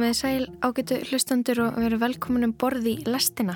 Komiði 0.00 0.16
sæl 0.16 0.44
ágætu 0.64 0.96
hlustandur 1.10 1.58
og 1.60 1.74
veru 1.76 1.98
velkomin 2.00 2.46
um 2.46 2.52
borði 2.56 2.94
í 2.94 3.02
lestina. 3.04 3.52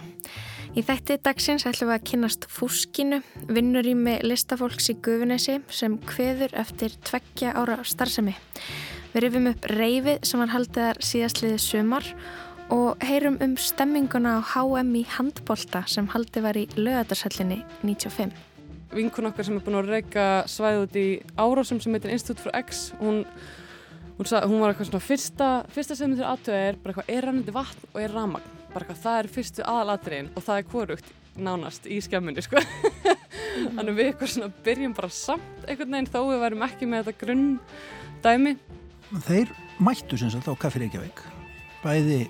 Í 0.76 0.82
þætti 0.84 1.14
dagsins 1.24 1.64
ætlum 1.64 1.88
við 1.88 1.94
að 1.94 2.04
kynast 2.10 2.44
fúskinu, 2.52 3.22
vinnurými 3.48 4.18
listafólks 4.28 4.90
í 4.92 4.96
Guðunesi 5.06 5.56
sem 5.72 5.94
kveður 6.04 6.52
eftir 6.60 6.98
tveggja 7.08 7.54
ára 7.56 7.78
starfsemi. 7.88 8.36
Við 9.14 9.24
rifum 9.24 9.48
upp 9.54 9.70
reyfið 9.72 10.28
sem 10.28 10.44
var 10.44 10.52
haldiðar 10.52 11.02
síðastliðið 11.14 11.64
sumar 11.64 12.12
og 12.76 13.08
heyrum 13.08 13.40
um 13.40 13.56
stemminguna 13.56 14.36
á 14.36 14.40
HM 14.52 14.94
í 15.00 15.08
handbolta 15.16 15.86
sem 15.88 16.12
haldið 16.12 16.48
var 16.50 16.60
í 16.60 16.68
lögadarshallinni 16.76 17.62
95. 17.88 18.36
Vinkun 18.92 19.32
okkar 19.32 19.48
sem 19.48 19.56
er 19.56 19.64
búin 19.64 19.80
að 19.80 19.94
reyka 19.96 20.30
svæð 20.44 20.84
út 20.84 21.00
í 21.00 21.10
árásum 21.40 21.80
sem 21.80 21.96
heitir 21.96 22.12
Institute 22.12 22.44
for 22.44 22.52
X, 22.60 22.90
hún 23.00 23.24
hún, 24.18 24.28
sað, 24.28 24.48
hún 24.50 24.62
var 24.62 24.72
eitthvað 24.72 24.90
svona 24.90 25.04
fyrsta, 25.04 25.50
fyrsta 25.74 25.98
sem 25.98 26.10
myndir 26.10 26.28
aðtöða 26.28 26.62
er 26.68 26.78
bara 26.82 26.94
eitthvað 26.94 27.16
er 27.16 27.28
rannandi 27.28 27.54
vatn 27.54 27.90
og 27.92 28.00
er 28.02 28.14
ramagn 28.14 28.48
bara 28.74 28.84
eitthvað 28.84 29.02
það 29.04 29.18
er 29.18 29.30
fyrstu 29.34 29.66
aðalatriðin 29.70 30.32
og 30.34 30.46
það 30.46 30.60
er 30.60 30.68
korugt 30.70 31.12
nánast 31.34 31.88
í 31.90 31.98
skemmunni 32.04 32.44
sko. 32.44 32.62
Mm. 33.54 33.76
þannig 33.76 33.96
við 33.98 34.08
eitthvað 34.08 34.30
svona 34.32 34.62
byrjum 34.66 34.94
bara 34.96 35.10
samt 35.14 35.66
einhvern 35.68 35.92
veginn 35.94 36.10
þó 36.10 36.20
við 36.26 36.40
værum 36.42 36.64
ekki 36.66 36.88
með 36.90 37.04
þetta 37.04 37.20
grunn 37.20 37.44
dæmi. 38.24 38.54
Þeir 39.28 39.52
mættu 39.78 40.18
sem 40.18 40.32
sagt 40.32 40.48
á 40.50 40.54
Kaffi 40.58 40.82
Reykjavík 40.82 41.22
bæði 41.84 42.24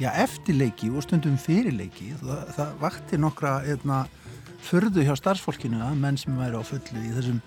já, 0.00 0.10
eftirleiki 0.10 0.90
og 0.92 1.04
stundum 1.06 1.36
fyrirleiki 1.40 2.12
það, 2.20 2.42
það 2.56 2.74
vakti 2.82 3.20
nokkra 3.20 3.54
hérna, 3.64 4.02
förðu 4.64 5.04
hjá 5.06 5.14
starfsfólkinu 5.20 5.80
að 5.84 6.00
menn 6.02 6.18
sem 6.20 6.36
væri 6.38 6.58
á 6.58 6.62
fullu 6.66 7.04
í 7.04 7.12
þessum 7.14 7.40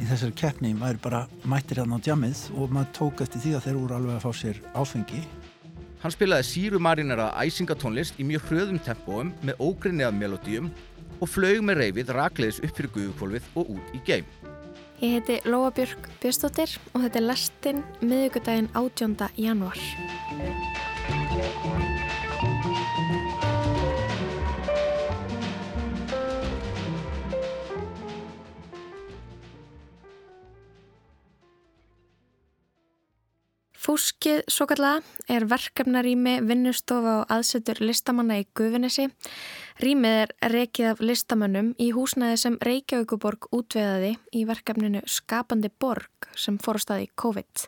í 0.00 0.08
þessari 0.10 0.36
keppni 0.38 0.74
maður 0.78 1.00
bara 1.06 1.24
mættir 1.48 1.80
hérna 1.82 1.98
á 1.98 2.04
djamið 2.04 2.44
og 2.58 2.74
maður 2.74 2.92
tók 2.98 3.24
eftir 3.24 3.44
því 3.44 3.56
að 3.56 3.66
þeir 3.68 3.80
voru 3.80 3.98
alveg 3.98 4.18
að 4.18 4.24
fá 4.26 4.32
sér 4.42 4.62
áfengi 4.74 5.24
Hann 6.04 6.12
spilaði 6.12 6.44
síru 6.44 6.78
marinara 6.84 7.30
æsingatónlist 7.40 8.18
í 8.20 8.26
mjög 8.28 8.50
hröðum 8.50 8.80
tempóum 8.84 9.30
með 9.40 9.62
ógrinniðað 9.64 10.18
melodíum 10.18 10.66
og 11.16 11.30
flög 11.32 11.62
með 11.64 11.80
reyfið 11.80 12.12
rakleðis 12.18 12.60
upp 12.60 12.74
fyrir 12.76 12.92
guðukvolvið 12.98 13.46
og 13.56 13.70
út 13.78 13.94
í 13.96 14.02
geim. 14.04 14.28
Ég 15.00 15.16
heiti 15.16 15.38
Lóa 15.48 15.72
Björg 15.72 16.10
Björnstóttir 16.20 16.76
og 16.92 17.06
þetta 17.06 17.22
er 17.22 17.26
lestinn 17.30 17.80
miðugudaginn 18.04 18.68
18. 18.76 19.16
januar. 19.40 19.80
Fúskið 33.84 34.46
svo 34.48 34.64
kallaða 34.64 35.02
er 35.28 35.44
verkefnarími 35.44 36.38
vinnustofa 36.48 37.18
og 37.18 37.32
aðsetur 37.34 37.82
listamanna 37.84 38.38
í 38.40 38.46
Guðvinnesi. 38.56 39.10
Rímið 39.84 40.16
er 40.22 40.32
rekið 40.54 40.88
af 40.88 41.02
listamannum 41.04 41.68
í 41.76 41.90
húsnæði 41.92 42.38
sem 42.40 42.56
Reykjavíkuborg 42.64 43.50
útveðaði 43.52 44.14
í 44.32 44.46
verkefninu 44.48 45.04
Skapandi 45.04 45.68
borg 45.68 46.30
sem 46.32 46.56
fórstaði 46.64 47.10
COVID. 47.20 47.66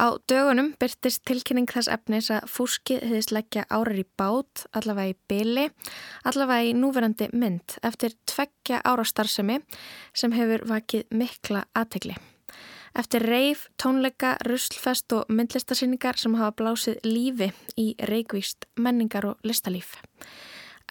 Á 0.00 0.16
dögunum 0.24 0.72
byrtist 0.80 1.26
tilkynning 1.28 1.68
þess 1.68 1.92
efnis 1.98 2.32
að 2.32 2.48
fúskið 2.48 3.04
hefðist 3.10 3.36
leggja 3.36 3.68
árar 3.68 4.00
í 4.00 4.08
bát, 4.08 4.64
allavega 4.72 5.12
í 5.12 5.18
byli, 5.28 5.68
allavega 6.24 6.72
í 6.72 6.76
núverandi 6.80 7.28
mynd 7.36 7.76
eftir 7.84 8.16
tveggja 8.24 8.80
ára 8.88 9.04
starfsemi 9.04 9.60
sem 10.16 10.32
hefur 10.32 10.64
vakið 10.72 11.10
mikla 11.12 11.66
aðtegli. 11.76 12.16
Eftir 12.92 13.24
reif, 13.24 13.68
tónleika, 13.80 14.34
ruslfest 14.44 15.12
og 15.16 15.30
myndlistarsýningar 15.32 16.18
sem 16.20 16.34
hafa 16.36 16.52
blásið 16.58 16.98
lífi 17.06 17.46
í 17.80 17.94
reikvíst 18.04 18.66
menningar 18.76 19.24
og 19.30 19.38
listalíf. 19.48 19.94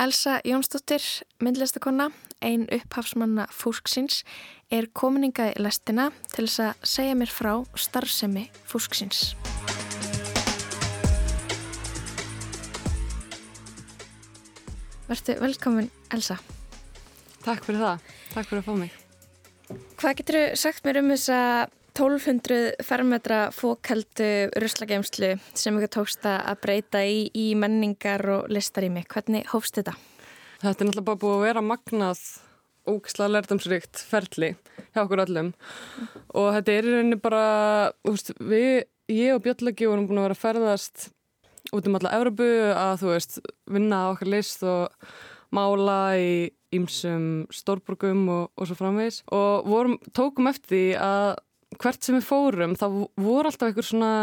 Elsa 0.01 0.39
Jónsdóttir, 0.41 1.03
myndlistakonna, 1.45 2.07
ein 2.41 2.63
upphafsmanna 2.73 3.45
fúsksins, 3.53 4.23
er 4.73 4.87
kominingað 4.97 5.51
í 5.53 5.61
lestina 5.61 6.07
til 6.31 6.47
þess 6.47 6.63
að 6.65 6.87
segja 6.89 7.17
mér 7.19 7.29
frá 7.29 7.51
starfsemi 7.77 8.47
fúsksins. 8.65 9.35
Verður 15.11 15.43
velkomin 15.43 15.91
Elsa. 16.09 16.39
Takk 17.45 17.61
fyrir 17.67 17.85
það. 17.85 18.09
Takk 18.33 18.49
fyrir 18.49 18.63
að 18.63 18.65
fá 18.71 18.73
mig. 18.79 18.97
Hvað 20.01 20.17
getur 20.17 20.39
þú 20.39 20.59
sagt 20.63 20.83
mér 20.87 21.01
um 21.03 21.13
þess 21.13 21.29
að 21.35 21.77
1200 22.01 22.81
fermetra 22.81 23.51
fókaldu 23.53 24.49
ruslageimslu 24.57 25.35
sem 25.53 25.75
ykkur 25.77 25.89
tókst 25.93 26.23
að 26.25 26.55
breyta 26.63 27.03
í, 27.05 27.27
í 27.37 27.51
menningar 27.53 28.23
og 28.25 28.47
listarými. 28.49 29.03
Hvernig 29.05 29.45
hófst 29.51 29.77
þetta? 29.77 29.93
Þetta 30.63 30.71
er 30.71 30.87
náttúrulega 30.87 31.05
bara 31.11 31.21
búið 31.21 31.35
að 31.35 31.43
vera 31.45 31.63
magnað 31.65 32.23
ógislega 32.89 33.35
lærdomsrikt 33.35 34.01
ferli 34.09 34.49
hjá 34.95 35.03
okkur 35.03 35.21
öllum 35.27 35.51
og 36.33 36.47
þetta 36.55 36.73
er 36.73 36.87
í 36.87 36.95
rauninni 36.95 37.19
bara, 37.21 37.43
veist, 38.07 38.33
við, 38.39 38.87
ég 39.13 39.35
og 39.35 39.45
Björnlegi 39.45 39.91
vorum 39.91 40.09
búin 40.09 40.23
að 40.23 40.27
vera 40.31 40.39
að 40.39 40.43
ferðast 40.47 41.05
út 41.69 41.85
um 41.85 41.99
alla 42.01 42.15
Európu 42.17 42.49
að 42.71 42.95
þú 43.03 43.13
veist, 43.13 43.39
vinna 43.69 44.01
á 44.01 44.11
okkar 44.15 44.33
list 44.33 44.65
og 44.65 45.13
mála 45.53 45.99
í 46.17 46.33
ímsum 46.73 47.45
stórburgum 47.53 48.25
og, 48.39 48.43
og 48.57 48.65
svo 48.65 48.81
framvegs 48.81 49.21
og 49.29 49.69
vorum, 49.69 49.99
tókum 50.17 50.49
eftir 50.49 50.73
því 50.73 50.83
að 51.05 51.31
hvert 51.81 52.05
sem 52.05 52.17
við 52.17 52.27
fórum 52.27 52.77
þá 52.79 52.87
voru 53.19 53.49
alltaf 53.49 53.69
einhver 53.69 53.87
svona 53.87 54.13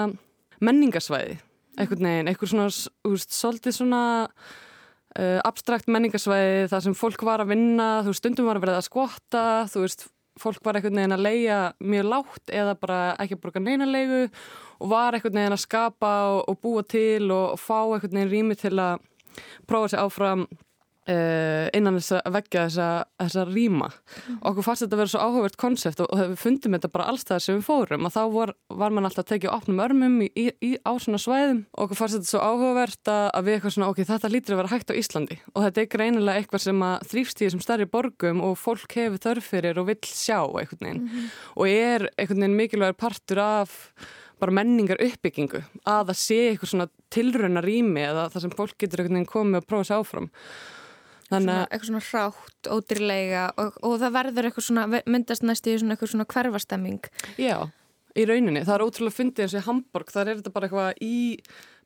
menningasvæði 0.64 1.38
einhvern 1.78 2.08
veginn, 2.08 2.30
einhver 2.30 2.50
svona 2.50 2.68
úst, 3.08 3.34
svolítið 3.34 3.76
svona 3.76 4.02
uh, 4.28 5.40
abstrakt 5.46 5.90
menningasvæði 5.90 6.68
þar 6.72 6.86
sem 6.86 6.96
fólk 6.98 7.24
var 7.26 7.44
að 7.44 7.52
vinna 7.54 7.88
þú 8.02 8.12
veist, 8.12 8.22
stundum 8.22 8.48
var 8.48 8.58
að 8.58 8.66
verða 8.66 8.80
að 8.82 8.88
skvotta 8.88 9.44
þú 9.72 9.84
veist, 9.84 10.06
fólk 10.38 10.62
var 10.66 10.78
einhvern 10.78 11.00
veginn 11.00 11.16
að 11.16 11.26
leia 11.26 11.58
mjög 11.82 12.08
látt 12.12 12.54
eða 12.54 12.78
bara 12.78 13.00
ekki 13.18 13.38
að 13.38 13.44
bruka 13.44 13.62
neina 13.62 13.88
leigu 13.88 14.24
og 14.78 14.90
var 14.92 15.16
einhvern 15.16 15.40
veginn 15.40 15.56
að 15.56 15.64
skapa 15.64 16.14
og, 16.34 16.40
og 16.50 16.60
búa 16.62 16.86
til 16.86 17.30
og, 17.30 17.54
og 17.56 17.62
fá 17.62 17.78
einhvern 17.82 18.20
veginn 18.20 18.32
rými 18.34 18.58
til 18.58 18.74
að 18.78 19.04
prófa 19.70 19.92
sér 19.92 20.06
áfram 20.06 20.46
innan 21.78 21.96
þess 21.98 22.18
að 22.18 22.34
vekja 22.36 22.64
þessa, 22.66 22.88
þessa 23.22 23.44
rýma. 23.48 23.88
Mm. 23.88 24.38
okkur 24.50 24.66
fannst 24.66 24.84
þetta 24.84 24.96
að 24.96 25.02
vera 25.02 25.12
svo 25.12 25.22
áhugavert 25.24 25.58
konsept 25.60 26.02
og, 26.04 26.10
og 26.12 26.20
við 26.20 26.42
fundum 26.42 26.76
þetta 26.76 26.90
bara 26.92 27.08
allstað 27.12 27.42
sem 27.44 27.58
við 27.58 27.64
fórum. 27.68 28.08
Og 28.08 28.14
þá 28.14 28.20
var, 28.34 28.54
var 28.82 28.94
mann 28.94 29.08
alltaf 29.08 29.24
að 29.24 29.30
tekja 29.32 29.54
opnum 29.54 29.82
örmum 29.84 30.20
í, 30.26 30.28
í, 30.36 30.70
á 30.84 30.92
svona 31.00 31.20
svæðum. 31.22 31.64
Og 31.72 31.86
okkur 31.86 32.00
fannst 32.02 32.18
þetta 32.18 32.32
svo 32.32 32.44
áhugavert 32.44 33.12
að 33.14 33.48
við 33.48 33.56
eitthvað 33.56 33.76
svona 33.78 33.90
ok, 33.92 34.02
þetta 34.12 34.32
lítur 34.34 34.56
að 34.56 34.62
vera 34.62 34.72
hægt 34.74 34.92
á 34.92 34.98
Íslandi. 35.00 35.40
Og 35.54 35.66
þetta 35.66 35.82
er 35.82 35.90
greinilega 35.96 36.42
eitthvað 36.42 36.64
sem 36.66 36.86
að 36.90 37.08
þrýfst 37.12 37.42
í 37.42 37.48
þessum 37.48 37.64
starri 37.64 37.88
borgum 37.88 38.44
og 38.44 38.56
fólk 38.60 38.96
hefur 38.98 39.24
þörfirir 39.24 39.80
og 39.80 39.90
vill 39.90 40.00
sjá 40.04 40.40
eitthvað 40.44 40.88
mm 40.88 41.08
-hmm. 41.08 41.28
og 41.56 41.68
er 41.68 42.08
eitthvað 42.16 42.48
mikilvægur 42.58 42.98
partur 42.98 43.38
af 43.38 43.72
bara 44.38 44.54
menningar 44.54 45.00
uppbyggingu 45.02 45.62
að 45.88 46.10
það 46.10 46.18
sé 46.20 46.38
eitthvað 46.48 46.72
svona 46.72 46.88
tilröna 47.14 47.62
rými 47.64 48.04
eða 48.06 48.28
það 48.32 48.44
sem 48.44 48.56
fólk 48.58 48.76
getur 48.78 49.04
komið 49.26 49.62
og 49.62 49.66
prófa 49.66 49.88
sér 49.88 50.02
áfram 50.02 50.28
Að 51.28 51.48
eitthvað 51.48 51.88
svona 51.90 52.04
hrátt, 52.06 52.68
ódýrlega 52.72 53.42
og, 53.60 53.74
og 53.84 53.96
það 54.00 54.14
verður 54.14 54.48
eitthvað 54.48 54.64
svona, 54.64 55.02
myndast 55.04 55.44
næst 55.44 55.66
í 55.68 55.74
svona 55.76 55.96
eitthvað 55.96 56.12
svona 56.14 56.28
hverfastemming. 56.32 57.10
Já, 57.36 57.56
í 58.16 58.24
rauninni. 58.28 58.62
Það 58.64 58.76
er 58.78 58.84
ótrúlega 58.86 59.16
fyndið 59.18 59.44
eins 59.44 59.56
og 59.56 59.60
í 59.60 59.66
Hamburg, 59.66 60.12
þar 60.14 60.30
er 60.30 60.40
þetta 60.40 60.54
bara 60.54 60.70
eitthvað 60.70 61.02
í 61.04 61.18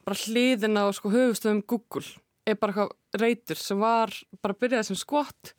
bara 0.07 0.19
hliðina 0.19 0.87
og 0.89 0.97
sko 0.99 1.11
höfustöðum 1.13 1.65
Google 1.71 2.07
er 2.47 2.59
bara 2.59 2.75
eitthvað 2.75 3.23
reytur 3.23 3.61
sem 3.61 3.83
var 3.83 4.15
bara 4.43 4.59
byrjað 4.59 4.89
sem 4.91 4.99
skott, 4.99 5.53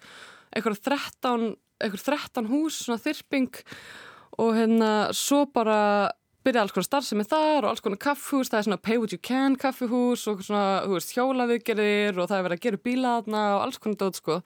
eitthvað 0.52 0.82
13, 0.84 1.46
eitthvað 1.84 2.08
13 2.10 2.50
hús, 2.52 2.80
svona 2.86 3.04
þyrping 3.04 3.62
og 4.44 4.56
hérna 4.58 4.92
svo 5.16 5.44
bara 5.54 6.12
byrjaði 6.44 6.64
alls 6.64 6.76
konar 6.76 6.88
starfsemi 6.88 7.26
þar 7.28 7.66
og 7.66 7.70
alls 7.72 7.84
konar 7.84 8.02
kaffhús, 8.04 8.52
það 8.52 8.60
er 8.60 8.68
svona 8.68 8.82
pay 8.84 9.00
what 9.02 9.16
you 9.16 9.22
can 9.22 9.58
kaffihús 9.60 10.26
og 10.32 10.44
svona, 10.46 10.84
þú 10.86 10.98
veist, 10.98 11.14
hjólaviðgerðir 11.16 12.20
og 12.20 12.30
það 12.30 12.38
er 12.38 12.48
verið 12.48 12.60
að 12.60 12.66
gera 12.68 12.82
bílaðna 12.88 13.44
og 13.56 13.64
alls 13.68 13.80
konar 13.84 14.02
dót, 14.04 14.20
sko. 14.20 14.40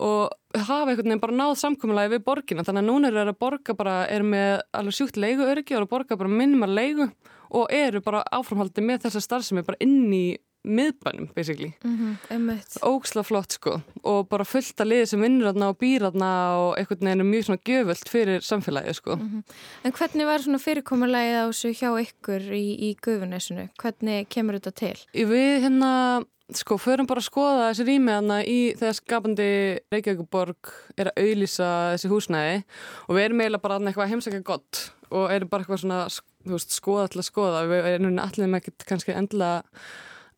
Og 0.00 0.56
hafa 0.56 0.88
einhvern 0.88 1.10
veginn 1.10 1.22
bara 1.22 1.36
náð 1.36 1.56
samkominnlega 1.60 2.14
við 2.14 2.22
borgina. 2.24 2.64
Þannig 2.64 2.82
að 2.82 2.88
núna 2.88 3.10
er 3.10 3.18
það 3.18 3.32
að 3.34 3.40
borga 3.44 3.74
bara 3.76 3.96
er 4.08 4.24
með 4.24 4.62
alveg 4.78 4.96
sjúkt 4.96 5.18
leigu 5.20 5.44
öryggi 5.44 5.76
og 5.76 5.90
borga 5.90 6.16
bara 6.16 6.32
minnumar 6.32 6.72
leigu 6.72 7.10
og 7.50 7.74
eru 7.74 8.00
bara 8.04 8.22
áframhaldi 8.32 8.84
með 8.86 9.04
þessa 9.04 9.22
starfsemi 9.26 9.66
bara 9.66 9.80
inn 9.84 10.08
í 10.14 10.24
miðbænum 10.64 11.30
basically 11.34 11.72
mm 11.84 12.16
-hmm, 12.30 12.60
ógsla 12.82 13.22
flott 13.22 13.52
sko 13.52 13.80
og 14.02 14.28
bara 14.28 14.44
fullt 14.44 14.80
að 14.80 14.90
liði 14.92 15.06
sem 15.06 15.22
vinnur 15.22 15.54
og 15.54 15.78
býr 15.78 16.04
aðna 16.10 16.32
og 16.56 16.78
einhvern 16.78 17.00
veginn 17.00 17.20
er 17.20 17.24
mjög 17.24 17.44
svona 17.44 17.64
gjöföld 17.68 18.08
fyrir 18.08 18.40
samfélagi 18.40 18.92
sko 18.92 19.16
mm 19.16 19.28
-hmm. 19.28 19.42
En 19.84 19.92
hvernig 19.92 20.26
var 20.26 20.38
svona 20.38 20.58
fyrirkomulegið 20.58 21.36
á 21.40 21.46
þessu 21.48 21.68
hjá 21.72 21.90
ykkur 22.00 22.42
í, 22.52 22.66
í 22.90 22.96
gufunesinu? 23.02 23.68
Hvernig 23.82 24.28
kemur 24.28 24.54
þetta 24.54 24.70
til? 24.70 24.98
Við 25.14 25.60
hérna 25.62 26.24
sko 26.54 26.76
förum 26.78 27.06
bara 27.06 27.20
að 27.20 27.28
skoða 27.28 27.70
þessi 27.70 27.86
rými 27.86 28.12
aðna 28.12 28.40
í 28.44 28.74
þegar 28.78 28.96
skapandi 28.98 29.78
Reykjavíkuborg 29.92 30.72
er 30.96 31.10
að 31.10 31.22
auðlýsa 31.22 31.68
þessi 31.94 32.10
húsnæði 32.10 32.62
og 33.08 33.16
við 33.16 33.24
erum 33.24 33.40
eiginlega 33.40 33.62
bara 33.62 33.78
eitthvað 33.78 34.10
heimsækja 34.12 34.42
gott 34.42 34.92
og 35.10 35.32
erum 35.32 35.48
bara 35.48 35.62
eitthvað 35.62 35.82
svona 35.84 36.08
veist, 36.44 36.70
skoða 36.74 37.08
til 37.10 37.20
að 37.22 37.28
skoða 37.28 37.66
við 37.70 37.90
erum 37.94 38.18
allir 38.22 38.50
með 38.50 38.62
ekkert 38.62 38.86
kannski 38.88 39.16
endilega 39.16 39.62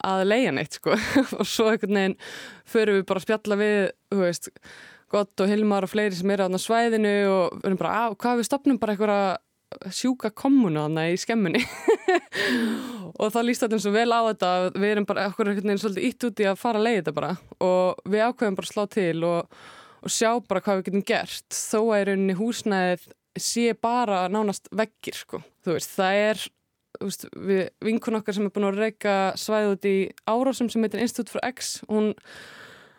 að 0.06 0.24
leia 0.28 0.54
neitt 0.54 0.78
sko. 0.78 0.96
Og 1.38 1.46
svo 1.48 1.70
einhvern 1.70 2.00
veginn 2.00 2.18
förum 2.68 2.98
við 3.00 3.06
bara 3.08 3.22
að 3.22 3.28
spjalla 3.28 3.60
við, 3.60 3.78
þú 4.12 4.20
veist 4.22 4.50
Gott 5.12 5.44
og 5.44 5.50
Hilmar 5.50 5.84
og 5.84 5.92
fleiri 5.92 6.16
sem 6.16 6.30
eru 6.32 6.48
á 6.48 6.58
svæðinu 6.60 7.16
og 7.28 7.58
við 7.58 7.66
erum 7.68 7.80
bara, 7.80 7.96
að 8.06 8.14
hvað 8.22 8.38
við 8.40 8.48
stopnum 8.48 8.78
bara 8.80 8.94
einhverja 8.94 9.24
sjúka 9.92 10.30
kommunu 10.36 10.80
þarna 10.80 11.06
í 11.12 11.18
skemmunni. 11.20 11.62
Og 13.22 13.30
það 13.32 13.46
líst 13.48 13.64
allir 13.66 13.82
svo 13.82 13.92
vel 13.94 14.08
á 14.12 14.20
þetta 14.30 14.50
við 14.74 14.88
erum 14.90 15.06
bara 15.08 15.26
okkur 15.30 15.50
einhvern 15.50 15.70
veginn 15.70 15.82
svolítið 15.82 16.08
ítt 16.08 16.26
út 16.28 16.42
í 16.42 16.48
að 16.48 16.60
fara 16.60 16.80
að 16.80 16.86
leiða 16.86 16.98
þetta 16.98 17.14
bara. 17.18 17.30
Og 17.64 18.12
við 18.12 18.24
ákveðum 18.26 18.58
bara 18.58 18.68
að 18.68 18.72
slá 18.72 18.84
til 18.96 19.26
og, 19.28 19.58
og 20.02 20.14
sjá 20.16 20.30
bara 20.48 20.64
hvað 20.64 20.78
við 20.78 20.88
getum 20.88 21.04
gert. 21.12 21.46
Þó 21.56 21.78
að 21.82 22.00
í 22.00 22.06
rauninni 22.08 22.38
húsnæðið 22.40 23.06
sé 23.40 23.66
bara 23.78 24.24
nánast 24.32 24.68
veggir 24.76 25.16
sko. 25.16 25.42
þú 25.64 25.76
veist, 25.76 25.94
það 25.96 26.22
er 26.26 26.42
veist, 27.00 27.28
við 27.32 27.62
vinkun 27.84 28.18
okkar 28.18 28.36
sem 28.36 28.48
er 28.48 28.54
búin 28.54 28.68
að 28.68 28.82
reyka 28.82 29.14
svæðið 29.40 29.76
út 29.76 29.88
í 29.88 29.96
árásum 30.28 30.70
sem 30.72 30.84
heitir 30.84 31.04
Institute 31.04 31.32
for 31.32 31.44
X 31.52 31.78
hún 31.88 32.12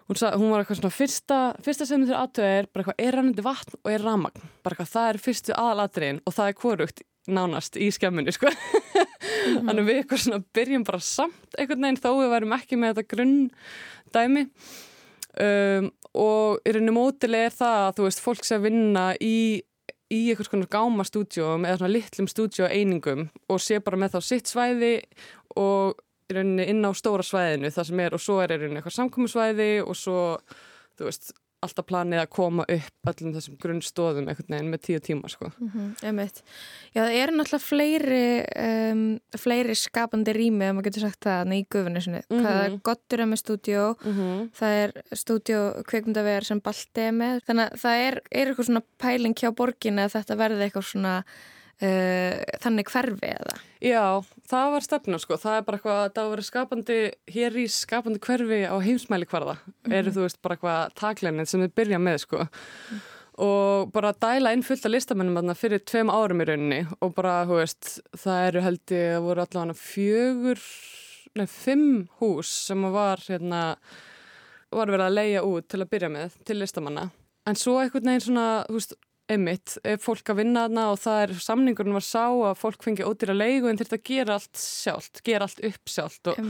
Hún, 0.04 0.18
sa, 0.20 0.34
hún 0.36 0.50
var 0.52 0.60
eitthvað 0.60 0.82
svona 0.82 0.92
fyrsta, 0.92 1.36
fyrsta 1.64 1.86
sem 1.88 2.02
þér 2.04 2.18
aðtöða 2.20 2.48
er 2.58 2.66
bara 2.68 2.84
eitthvað 2.84 3.06
er 3.06 3.16
rannandi 3.16 3.44
vatn 3.46 3.78
og 3.80 3.88
er 3.88 4.02
ramagn 4.04 4.50
bara 4.60 4.76
eitthvað 4.76 4.90
það 4.92 5.06
er 5.08 5.20
fyrstu 5.24 5.54
aðalatriðin 5.56 6.20
og 6.28 6.36
það 6.36 6.50
er 6.50 6.58
korugt 6.60 7.04
nánast 7.32 7.78
í 7.80 7.88
skemminu 7.96 8.34
sko. 8.36 8.52
mm. 8.52 9.70
þannig 9.70 9.88
við 9.88 10.00
eitthvað 10.02 10.24
svona 10.26 10.42
byrjum 10.58 10.84
bara 10.90 11.00
samt 11.08 11.56
einhvern 11.58 11.88
veginn 11.88 12.02
þó 12.04 12.10
við 12.20 12.34
værum 12.34 12.56
ekki 12.58 12.80
með 12.82 12.92
þetta 12.98 13.16
grunndæmi 13.16 14.44
um, 15.48 15.90
og 16.14 16.68
í 16.68 16.76
rauninu 16.76 16.96
mótileg 16.98 17.48
er 17.48 17.56
það 17.56 17.80
að 17.86 17.94
þú 17.98 18.08
veist 18.10 18.24
fólk 18.26 18.50
að 18.58 18.68
vinna 18.68 19.06
í 19.24 19.38
í 20.14 20.22
einhvers 20.32 20.52
konar 20.52 20.70
gáma 20.72 21.06
stúdjóum 21.08 21.68
eða 21.68 21.82
svona 21.82 21.94
litlum 21.94 22.30
stúdjóeiningum 22.32 23.28
og 23.50 23.62
sé 23.64 23.80
bara 23.84 24.00
með 24.00 24.18
þá 24.18 24.28
sitt 24.30 24.52
svæði 24.52 24.96
og 25.60 25.98
inn 26.34 26.86
á 26.88 26.92
stóra 26.96 27.26
svæðinu 27.26 27.72
það 27.74 27.90
sem 27.90 28.04
er 28.06 28.16
og 28.16 28.22
svo 28.24 28.40
er 28.42 28.56
eitthvað 28.56 28.96
samkominsvæði 28.96 29.72
og 29.84 29.98
svo, 29.98 30.20
þú 30.98 31.10
veist, 31.10 31.34
alltaf 31.64 31.88
planið 31.90 32.22
að 32.22 32.30
koma 32.36 32.66
upp 32.76 33.12
öllum 33.12 33.34
þessum 33.38 33.58
grunnstóðum 33.62 34.28
einhvern 34.28 34.56
veginn 34.56 34.72
með 34.74 34.84
tíu 34.88 35.00
tíma 35.04 35.32
sko. 35.32 35.52
Mm 35.60 35.72
-hmm, 35.74 36.42
Já, 36.94 37.02
það 37.04 37.18
eru 37.22 37.36
náttúrulega 37.38 37.68
fleiri 37.68 38.28
um, 38.66 39.04
fleiri 39.38 39.76
skapandi 39.76 40.34
rými 40.34 40.66
ef 40.66 40.76
maður 40.76 40.88
getur 40.90 41.06
sagt 41.08 41.24
það 41.26 41.54
í 41.54 41.66
guðvinni 41.70 42.02
mm 42.04 42.22
-hmm. 42.30 42.44
það 42.46 42.62
er 42.66 42.78
gottur 42.84 43.26
með 43.26 43.42
stúdjó 43.44 43.84
mm 44.04 44.14
-hmm. 44.14 44.50
það 44.60 44.72
er 44.84 44.92
stúdjó 45.12 45.60
kveikmyndavegar 45.90 46.44
sem 46.44 46.60
balti 46.60 47.10
með, 47.12 47.42
þannig 47.48 47.66
að 47.66 47.80
það 47.84 47.96
er, 48.08 48.22
er 48.32 48.48
eitthvað 48.48 48.66
svona 48.66 48.84
pæling 48.98 49.36
hjá 49.36 49.50
borgin 49.52 50.00
að 50.00 50.14
þetta 50.16 50.36
verði 50.36 50.64
eitthvað 50.64 50.88
svona 50.92 51.24
þannig 51.82 52.90
hverfi 52.92 53.30
eða? 53.34 53.56
Já, 53.84 54.24
það 54.48 54.70
var 54.76 54.86
stefna 54.86 55.20
sko, 55.20 55.38
það 55.42 55.58
er 55.58 55.66
bara 55.68 55.80
eitthvað 55.80 55.98
að 56.00 56.14
það 56.16 56.30
var 56.32 56.42
skapandi, 56.48 57.00
hér 57.34 57.58
í 57.60 57.66
skapandi 57.72 58.22
hverfi 58.24 58.60
á 58.70 58.76
heimsmæli 58.80 59.28
hverða 59.28 59.58
mm 59.58 59.74
-hmm. 59.74 59.96
eru 59.98 60.14
þú 60.16 60.22
veist 60.24 60.42
bara 60.42 60.56
eitthvað 60.56 60.94
takleinin 60.96 61.46
sem 61.50 61.62
við 61.62 61.74
byrja 61.76 62.00
með 62.00 62.18
sko 62.24 62.38
mm. 62.38 63.02
og 63.48 63.92
bara 63.92 64.14
dæla 64.14 64.54
inn 64.54 64.64
fullt 64.64 64.86
af 64.86 64.92
listamennum 64.92 65.56
fyrir 65.56 65.80
tveim 65.80 66.10
árum 66.10 66.42
í 66.42 66.46
rauninni 66.46 66.88
og 67.02 67.16
bara, 67.16 67.46
þú 67.46 67.60
veist, 67.60 68.00
það 68.16 68.48
eru 68.48 68.62
held 68.62 68.92
ég 68.92 69.18
að 69.18 69.24
voru 69.24 69.42
allavega 69.42 69.74
fjögur 69.74 70.60
nefn, 71.36 71.48
fimm 71.48 72.08
hús 72.20 72.48
sem 72.68 72.82
var 72.82 73.20
hérna, 73.28 73.76
var 74.72 74.88
verið 74.88 75.06
að 75.06 75.18
leia 75.18 75.44
út 75.44 75.68
til 75.68 75.82
að 75.82 75.90
byrja 75.90 76.10
með, 76.10 76.32
til 76.46 76.60
listamanna 76.60 77.10
en 77.46 77.56
svo 77.56 77.80
einhvern 77.82 78.06
veginn 78.06 78.22
svona, 78.22 78.66
þú 78.70 78.80
veist 78.80 78.96
Einmitt, 79.32 79.78
fólk 80.04 80.34
að 80.34 80.42
vinna 80.42 80.66
þarna 80.66 80.86
og 80.92 80.98
það 81.00 81.22
er 81.24 81.32
samningurinn 81.46 81.96
var 81.96 82.04
sá 82.04 82.26
að 82.28 82.58
fólk 82.60 82.82
fengi 82.84 83.06
ódýra 83.08 83.36
leigu 83.38 83.70
en 83.72 83.78
þurfti 83.80 83.96
að 83.96 84.10
gera 84.10 84.36
allt 84.36 84.60
sjálft, 84.60 85.22
gera 85.24 85.48
allt 85.48 85.62
upp 85.64 85.92
sjálft 85.94 86.28
og, 86.28 86.42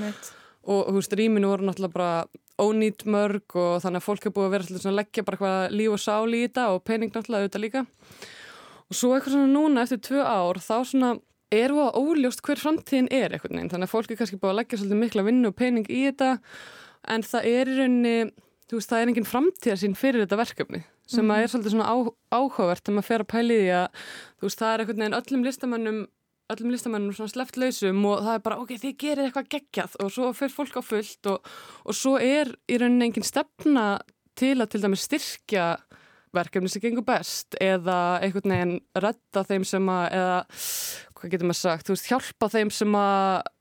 og 0.66 0.88
þú 0.88 0.96
veist, 0.98 1.14
rýminu 1.20 1.52
voru 1.52 1.68
náttúrulega 1.68 1.94
bara 1.94 2.64
ónýtt 2.64 3.06
mörg 3.06 3.58
og 3.62 3.75
þannig 3.84 4.02
að 4.02 4.08
fólk 4.08 4.25
er 4.25 4.34
búið 4.34 4.48
að 4.48 4.56
vera 4.56 4.68
svona 4.70 4.94
að 4.94 4.98
leggja 5.02 5.25
bara 5.28 5.40
hvað 5.42 5.75
líf 5.78 5.94
og 5.94 6.02
sál 6.02 6.34
í 6.34 6.42
þetta 6.48 6.66
og 6.74 6.81
pening 6.88 7.14
náttúrulega 7.14 7.46
auðvitað 7.46 7.64
líka. 7.68 7.84
Og 8.90 8.98
svo 8.98 9.12
eitthvað 9.14 9.36
svona 9.36 9.52
núna 9.54 9.84
eftir 9.86 10.02
tvö 10.08 10.24
ár 10.25 10.62
þá 10.62 10.75
svona 10.81 11.12
eru 11.54 11.84
að 11.84 12.00
óljóst 12.02 12.42
hver 12.46 12.62
framtíðin 12.62 13.12
er 13.14 13.36
eitthvað 13.36 13.54
neinn, 13.58 13.70
þannig 13.70 13.90
að 13.90 13.94
fólk 13.94 14.14
er 14.14 14.22
kannski 14.22 14.42
búið 14.42 14.54
að 14.56 14.60
leggja 14.64 14.81
svolítið 14.81 15.02
mikla 15.04 15.28
vinnu 15.28 15.52
og 15.52 15.58
pening 15.62 15.94
í 15.94 16.02
þetta 16.08 16.31
en 17.14 17.25
það 17.30 17.48
er 17.52 17.70
í 17.70 17.78
rauninni, 17.78 18.16
þú 18.66 18.80
veist, 18.80 18.90
það 18.90 19.04
er 19.04 19.12
engin 19.12 19.30
framtíðarsýn 19.30 19.98
fyrir 20.00 20.25
þetta 20.25 20.42
verkefni 20.42 20.81
sem 21.13 21.25
mm. 21.25 21.36
er 21.38 21.51
svolítið 21.51 21.75
svona 21.75 21.88
á, 21.89 21.95
áhugavert 22.33 22.83
þegar 22.83 22.98
maður 22.98 23.10
fer 23.10 23.24
að 23.24 23.31
pæli 23.33 23.62
því 23.62 23.71
að 23.77 24.04
þú 24.33 24.50
veist 24.50 24.62
það 24.63 24.74
er 24.74 24.83
einhvern 24.83 25.04
veginn 25.04 25.18
öllum 25.19 25.48
listamannum 25.48 26.01
öllum 26.54 26.74
listamannum 26.74 27.15
svona 27.15 27.31
sleft 27.31 27.57
lausum 27.62 28.06
og 28.10 28.24
það 28.25 28.38
er 28.38 28.44
bara 28.45 28.60
ok, 28.62 28.75
þið 28.81 28.95
gerir 29.04 29.27
eitthvað 29.27 29.50
geggjað 29.56 29.98
og 30.04 30.13
svo 30.13 30.31
fyrir 30.38 30.56
fólk 30.57 30.77
á 30.77 30.83
fullt 30.83 31.31
og, 31.31 31.51
og 31.88 31.98
svo 31.98 32.18
er 32.19 32.51
í 32.68 32.80
rauninni 32.81 33.10
engin 33.10 33.27
stefna 33.27 33.88
til 34.38 34.57
að 34.60 34.74
til 34.74 34.83
dæmis 34.83 35.06
styrkja 35.07 35.68
verkefni 36.33 36.71
sem 36.71 36.81
gengur 36.83 37.06
best 37.06 37.57
eða 37.62 38.19
einhvern 38.24 38.56
veginn 38.56 38.77
redda 38.98 39.44
þeim 39.48 39.65
sem 39.69 39.89
að 39.94 40.06
eða 40.18 40.38
hvað 41.13 41.33
getur 41.33 41.48
maður 41.50 41.60
sagt, 41.62 41.88
þú 41.88 41.95
veist 41.95 42.10
hjálpa 42.10 42.50
þeim 42.51 42.71
sem 42.74 42.95
að 43.00 43.51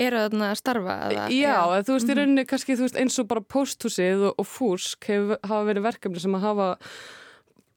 eru 0.00 0.22
þarna 0.24 0.52
að 0.52 0.60
starfa? 0.60 0.94
Eða? 1.08 1.26
Já, 1.32 1.50
Já. 1.54 1.82
þú 1.86 1.96
veist, 1.96 2.06
í 2.06 2.10
mhm. 2.10 2.20
rauninni 2.20 2.46
kannski 2.50 2.78
veist, 2.80 3.00
eins 3.00 3.18
og 3.22 3.28
bara 3.30 3.44
posthúsið 3.54 4.24
og, 4.30 4.40
og 4.40 4.48
fúsk 4.48 5.10
hef, 5.10 5.36
hafa 5.42 5.60
verið 5.68 5.86
verkefni 5.88 6.22
sem 6.22 6.38
að 6.38 6.48
hafa 6.48 6.70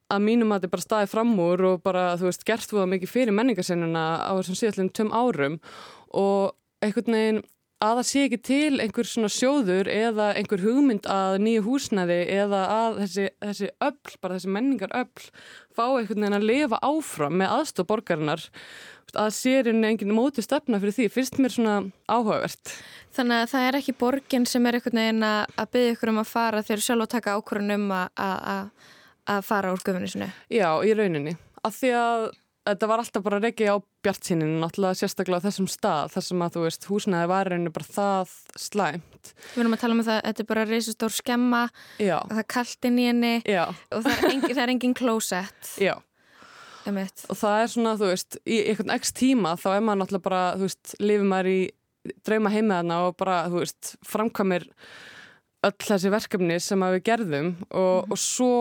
að 0.08 0.24
mínum 0.24 0.54
að 0.56 0.62
þetta 0.62 0.74
bara 0.74 0.86
staði 0.86 1.12
fram 1.12 1.34
úr 1.44 1.66
og 1.74 1.84
bara, 1.84 2.08
þú 2.20 2.30
veist, 2.30 2.46
gert 2.48 2.70
þú 2.70 2.82
það 2.82 2.92
mikið 2.94 3.12
fyrir 3.12 3.36
menningarsinnuna 3.36 4.06
á 4.24 4.32
þessum 4.40 4.60
síðallin 4.62 4.94
töm 4.96 5.12
árum 5.12 5.60
og 6.16 6.56
einhvern 6.84 7.18
veginn 7.18 7.42
að 7.84 8.00
það 8.00 8.08
sé 8.10 8.22
ekki 8.26 8.38
til 8.48 8.82
einhver 8.82 9.08
svona 9.08 9.30
sjóður 9.30 9.90
eða 9.92 10.32
einhver 10.40 10.64
hugmynd 10.66 11.08
að 11.14 11.38
nýju 11.46 11.64
húsnaði 11.68 12.20
eða 12.34 12.62
að 12.74 13.00
þessi, 13.04 13.26
þessi 13.44 13.72
öll, 13.86 14.14
bara 14.22 14.38
þessi 14.38 14.54
menningar 14.56 14.94
öll 14.98 15.26
fá 15.78 15.84
einhvern 15.86 16.24
veginn 16.26 16.38
að 16.40 16.48
lifa 16.50 16.80
áfram 16.82 17.38
með 17.38 17.54
aðstof 17.60 17.90
borgarinnar 17.92 18.48
að 19.14 19.30
sér 19.38 19.70
einhvern 19.70 19.86
veginn 19.86 20.18
móti 20.18 20.44
stefna 20.44 20.82
fyrir 20.82 20.96
því, 20.98 21.08
fyrst 21.14 21.38
mér 21.42 21.54
svona 21.54 21.76
áhugavert. 22.10 22.74
Þannig 23.16 23.44
að 23.44 23.52
það 23.54 23.68
er 23.68 23.80
ekki 23.80 23.96
borgin 24.02 24.50
sem 24.50 24.66
er 24.68 24.80
einhvern 24.80 25.02
veginn 25.04 25.28
að 25.28 25.70
byggja 25.76 25.94
ykkur 25.94 26.14
um 26.14 26.22
að 26.24 26.34
fara 26.34 26.66
þegar 26.66 26.84
sjálf 26.88 27.06
að 27.06 27.14
taka 27.14 27.38
ákvörðun 27.38 27.78
um 27.78 27.94
að 27.94 29.46
fara 29.48 29.72
úr 29.76 29.86
guðvinni 29.86 30.32
Já, 30.50 30.70
í 30.82 30.98
rauninni. 30.98 31.38
Að 31.62 31.80
því 31.80 31.96
að 32.02 32.28
þetta 32.68 32.90
var 32.92 33.02
alltaf 33.04 33.24
bara 33.26 33.40
reiki 33.42 33.68
á 33.70 33.76
bjartsýninu 34.06 34.60
náttúrulega 34.62 35.00
sérstaklega 35.00 35.42
á 35.42 35.46
þessum 35.48 35.70
stað 35.72 36.12
þar 36.16 36.26
sem 36.28 36.44
að 36.46 36.56
þú 36.56 36.66
veist 36.66 36.88
húsnaði 36.90 37.30
var 37.32 37.52
reynir 37.52 37.74
bara 37.76 37.88
það 37.96 38.34
slæmt. 38.60 39.32
Við 39.54 39.64
erum 39.64 39.78
að 39.78 39.84
tala 39.84 39.98
um 39.98 40.04
það 40.08 40.20
þetta 40.28 40.44
er 40.44 40.50
bara 40.52 40.68
reysastór 40.70 41.16
skemma 41.16 41.64
það 41.98 42.44
er 42.44 42.50
kallt 42.56 42.90
inn 42.90 43.00
í 43.02 43.08
henni 43.10 43.34
Já. 43.44 43.64
og 43.92 44.06
það 44.06 44.12
er, 44.14 44.30
engin, 44.34 44.54
það 44.54 44.64
er 44.66 44.74
engin 44.76 44.98
klósett. 44.98 45.74
Og 47.28 47.36
það 47.42 47.64
er 47.64 47.74
svona 47.74 47.98
þú 48.00 48.12
veist 48.14 48.40
í 48.46 48.62
einhvern 48.70 48.96
ekst 48.96 49.18
tíma 49.20 49.58
þá 49.60 49.68
er 49.74 49.84
maður 49.84 50.04
náttúrulega 50.04 50.28
bara 50.30 50.44
þú 50.56 50.70
veist 50.70 50.96
lifið 51.04 51.30
maður 51.34 51.52
í 51.52 51.60
drauma 52.24 52.54
heimaðana 52.54 53.02
og 53.08 53.18
bara 53.20 53.42
þú 53.52 53.64
veist 53.66 53.96
framkvæmir 54.08 54.70
öll 55.68 55.78
þessi 55.82 56.12
verkefni 56.14 56.60
sem 56.64 56.86
að 56.86 56.98
við 56.98 57.06
gerðum 57.10 57.50
og, 57.68 58.06
mm. 58.06 58.14
og 58.14 58.22
svo, 58.22 58.52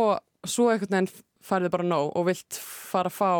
svo 0.46 0.70
einhvern 0.72 0.96
veginn 0.96 1.12
farið 1.46 1.74
bara 1.76 1.86
nóg 1.86 2.16
og 2.18 2.26
vilt 2.30 2.58
fara 2.58 3.12
að 3.12 3.18
fá 3.20 3.30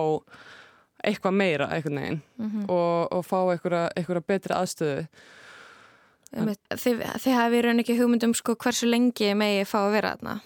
eitthvað 1.07 1.37
meira 1.39 1.71
einhvern 1.73 2.01
veginn 2.01 2.23
mm 2.37 2.47
-hmm. 2.51 2.69
og, 2.69 3.13
og 3.13 3.27
fá 3.27 3.39
einhverja, 3.53 3.91
einhverja 3.97 4.29
betri 4.33 4.55
aðstöðu 4.55 5.07
Þið, 6.37 7.03
þið 7.23 7.35
hafi 7.39 7.61
raun 7.63 7.81
ekki 7.81 7.95
hugmyndum 7.97 8.35
sko 8.35 8.57
hversu 8.61 8.89
lengi 8.91 9.31
megi 9.39 9.65
fá 9.65 9.79
að 9.87 9.93
vera 9.95 10.17
þarna? 10.17 10.41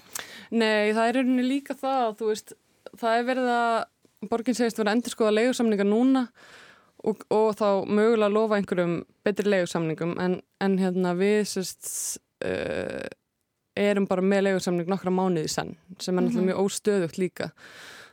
Nei, 0.50 0.92
það 0.92 1.06
er 1.08 1.16
rauninni 1.16 1.46
líka 1.46 1.74
það 1.74 2.18
þú 2.18 2.26
veist, 2.28 2.52
það 3.00 3.16
er 3.16 3.24
verið 3.24 3.48
að 3.54 4.28
borginn 4.30 4.58
segist 4.58 4.78
að 4.78 4.84
vera 4.84 4.96
endur 4.96 5.14
skoða 5.14 5.36
leigursamninga 5.38 5.86
núna 5.88 6.26
og, 7.04 7.24
og 7.32 7.54
þá 7.56 7.68
mögulega 7.88 8.28
að 8.28 8.36
lofa 8.36 8.58
einhverjum 8.58 8.96
betri 9.24 9.48
leigursamningum 9.48 10.12
en, 10.20 10.36
en 10.60 10.76
hérna 10.80 11.14
við 11.18 11.40
sérst 11.54 12.20
uh, 12.44 13.08
erum 13.80 14.08
bara 14.10 14.24
með 14.24 14.46
leigursamning 14.48 14.90
nokkra 14.90 15.14
mánuði 15.14 15.48
senn 15.48 15.76
sem 15.98 16.18
er 16.18 16.26
náttúrulega 16.26 16.42
mm 16.42 16.48
-hmm. 16.48 16.50
mjög 16.52 16.64
óstöðugt 16.66 17.18
líka 17.18 17.50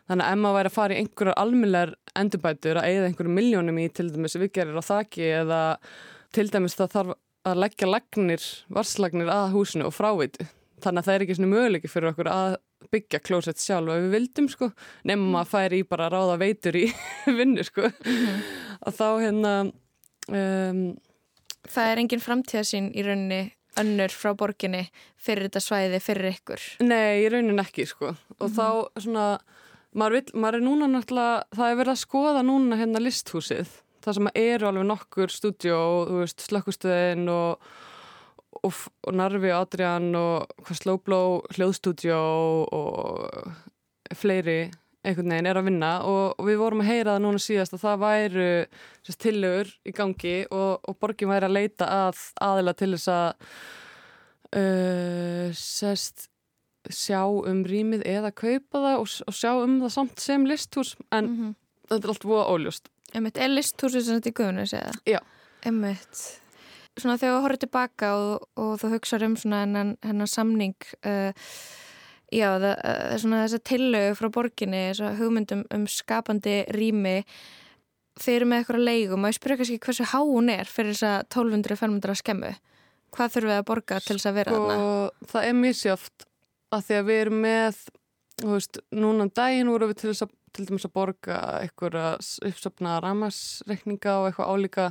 Þannig 0.07 0.23
að 0.25 0.33
ef 0.33 0.41
maður 0.41 0.57
væri 0.57 0.69
að 0.71 0.75
fara 0.77 0.95
í 0.95 0.99
einhverjar 1.01 1.39
almillegar 1.41 1.93
endurbætur 2.17 2.79
að 2.79 2.89
eigða 2.89 3.07
einhverju 3.09 3.33
miljónum 3.37 3.79
í 3.81 3.87
til 3.91 4.07
dæmis 4.13 4.37
viðgerir 4.39 4.79
á 4.79 4.83
þakki 4.87 5.25
eða 5.41 5.61
til 6.35 6.47
dæmis 6.53 6.77
það 6.77 6.93
þarf 6.93 7.17
að 7.47 7.59
leggja 7.63 7.89
lagnir, 7.89 8.45
varslagnir 8.73 9.31
að 9.31 9.51
húsinu 9.55 9.87
og 9.87 9.95
frávitu. 9.95 10.47
Þannig 10.83 11.01
að 11.01 11.07
það 11.07 11.17
er 11.17 11.25
ekki 11.25 11.37
svona 11.37 11.51
möguleiki 11.51 11.91
fyrir 11.91 12.11
okkur 12.11 12.29
að 12.31 12.55
byggja 12.93 13.21
klósett 13.25 13.59
sjálf 13.59 13.91
og 13.91 14.05
við 14.05 14.13
vildum 14.13 14.47
sko, 14.51 14.69
nefnum 15.07 15.37
að 15.39 15.51
færi 15.51 15.81
í 15.81 15.87
bara 15.87 16.09
ráða 16.13 16.37
veitur 16.39 16.77
í 16.77 16.85
vinnu 17.39 17.65
sko. 17.67 17.89
Mm. 18.05 18.39
Að 18.87 18.97
þá 18.99 19.07
hérna... 19.25 19.53
Um, 20.27 20.81
það 21.67 21.91
er 21.91 22.01
engin 22.03 22.23
framtíðasín 22.23 22.91
í 22.95 23.03
rauninni 23.03 23.41
önnur 23.77 24.13
frá 24.13 24.33
borginni 24.37 24.85
fyrir 25.21 25.47
þetta 25.47 25.61
svæði 25.63 26.01
fyrir 26.03 26.31
ykkur? 26.33 26.65
Nei, 26.85 27.23
í 27.23 27.29
rauninni 27.31 27.63
ekki 27.63 27.87
sko 27.89 28.13
og 28.13 28.47
mm 28.47 28.55
þá 28.57 29.01
svona 29.03 29.27
maður, 29.97 30.19
vill, 30.19 30.39
maður 30.43 30.59
er 30.59 30.65
núna 30.67 30.87
náttúrulega, 30.93 31.43
það 31.57 31.73
er 31.73 31.81
verið 31.81 31.93
að 31.93 32.01
skoða 32.03 32.45
núna 32.45 32.79
hérna 32.79 33.03
listhúsið 33.03 33.75
það 34.07 34.17
sem 34.17 34.31
eru 34.39 34.69
alveg 34.69 34.87
nokkur 34.87 35.33
stúdjó, 35.33 35.77
veist, 36.21 36.43
slökkustöðin 36.47 37.27
og, 37.31 37.69
og, 38.61 38.81
og 39.03 39.15
Narvi 39.17 39.51
og 39.51 39.65
Adrian 39.65 40.11
og 40.15 40.75
Slowblow 40.77 41.41
hljóðstúdjó 41.57 42.19
og 42.77 44.13
fleiri 44.15 44.69
einhvern 45.07 45.31
veginn 45.31 45.49
er 45.49 45.59
að 45.59 45.67
vinna 45.69 45.91
og, 46.07 46.37
og 46.39 46.47
við 46.47 46.61
vorum 46.61 46.83
að 46.83 46.89
heyra 46.91 47.15
það 47.15 47.25
núna 47.25 47.41
síðast 47.43 47.75
að 47.75 47.83
það 47.83 47.99
væru 48.03 48.47
tillögur 49.23 49.73
í 49.87 49.93
gangi 49.95 50.37
og, 50.51 50.71
og 50.83 50.97
borgin 50.99 51.31
væri 51.31 51.47
að 51.47 51.57
leita 51.57 51.89
að 52.07 52.23
aðila 52.47 52.75
til 52.77 52.91
þess 52.95 53.11
að 53.13 53.27
uh, 54.57 55.45
sérst 55.55 56.27
sjá 56.93 57.21
um 57.27 57.63
rýmið 57.67 58.05
eða 58.07 58.33
kaupa 58.35 58.81
það 58.83 58.99
og, 59.01 59.15
og 59.27 59.37
sjá 59.37 59.51
um 59.61 59.79
það 59.83 59.93
samt 59.95 60.23
sem 60.23 60.45
listhús 60.47 60.95
en 61.11 61.25
mm 61.25 61.37
-hmm. 61.37 61.55
þetta 61.89 62.03
er 62.03 62.13
allt 62.13 62.27
búið 62.27 62.51
óljóst 62.53 62.91
Einmitt, 63.13 63.37
er 63.37 63.49
listhúsið 63.49 64.03
sem 64.03 64.19
þetta 64.19 64.29
í 64.29 64.37
guðunis 64.39 64.73
eða? 64.73 64.93
Já 65.05 65.19
Einmitt 65.65 66.41
Svona 66.97 67.17
þegar 67.17 67.35
þú 67.35 67.41
horfður 67.41 67.59
tilbaka 67.61 68.07
og, 68.15 68.47
og 68.57 68.79
þú 68.81 68.89
hugsaður 68.89 69.25
um 69.25 69.35
svona 69.37 69.59
hennan, 69.61 69.97
hennan 70.01 70.27
samning 70.27 70.75
uh, 71.05 71.31
já, 72.33 72.59
það, 72.59 72.73
er 72.83 73.17
svona 73.21 73.43
þess 73.43 73.53
að 73.53 73.67
tillögu 73.69 74.15
frá 74.17 74.29
borginni, 74.33 74.81
þess 74.89 75.03
að 75.05 75.19
hugmyndum 75.21 75.63
um 75.71 75.87
skapandi 75.87 76.65
rými 76.73 77.23
þeir 78.17 78.35
eru 78.35 78.47
með 78.49 78.57
eitthvað 78.63 78.87
leigum 78.87 79.23
og 79.23 79.31
ég 79.31 79.37
spyrja 79.37 79.57
kannski 79.57 79.79
hversu 79.85 80.07
há 80.09 80.19
hún 80.19 80.49
er 80.49 80.65
fyrir 80.65 80.95
þess 80.95 81.05
að 81.05 81.19
1200-500 81.35 82.21
skemmu 82.21 82.53
hvað 83.15 83.35
þurfum 83.35 83.51
við 83.51 83.59
að 83.59 83.67
borga 83.67 83.99
til 84.03 84.17
þess 84.17 84.29
að 84.29 84.39
vera 84.39 84.55
sko, 84.55 84.65
þarna? 84.71 85.29
Það 85.31 85.49
er 85.49 85.57
misjáft 85.61 86.27
að 86.71 86.87
því 86.87 86.99
að 86.99 87.07
við 87.09 87.21
erum 87.21 87.41
með 87.45 87.79
þú 88.41 88.53
veist, 88.53 88.79
núna 88.93 89.25
um 89.25 89.33
daginn 89.33 89.71
vorum 89.71 89.91
við 89.91 90.01
til 90.01 90.11
þess 90.11 90.27
að 90.27 90.33
til 90.57 90.65
dæmis 90.65 90.87
að 90.87 90.95
borga 90.95 91.37
eitthvað 91.61 91.97
uppsöfna 92.47 92.97
ramasreikninga 93.03 94.17
og 94.21 94.27
eitthvað 94.29 94.51
álíka 94.53 94.87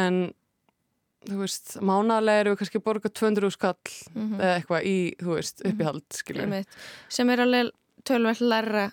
en 0.00 0.18
þú 1.24 1.38
veist, 1.40 1.76
mánalega 1.84 2.44
eru 2.44 2.52
við 2.54 2.60
kannski 2.62 2.80
að 2.80 2.86
borga 2.88 3.10
200 3.10 3.50
skall 3.54 3.74
mm 4.14 4.22
-hmm. 4.22 4.40
eða 4.40 4.54
eitthvað 4.58 4.84
í, 4.84 4.98
þú 5.20 5.30
veist, 5.34 5.60
mhm. 5.60 5.72
uppihald 5.72 6.10
mm 6.28 6.52
-hmm. 6.52 6.64
sem 7.08 7.30
er 7.30 7.40
alveg 7.40 7.70
tölvægt 8.04 8.40
læra 8.40 8.92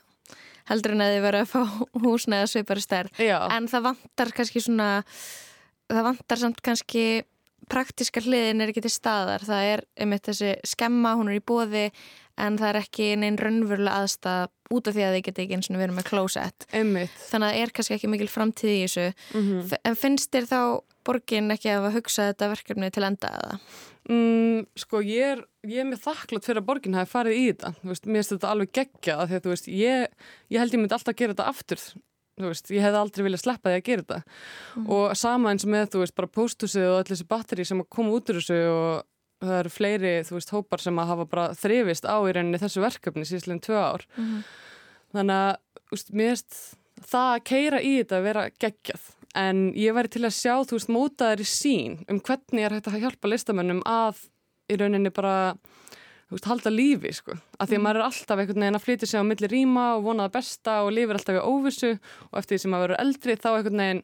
heldur 0.70 0.92
en 0.92 1.02
að 1.02 1.14
þið 1.16 1.22
verið 1.22 1.42
að 1.42 1.52
fá 1.54 1.62
húsna 2.04 2.36
eða 2.42 2.48
svipari 2.48 2.82
stærn 2.82 3.10
en 3.20 3.68
það 3.68 3.82
vantar 3.82 4.32
kannski 4.32 4.62
svona 4.62 5.04
það 5.90 6.04
vantar 6.04 6.38
samt 6.38 6.62
kannski 6.62 7.24
praktiska 7.72 8.24
hliðin 8.24 8.64
er 8.64 8.72
ekki 8.72 8.84
til 8.86 8.94
staðar 8.94 9.46
það 9.48 9.70
er 9.74 9.86
einmitt 9.96 10.28
þessi 10.28 10.56
skemma, 10.68 11.16
hún 11.20 11.32
er 11.32 11.40
í 11.40 11.44
bóði 11.44 11.88
en 12.42 12.58
það 12.60 12.70
er 12.70 12.80
ekki 12.82 13.10
neinn 13.20 13.40
raunverulega 13.40 14.04
aðstæða 14.04 14.50
út 14.72 14.88
af 14.88 14.96
því 14.96 15.04
að 15.06 15.16
þið 15.16 15.26
geta 15.28 15.44
ekki 15.44 15.58
eins 15.58 15.70
og 15.70 15.82
verið 15.82 15.98
með 15.98 16.08
closet 16.08 16.68
einmitt. 16.72 17.16
þannig 17.28 17.48
að 17.48 17.56
það 17.56 17.62
er 17.62 17.74
kannski 17.76 17.98
ekki 17.98 18.12
mikil 18.12 18.30
framtíð 18.32 18.72
í 18.72 18.82
þessu 18.86 19.08
mm 19.12 19.48
-hmm. 19.48 19.78
en 19.90 20.00
finnst 20.00 20.32
þér 20.32 20.50
þá 20.52 20.62
borgin 21.08 21.56
ekki 21.56 21.72
að 21.74 21.90
hugsa 21.96 22.30
þetta 22.30 22.52
verkefni 22.52 22.92
til 22.94 23.04
enda 23.08 23.32
eða? 23.40 23.58
Mm, 24.10 24.66
sko 24.76 25.02
ég 25.06 25.36
er, 25.36 25.42
ég 25.68 25.84
er 25.84 25.90
með 25.90 26.06
þakklátt 26.06 26.48
fyrir 26.48 26.62
að 26.62 26.70
borgin 26.70 26.98
hafi 26.98 27.12
farið 27.12 27.38
í 27.38 27.44
þetta 27.52 27.74
veist, 27.86 28.06
mér 28.06 28.22
finnst 28.22 28.34
þetta 28.36 28.54
alveg 28.54 28.72
geggja 28.74 29.18
því 29.28 29.36
að 29.38 29.52
veist, 29.52 29.68
ég, 29.68 30.08
ég 30.50 30.60
held 30.62 30.74
ég 30.74 30.82
myndi 30.82 30.98
alltaf 30.98 31.14
að 31.14 31.20
gera 31.22 31.36
þetta 31.36 31.52
aftur 31.52 31.84
veist, 32.40 32.72
ég 32.72 32.84
hef 32.84 32.98
aldrei 32.98 33.26
viljað 33.26 33.44
sleppa 33.44 33.72
því 33.72 33.78
að 33.78 33.88
gera 33.88 34.04
þetta 34.04 34.20
mm. 34.24 34.90
og 34.96 35.16
sama 35.20 35.52
eins 35.52 35.68
með 35.68 35.88
þú 35.94 36.04
veist 36.04 36.18
bara 36.18 36.34
pósthúsið 36.40 36.88
og 36.88 36.98
allir 36.98 37.14
þessi 37.14 37.30
batteri 37.30 37.66
sem 37.68 37.84
að 37.84 37.90
koma 37.98 38.16
út 38.18 38.32
úr 38.32 38.40
þessu 38.40 38.60
og 38.72 39.08
það 39.42 39.56
eru 39.60 39.74
fleiri 39.74 40.14
þú 40.28 40.38
veist 40.38 40.54
hópar 40.56 40.84
sem 40.84 41.02
að 41.02 41.12
hafa 41.12 41.28
bara 41.32 41.48
þrifist 41.58 42.06
á 42.08 42.18
í 42.22 42.36
rauninni 42.36 42.62
þessu 42.62 42.84
verkefni 42.84 43.26
síðan 43.28 43.64
tvö 43.64 43.80
ár 43.82 44.06
mm. 44.16 44.38
þannig 45.16 45.42
að 45.42 46.14
mér 46.16 46.36
finnst 46.36 46.60
það 47.12 47.32
að 47.36 47.44
keira 47.50 47.82
í 47.82 47.96
þetta 48.00 48.20
að 48.20 48.28
vera 48.30 48.48
geggjað 48.62 49.10
en 49.42 49.62
ég 49.80 49.96
væri 49.96 50.12
til 50.12 50.26
að 50.28 50.36
sjá, 50.36 50.54
þú 50.68 50.78
veist, 50.78 50.92
mótaðar 50.92 51.42
í 51.42 51.48
sín 51.48 52.02
um 52.12 52.20
hvernig 52.20 52.66
er 52.66 52.76
hægt 52.76 52.90
að 52.92 53.04
hjálpa 53.06 53.32
listamönnum 53.32 53.80
að 53.88 54.26
í 54.72 54.78
rauninni 54.80 55.12
bara 55.14 55.36
þú 55.56 56.01
veist, 56.38 56.50
halda 56.50 56.72
lífi, 56.74 57.12
sko. 57.16 57.36
Að 57.58 57.72
því 57.72 57.76
að 57.76 57.80
mm. 57.80 57.86
maður 57.88 58.00
er 58.00 58.06
alltaf 58.08 58.42
einhvern 58.42 58.66
veginn 58.66 58.80
að 58.80 58.86
flytja 58.86 59.10
sig 59.10 59.24
á 59.24 59.26
milli 59.28 59.50
ríma 59.52 59.86
og 59.98 60.06
vonaða 60.06 60.34
besta 60.38 60.78
og 60.86 60.94
lifir 60.96 61.18
alltaf 61.18 61.40
í 61.40 61.44
óvissu 61.44 61.92
og 61.96 62.40
eftir 62.42 62.56
því 62.56 62.62
sem 62.64 62.74
maður 62.74 62.86
verður 62.88 63.04
eldri 63.06 63.38
þá 63.38 63.50
einhvern 63.52 63.84
veginn 63.84 64.04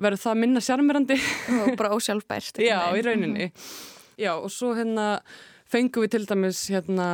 verður 0.00 0.22
það 0.24 0.40
minna 0.40 0.62
sjármyrandi 0.64 1.16
og 1.60 1.72
bara 1.80 1.94
ósjálfbært 1.96 2.60
Já, 2.64 2.78
í 2.96 3.04
rauninni. 3.04 3.50
Já, 4.20 4.34
og 4.36 4.48
svo 4.52 4.72
hérna 4.76 5.08
fengum 5.70 6.04
við 6.04 6.14
til 6.16 6.24
dæmis 6.28 6.64
hérna, 6.72 7.08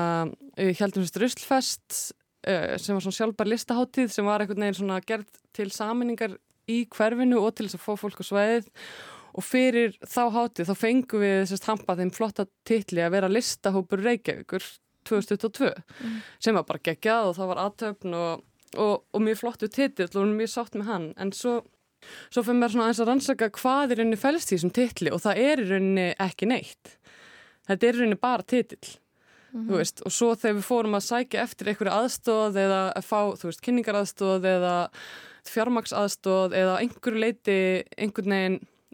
heldum 0.56 1.04
við 1.04 1.20
Ruslfest 1.22 1.98
eh, 2.46 2.76
sem 2.80 2.96
var 2.96 3.04
svona 3.04 3.18
sjálfbær 3.18 3.50
listaháttíð 3.50 4.12
sem 4.14 4.26
var 4.26 4.42
einhvern 4.42 4.64
veginn 4.64 4.80
svona 4.80 5.00
gerð 5.04 5.28
til 5.56 5.68
saminningar 5.74 6.38
í 6.70 6.82
hverfinu 6.90 7.40
og 7.42 7.54
til 7.54 7.68
þess 7.68 7.78
að 7.78 7.84
fá 7.84 8.00
fólk 8.00 8.22
á 8.22 8.24
sveið 8.26 8.70
og 9.36 9.44
fyrir 9.44 9.94
þá 10.00 10.22
hátið 10.34 10.70
þá 10.70 10.74
fengum 10.80 11.22
við 11.22 11.36
þessast 11.42 11.68
hampað 11.70 12.02
þeim 12.02 12.12
flotta 12.16 12.46
titli 12.68 13.04
að 13.04 13.14
vera 13.16 13.30
listahópur 13.30 14.02
Reykjavíkur 14.04 14.66
2022 15.06 15.70
mm. 15.70 16.18
sem 16.42 16.56
var 16.56 16.66
bara 16.68 16.82
geggjað 16.88 17.30
og 17.30 17.38
það 17.38 17.50
var 17.52 17.62
aðtöfn 17.66 18.18
og, 18.18 18.44
og, 18.74 18.94
og 19.12 19.24
mjög 19.24 19.40
flottu 19.42 19.70
titill 19.72 20.10
og 20.10 20.34
mjög 20.34 20.52
sátt 20.52 20.78
með 20.78 20.90
hann 20.90 21.08
en 21.20 21.32
svo, 21.36 21.58
svo 22.30 22.42
fyrir 22.42 22.60
mér 22.62 22.74
svona 22.74 22.90
eins 22.90 23.02
að 23.02 23.12
rannsaka 23.12 23.50
hvað 23.60 23.94
er 23.94 24.02
rauninni 24.02 24.20
fælst 24.20 24.52
í 24.52 24.56
þessum 24.56 24.76
titli 24.76 25.14
og 25.14 25.22
það 25.24 25.42
er 25.46 25.64
rauninni 25.66 26.08
ekki 26.26 26.50
neitt 26.50 26.96
þetta 27.68 27.90
er 27.90 28.00
rauninni 28.00 28.22
bara 28.22 28.46
titill 28.46 28.96
Mm 29.56 29.68
-hmm. 29.68 30.02
og 30.04 30.12
svo 30.12 30.34
þegar 30.34 30.56
við 30.56 30.64
fórum 30.68 30.94
að 30.98 31.06
sækja 31.06 31.42
eftir 31.42 31.68
einhverju 31.68 31.92
aðstóð 31.92 32.56
eða 32.60 32.80
að 32.92 33.04
fá 33.08 33.20
veist, 33.44 33.62
kynningaraðstóð 33.64 34.44
eða 34.44 34.90
fjármaksaðstóð 35.48 36.56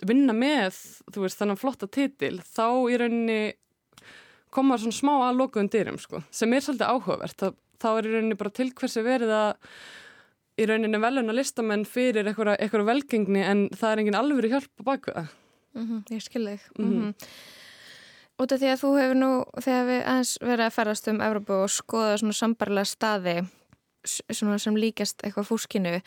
vinna 0.09 0.35
með 0.37 0.77
veist, 1.17 1.39
þannig 1.39 1.61
flotta 1.61 1.89
titil 1.91 2.37
þá 2.43 2.67
í 2.91 2.99
rauninni 3.01 3.41
koma 4.53 4.79
svona 4.81 4.97
smá 4.97 5.13
að 5.29 5.41
lokuðum 5.41 5.71
dyrum 5.73 5.99
sko, 6.01 6.23
sem 6.31 6.53
er 6.53 6.65
svolítið 6.65 6.91
áhugavert. 6.93 7.37
Þá, 7.41 7.55
þá 7.81 7.89
er 7.93 8.09
í 8.09 8.15
rauninni 8.17 8.39
bara 8.41 8.55
til 8.59 8.69
hversi 8.77 9.05
verið 9.07 9.33
að 9.37 9.55
í 10.61 10.69
rauninni 10.69 11.01
veluna 11.01 11.37
listamenn 11.37 11.87
fyrir 11.89 12.29
einhverju 12.29 12.85
velgengni 12.89 13.45
en 13.47 13.65
það 13.73 13.95
er 13.95 14.03
engin 14.03 14.19
alveg 14.19 14.53
hjálp 14.53 14.85
á 14.85 14.89
baku 14.91 15.17
það. 15.17 15.33
Mm 15.73 15.87
-hmm, 15.89 16.01
Ég 16.13 16.23
skilði 16.23 16.59
mm 16.79 16.91
-hmm. 16.91 17.15
Út 18.43 18.53
af 18.53 18.61
því 18.61 18.69
að 18.73 18.81
þú 18.83 18.91
hefur 18.99 19.15
nú 19.17 19.45
þegar 19.61 19.87
við 19.87 20.03
aðeins 20.05 20.39
verið 20.41 20.67
að 20.67 20.75
ferast 20.75 21.09
um 21.09 21.21
Evrópu 21.21 21.53
og 21.53 21.71
skoða 21.71 22.19
svona 22.19 22.33
sambarlega 22.33 22.85
staði 22.85 23.37
svona 24.05 24.59
sem 24.59 24.77
líkast 24.77 25.23
eitthvað 25.23 25.47
fúskinu 25.47 26.01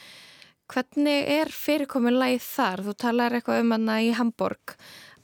Hvernig 0.71 1.27
er 1.29 1.51
fyrirkomin 1.53 2.17
læð 2.17 2.39
þar? 2.41 2.81
Þú 2.87 2.93
talar 2.97 3.35
eitthvað 3.37 3.61
um 3.61 3.73
hana 3.75 3.99
í 4.01 4.11
Hamburg 4.17 4.75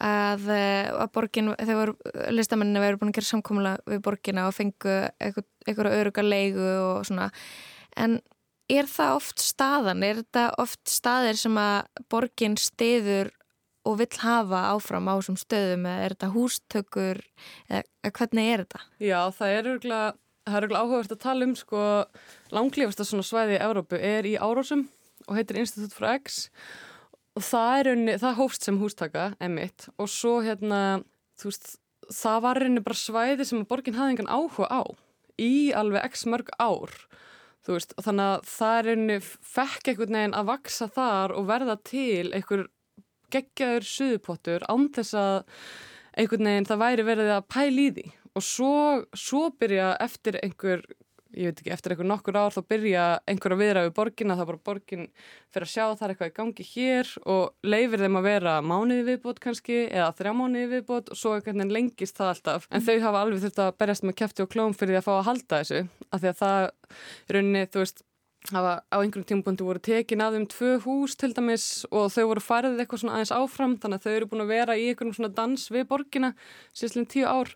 að, 0.01 0.47
eh, 0.53 0.89
að 0.91 1.11
borgin, 1.15 1.53
þegar 1.57 1.93
listamenninni 2.33 2.83
verður 2.83 3.01
búin 3.01 3.13
að 3.13 3.17
gera 3.19 3.29
samkomla 3.31 3.73
við 3.89 4.03
borgina 4.05 4.47
og 4.47 4.53
fengu 4.57 4.95
eitthvað 5.21 5.93
öruga 5.97 6.25
leigu 6.25 6.61
og 6.61 7.05
svona. 7.09 7.31
En 7.97 8.21
er 8.69 8.87
það 8.89 9.17
oft 9.17 9.43
staðan? 9.43 10.03
Er 10.03 10.21
þetta 10.21 10.47
oft 10.61 10.83
staðir 10.89 11.37
sem 11.37 11.57
að 11.59 11.85
borgin 12.09 12.57
stiður 12.57 13.31
og 13.85 13.97
vill 13.97 14.17
hafa 14.21 14.65
áfram 14.75 15.09
á 15.09 15.17
þessum 15.17 15.39
stöðum 15.41 15.87
eða 15.89 16.05
er 16.05 16.15
þetta 16.15 16.33
hústökur 16.35 17.21
eða 17.69 18.11
hvernig 18.13 18.51
er 18.53 18.65
þetta? 18.65 18.81
Já, 19.01 19.21
það 19.33 19.55
er 19.57 19.71
örgulega 19.71 20.11
áhugavert 20.51 21.13
að 21.15 21.21
tala 21.21 21.45
um 21.47 21.55
sko 21.57 21.83
langlífasta 22.53 23.05
svona 23.05 23.25
svæði 23.25 23.57
í 23.57 23.63
Európu 23.65 23.97
er 23.97 24.29
í 24.29 24.37
Árósum 24.37 24.87
og 25.27 25.37
heitir 25.37 25.61
Institute 25.61 25.95
for 25.95 26.09
X. 26.15 26.47
Og 27.37 27.45
það 27.47 27.77
er 27.77 27.91
unni, 27.93 28.17
það 28.19 28.37
hófst 28.41 28.67
sem 28.67 28.79
hústaka 28.81 29.29
emitt 29.43 29.87
og 29.95 30.09
svo 30.11 30.39
hérna 30.43 30.81
þú 31.39 31.51
veist, 31.51 31.77
það 32.11 32.43
var 32.43 32.63
unni 32.65 32.83
bara 32.83 32.99
svæði 32.99 33.47
sem 33.47 33.63
borgin 33.69 33.95
hafði 33.95 34.17
engan 34.17 34.33
áhuga 34.33 34.67
á 34.67 34.83
í 35.41 35.71
alveg 35.77 36.11
x 36.11 36.25
mörg 36.29 36.51
ár 36.59 36.91
þú 37.65 37.77
veist, 37.77 37.95
þannig 38.01 38.27
að 38.27 38.49
það 38.51 38.77
er 38.77 38.91
unni 38.95 39.17
fekk 39.23 39.91
einhvern 39.91 40.17
veginn 40.17 40.37
að 40.37 40.49
vaksa 40.49 40.87
þar 40.91 41.35
og 41.37 41.47
verða 41.49 41.77
til 41.87 42.31
einhver 42.33 42.65
geggjaður 43.31 43.87
suðupottur 43.87 44.65
án 44.67 44.89
þess 44.95 45.17
að 45.17 45.37
einhvern 46.19 46.49
veginn 46.49 46.67
það 46.67 46.81
væri 46.83 47.05
verið 47.07 47.31
að 47.35 47.47
pæli 47.53 47.85
í 47.85 47.93
því. 47.95 48.07
Og 48.31 48.45
svo, 48.47 48.73
svo 49.17 49.43
byrja 49.59 49.93
eftir 50.03 50.37
einhver 50.41 50.83
ég 51.37 51.49
veit 51.49 51.61
ekki, 51.61 51.71
eftir 51.73 51.93
eitthvað 51.93 52.09
nokkur 52.11 52.37
ár 52.39 52.55
þá 52.55 52.61
byrja 52.73 53.05
einhver 53.29 53.55
að 53.55 53.61
viðra 53.63 53.83
við 53.85 53.93
borgin 53.97 54.33
að 54.33 54.41
það 54.41 54.49
bara 54.51 54.61
borgin 54.69 55.07
fyrir 55.53 55.67
að 55.67 55.71
sjá 55.71 55.83
það 55.85 56.05
er 56.05 56.13
eitthvað 56.13 56.31
í 56.31 56.35
gangi 56.39 56.67
hér 56.71 57.11
og 57.35 57.71
leifir 57.73 58.05
þeim 58.05 58.19
að 58.19 58.27
vera 58.27 58.55
mánuði 58.65 59.07
viðbót 59.09 59.41
kannski 59.43 59.79
eða 59.87 60.11
þrjá 60.19 60.31
mánuði 60.41 60.69
viðbót 60.75 61.11
og 61.11 61.21
svo 61.21 61.35
einhvern 61.37 61.63
veginn 61.63 61.75
lengist 61.77 62.19
það 62.19 62.33
alltaf. 62.35 62.69
En 62.71 62.85
þau 62.85 62.95
hafa 63.07 63.25
alveg 63.25 63.43
þurft 63.45 63.65
að 63.65 63.73
berjast 63.81 64.07
með 64.07 64.17
kæfti 64.21 64.45
og 64.45 64.53
klóm 64.53 64.77
fyrir 64.77 65.01
að 65.01 65.07
fá 65.07 65.13
að 65.17 65.27
halda 65.31 65.61
þessu 65.61 65.83
af 66.11 66.23
því 66.23 66.31
að 66.31 66.39
það, 66.41 66.71
rauninni, 67.31 67.67
þú 67.71 67.85
veist 67.85 68.05
hafa 68.49 68.81
á 68.89 68.97
einhverjum 68.97 69.27
tímpunktu 69.29 69.65
voru 69.65 69.79
tekin 69.83 70.23
að 70.23 70.39
um 70.39 70.45
tvö 70.49 70.79
hús 70.81 71.13
til 71.19 71.29
dæmis 71.37 71.85
og 71.91 72.09
þau 72.13 72.25
voru 72.31 72.41
farið 72.41 72.79
eitthvað 72.81 73.03
svona 73.03 73.17
aðeins 73.19 73.33
áfram 73.35 73.75
þannig 73.77 73.99
að 73.99 74.05
þau 74.05 74.15
eru 74.15 74.29
búin 74.31 74.43
að 74.45 74.53
vera 74.55 74.77
í 74.77 74.87
einhverjum 74.89 75.17
svona 75.17 75.33
dans 75.37 75.67
við 75.69 75.87
borgina 75.91 76.31
síðan 76.73 77.09
tíu 77.11 77.27
ár. 77.29 77.53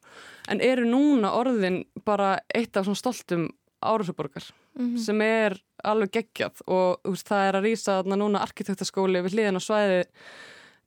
En 0.52 0.62
eru 0.62 0.86
núna 0.86 1.34
orðin 1.34 1.84
bara 2.06 2.36
eitt 2.54 2.78
af 2.78 2.86
svona 2.86 3.02
stoltum 3.02 3.48
Árasuborgar 3.82 4.46
mm 4.76 4.86
-hmm. 4.86 4.98
sem 4.98 5.22
er 5.22 5.58
alveg 5.84 6.12
geggjað 6.12 6.62
og 6.68 7.00
veist, 7.04 7.28
það 7.28 7.48
er 7.48 7.56
að 7.56 7.66
rýsa 7.66 8.04
núna 8.04 8.42
arkitektaskóli 8.42 9.22
við 9.22 9.34
hliðin 9.34 9.60
á 9.60 9.64
svæði 9.64 10.00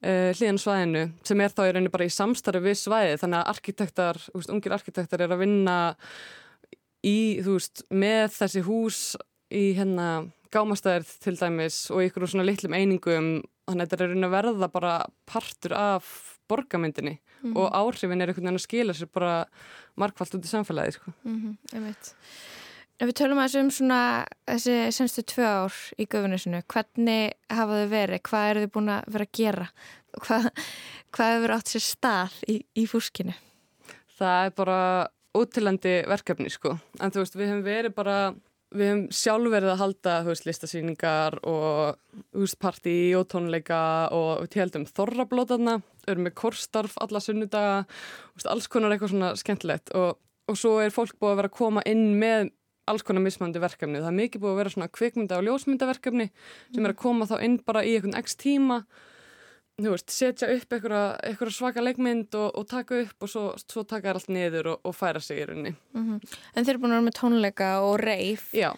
uh, 0.04 0.30
hliðin 0.36 0.60
á 0.60 0.64
svæðinu 0.64 1.04
sem 1.22 1.40
er 1.40 1.50
þá 1.50 1.62
í 1.66 1.72
rauninni 1.72 1.94
bara 1.94 2.08
í 2.08 2.16
samstarfi 2.16 2.64
við 2.64 2.78
svæði 2.80 3.20
þannig 3.20 3.38
að 3.38 3.50
arkitektar, 3.54 4.16
veist, 4.34 4.50
ungir 4.50 4.72
arkitektar 4.72 5.20
er 5.20 5.32
að 5.32 5.42
vinna 5.44 5.76
í, 7.04 7.40
þú 7.44 7.58
veist, 7.58 7.84
með 7.90 8.26
þessi 8.38 8.64
hús 8.66 9.16
í 9.50 9.72
hérna 9.78 10.28
gámastæðir 10.52 11.06
til 11.22 11.36
dæmis 11.36 11.90
og 11.92 12.02
ykkur 12.06 12.28
svona 12.28 12.46
litlum 12.48 12.76
einingum 12.76 13.42
þannig 13.68 13.84
að 13.84 13.90
þetta 13.90 13.96
er 14.04 14.08
rauninni 14.08 14.28
að 14.28 14.36
verða 14.36 14.68
bara 14.72 14.92
partur 15.28 15.74
af 15.76 16.38
borgamyndinni 16.48 17.18
mm 17.18 17.52
-hmm. 17.52 17.56
og 17.58 17.72
áhrifin 17.72 18.22
er 18.22 18.28
einhvern 18.28 18.46
veginn 18.46 18.60
að 18.60 18.66
skila 18.66 18.92
sér 18.92 19.10
bara 19.12 19.46
markvallt 19.96 20.34
út 20.34 20.44
í 20.44 20.48
samfélagi 20.48 20.92
sko. 20.92 21.12
mm 21.24 21.36
-hmm, 21.36 21.56
Ef 22.98 23.06
við 23.06 23.14
tölum 23.20 23.38
að 23.38 23.52
þessum 23.52 23.68
svona 23.70 24.00
þessi 24.48 24.76
senstu 24.96 25.22
tvö 25.30 25.44
ár 25.46 25.74
í 26.02 26.06
göfunisinu 26.10 26.64
hvernig 26.66 27.36
hafa 27.54 27.76
þau 27.78 27.92
verið? 27.92 28.22
Hvað 28.26 28.46
eru 28.48 28.64
þau 28.64 28.72
búin 28.74 28.90
að 28.90 29.12
vera 29.14 29.26
að 29.28 29.36
gera? 29.38 29.66
Hvað, 30.24 30.48
hvað 31.14 31.30
hefur 31.36 31.54
átt 31.54 31.70
sér 31.70 31.84
stað 31.84 32.40
í, 32.50 32.56
í 32.74 32.88
fúskinu? 32.90 33.36
Það 34.18 34.48
er 34.48 34.52
bara 34.58 34.80
ótilandi 35.38 35.94
verkefni 36.10 36.50
sko 36.50 36.74
en 36.98 37.14
þú 37.14 37.22
veist 37.22 37.38
við 37.38 37.52
hefum 37.52 37.64
verið 37.68 37.94
bara 37.94 38.18
við 38.74 38.88
hefum 38.88 39.06
sjálf 39.14 39.52
verið 39.54 39.72
að 39.76 39.80
halda 39.84 40.18
veist, 40.26 40.50
listasýningar 40.50 41.38
og 41.46 42.02
veist, 42.34 42.58
partí 42.58 42.98
og 43.14 43.28
tónleika 43.30 43.80
og 44.10 44.42
við 44.42 44.58
heldum 44.64 44.90
þorrablótaðna 44.90 45.78
erum 46.08 46.26
með 46.26 46.38
korstarf 46.42 46.98
alla 46.98 47.22
sunnudaga, 47.22 47.84
alls 48.50 48.66
konar 48.66 48.96
eitthvað 48.96 49.14
svona 49.14 49.34
skemmtilegt 49.38 49.94
og, 49.94 50.18
og 50.50 50.58
svo 50.58 50.80
er 50.82 50.90
fólk 50.90 51.14
búið 51.20 51.36
að 51.36 51.42
vera 51.44 51.52
að 51.54 51.60
koma 51.62 51.86
inn 51.86 52.08
með 52.18 52.50
alls 52.90 53.04
konar 53.06 53.24
mismandi 53.24 53.60
verkefni. 53.62 54.00
Það 54.00 54.10
er 54.10 54.18
mikið 54.22 54.42
búið 54.42 54.54
að 54.54 54.58
vera 54.62 54.74
svona 54.74 54.88
kvikmynda 54.98 55.38
og 55.38 55.46
ljósmyndaverkefni 55.46 56.30
sem 56.74 56.84
er 56.84 56.94
að 56.94 57.00
koma 57.04 57.28
þá 57.28 57.36
inn 57.46 57.60
bara 57.64 57.84
í 57.84 57.94
einhvern 57.96 58.18
x 58.18 58.36
tíma 58.40 58.82
veist, 59.86 60.10
setja 60.10 60.48
upp 60.50 60.74
eitthvað 60.74 61.52
svaka 61.54 61.82
leikmynd 61.84 62.34
og, 62.34 62.48
og 62.58 62.66
taka 62.70 62.98
upp 63.04 63.22
og 63.22 63.30
svo, 63.30 63.44
svo 63.62 63.84
taka 63.86 64.08
það 64.08 64.18
allt 64.18 64.32
niður 64.34 64.70
og, 64.72 64.80
og 64.90 64.96
færa 64.96 65.22
sig 65.22 65.42
í 65.42 65.46
rauninni. 65.46 65.74
Mm 65.94 66.04
-hmm. 66.04 66.36
En 66.54 66.64
þeir 66.64 66.74
eru 66.74 66.82
búin 66.82 66.92
að 66.92 66.98
vera 66.98 67.08
með 67.08 67.18
tónleika 67.20 67.70
og 67.86 68.00
reif. 68.00 68.50
Já. 68.52 68.74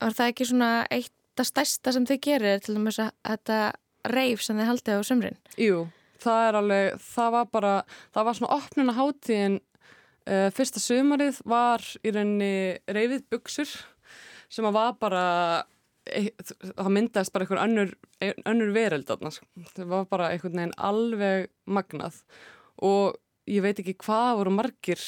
Er 0.00 0.12
það 0.12 0.28
ekki 0.28 0.46
svona 0.46 0.86
eitt 0.90 1.12
að 1.40 1.50
stærsta 1.50 1.92
sem 1.92 2.06
þið 2.06 2.20
gerir 2.20 2.60
til 2.60 2.74
dæmis 2.74 2.98
að 2.98 3.10
þetta 3.24 3.72
reif 4.04 4.42
sem 4.42 4.56
þið 4.56 4.70
haldið 4.70 4.98
á 4.98 5.02
sömrin? 5.02 5.38
Jú, 5.58 5.88
það 6.22 6.48
er 6.48 6.58
alveg, 6.60 6.98
það 7.00 7.30
var 7.32 7.46
bara, 7.52 7.74
það 8.14 8.24
var 8.24 8.34
svona 8.34 8.56
opnuna 8.56 8.92
hátíðin 8.92 9.60
uh, 10.30 10.48
fyrsta 10.54 10.82
sömarið 10.82 11.40
var 11.48 11.84
í 12.02 12.12
rauninni 12.14 12.52
reyfið 12.86 13.26
buksur 13.32 13.72
sem 14.52 14.66
að 14.68 14.76
var 14.78 14.96
bara 15.02 15.24
e, 16.06 16.28
það 16.38 16.90
myndast 16.94 17.34
bara 17.34 17.46
einhver 17.46 17.62
önnur, 17.64 17.94
önnur 18.46 18.74
vereld 18.74 19.08
það 19.10 19.86
var 19.90 20.10
bara 20.10 20.32
einhvern 20.32 20.60
veginn 20.60 20.76
alveg 20.78 21.48
magnað. 21.66 22.20
Og 22.86 23.16
ég 23.50 23.62
veit 23.64 23.80
ekki 23.80 23.96
hvað 24.02 24.36
voru 24.40 24.52
margir 24.54 25.02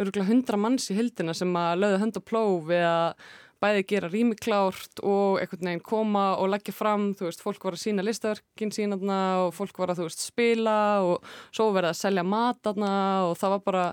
örgulega 0.00 0.28
hundra 0.28 0.60
manns 0.60 0.90
í 0.92 0.96
hildina 0.96 1.34
sem 1.36 1.52
að 1.56 1.80
lögðu 1.82 2.02
hönd 2.02 2.20
og 2.20 2.28
plóf 2.28 2.68
við 2.70 2.84
að 2.88 3.24
bæði 3.62 3.82
gera 3.92 4.10
rýmiklárt 4.10 5.02
og 5.06 5.38
einhvern 5.38 5.68
veginn 5.68 5.84
koma 5.86 6.24
og 6.40 6.50
leggja 6.50 6.74
fram, 6.74 7.12
þú 7.14 7.28
veist, 7.28 7.42
fólk 7.44 7.62
var 7.62 7.76
að 7.76 7.84
sína 7.84 8.04
listaverkin 8.04 8.72
sínaðna 8.74 9.18
og 9.44 9.52
fólk 9.54 9.78
var 9.78 9.92
að, 9.92 10.00
þú 10.00 10.08
veist, 10.08 10.24
spila 10.26 10.78
og 11.06 11.34
svo 11.54 11.68
verið 11.74 11.92
að 11.92 12.00
selja 12.00 12.26
mataðna 12.26 12.94
og 13.28 13.36
það 13.38 13.54
var 13.54 13.62
bara, 13.68 13.84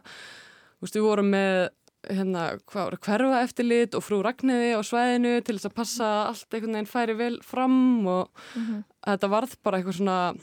við 0.81 1.03
vorum 1.03 1.29
með 1.33 1.69
hérna, 2.07 2.43
hverfa 2.71 3.41
eftirlit 3.43 3.95
og 3.97 4.03
frú 4.05 4.21
Ragnæði 4.23 4.71
á 4.79 4.81
svæðinu 4.85 5.33
til 5.43 5.57
þess 5.57 5.69
að 5.69 5.75
passa 5.75 6.09
allt 6.29 6.53
einhvern 6.53 6.77
veginn 6.77 6.89
færi 6.89 7.15
vel 7.19 7.39
fram 7.43 8.07
og 8.07 8.29
mm 8.55 8.61
-hmm. 8.65 8.83
þetta 9.05 9.29
varð 9.29 9.55
bara 9.63 9.77
eitthvað 9.77 9.97
svona 9.97 10.35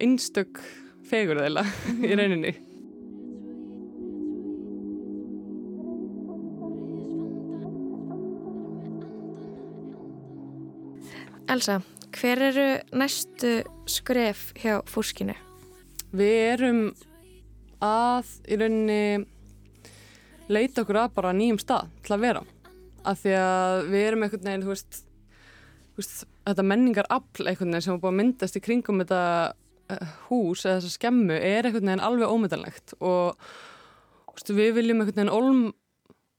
einstök 0.00 0.60
fegur 1.04 1.40
þeila 1.42 1.62
mm 1.62 1.96
-hmm. 1.96 2.04
í 2.06 2.16
rauninni. 2.16 2.54
Elsa, 11.48 11.82
hver 12.16 12.38
eru 12.42 12.80
næstu 12.92 13.62
skref 13.86 14.52
hjá 14.54 14.80
fúskinu? 14.86 15.34
Við 16.12 16.52
erum 16.52 16.94
að 17.80 18.26
í 18.48 18.56
rauninni 18.56 19.26
leita 20.50 20.82
okkur 20.82 21.00
að 21.04 21.14
bara 21.18 21.32
nýjum 21.36 21.60
stað 21.62 21.90
til 22.02 22.16
að 22.16 22.26
vera. 22.26 22.44
Af 23.06 23.22
því 23.22 23.34
að 23.38 23.80
við 23.92 24.06
erum 24.06 24.24
einhvern 24.26 24.46
veginn, 24.46 24.64
þú 24.66 24.72
veist, 24.72 25.02
veist 25.98 26.22
þetta 26.46 26.64
menningar 26.66 27.10
afl 27.12 27.46
einhvern 27.46 27.74
veginn 27.74 27.84
sem 27.86 27.94
er 27.96 28.00
búin 28.02 28.14
að 28.14 28.20
myndast 28.20 28.58
í 28.58 28.62
kringum 28.62 29.02
þetta 29.02 29.20
uh, 29.52 30.16
hús 30.28 30.64
eða 30.64 30.80
þessa 30.80 30.96
skemmu 30.96 31.36
er 31.36 31.68
einhvern 31.68 31.90
veginn 31.90 32.06
alveg 32.06 32.32
ómyndanlegt 32.32 32.96
og 33.00 33.38
veist, 34.32 34.50
við 34.50 34.74
viljum 34.78 35.02
einhvern 35.02 35.20
veginn 35.20 35.36
olm 35.36 35.62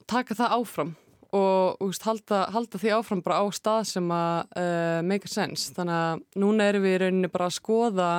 taka 0.10 0.38
það 0.38 0.58
áfram 0.60 0.94
og 1.34 1.80
veist, 1.82 2.06
halda, 2.06 2.44
halda 2.54 2.82
því 2.82 2.94
áfram 2.98 3.24
bara 3.26 3.40
á 3.42 3.46
stað 3.56 3.88
sem 3.96 4.12
að 4.14 4.60
uh, 4.60 5.00
make 5.08 5.32
sense 5.32 5.74
þannig 5.76 6.02
að 6.02 6.44
núna 6.44 6.70
erum 6.70 6.86
við 6.86 6.98
í 6.98 7.02
rauninni 7.06 7.34
bara 7.34 7.50
að 7.50 7.58
skoða 7.58 8.12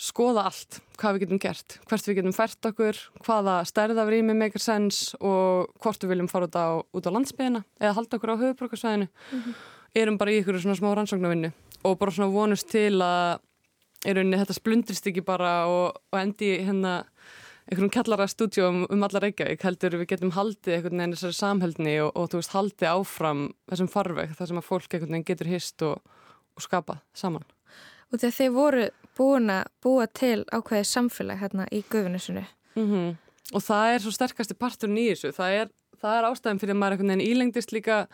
skoða 0.00 0.46
allt, 0.48 0.78
hvað 1.00 1.16
við 1.16 1.24
getum 1.26 1.40
gert 1.42 1.76
hvert 1.88 2.08
við 2.08 2.20
getum 2.20 2.36
fært 2.36 2.68
okkur, 2.70 3.00
hvaða 3.26 3.58
stærðafrými 3.68 4.36
make 4.36 4.60
sense 4.62 5.18
og 5.20 5.74
hvort 5.82 6.00
við 6.04 6.14
viljum 6.14 6.30
fara 6.30 6.48
út 6.48 6.56
á, 6.56 6.68
út 6.80 7.08
á 7.08 7.14
landsbyðina 7.16 7.64
eða 7.80 7.96
halda 7.98 8.16
okkur 8.16 8.32
á 8.32 8.42
höfuborgarsvæðinu 8.42 9.08
mm 9.10 9.42
-hmm. 9.42 9.54
erum 9.94 10.18
bara 10.18 10.32
í 10.32 10.40
ykkur 10.40 10.60
svona 10.60 10.78
smá 10.78 10.94
rannsóknarvinni 10.94 11.52
og 11.84 11.98
bara 11.98 12.10
svona 12.10 12.32
vonust 12.32 12.68
til 12.68 13.00
að 13.02 13.40
í 14.06 14.14
rauninni 14.16 14.40
þetta 14.40 14.56
splundrist 14.56 15.06
ekki 15.06 15.24
bara 15.24 15.66
og, 15.68 16.00
og 16.12 16.20
endi 16.20 16.56
hérna 16.64 17.04
einhvern 17.70 17.92
kallara 17.92 18.26
stúdjum 18.26 18.86
um 18.90 19.04
alla 19.06 19.20
Reykjavík 19.22 19.62
heldur 19.62 19.98
við 20.00 20.08
getum 20.14 20.32
haldið 20.34 20.74
einhvern 20.74 21.02
veginn 21.02 21.14
þessari 21.14 21.36
samhældni 21.38 21.94
og, 22.02 22.10
og 22.16 22.30
þú 22.30 22.40
veist 22.40 22.56
haldið 22.56 22.88
áfram 22.90 23.44
þessum 23.70 23.90
farveg 23.92 24.32
þar 24.38 24.50
sem 24.50 24.60
að 24.60 24.66
fólk 24.66 24.94
einhvern 24.94 25.12
veginn 25.12 25.28
getur 25.28 25.50
hist 25.50 25.84
og, 25.86 26.00
og 26.56 26.64
skapa 26.64 26.98
saman. 27.14 27.44
Og 28.10 28.18
þegar 28.18 28.36
þeir 28.38 28.50
voru 28.56 28.88
búin 29.18 29.50
að 29.50 29.64
búa 29.82 30.06
til 30.06 30.44
ákveðið 30.52 30.88
samfélag 30.90 31.42
hérna 31.42 31.66
í 31.72 31.82
gufinisunu. 31.90 32.44
Mm 32.76 32.86
-hmm. 32.90 33.16
Og 33.54 33.62
það 33.62 33.94
er 33.94 33.98
svo 33.98 34.10
sterkasti 34.10 34.54
partur 34.54 34.88
nýjus 34.88 35.34
það 35.34 35.50
er, 35.60 35.68
það 36.00 36.16
er 36.18 36.28
ástæðan 36.30 36.60
fyrir 36.60 36.74
að 36.74 36.80
maður 36.80 36.92
einhvern 36.92 37.08
veginn 37.08 37.30
ílengdist 37.30 37.72
líka 37.72 38.06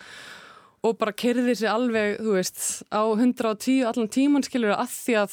og 0.82 0.98
bara 0.98 1.12
kerði 1.12 1.54
sér 1.54 1.74
alveg, 1.74 2.18
þú 2.20 2.32
veist, 2.36 2.82
á 2.92 3.02
110 3.14 3.84
allan 3.84 4.08
tíman 4.08 4.42
skilur 4.42 4.76
að 4.76 4.90
því 4.90 5.14
að 5.22 5.30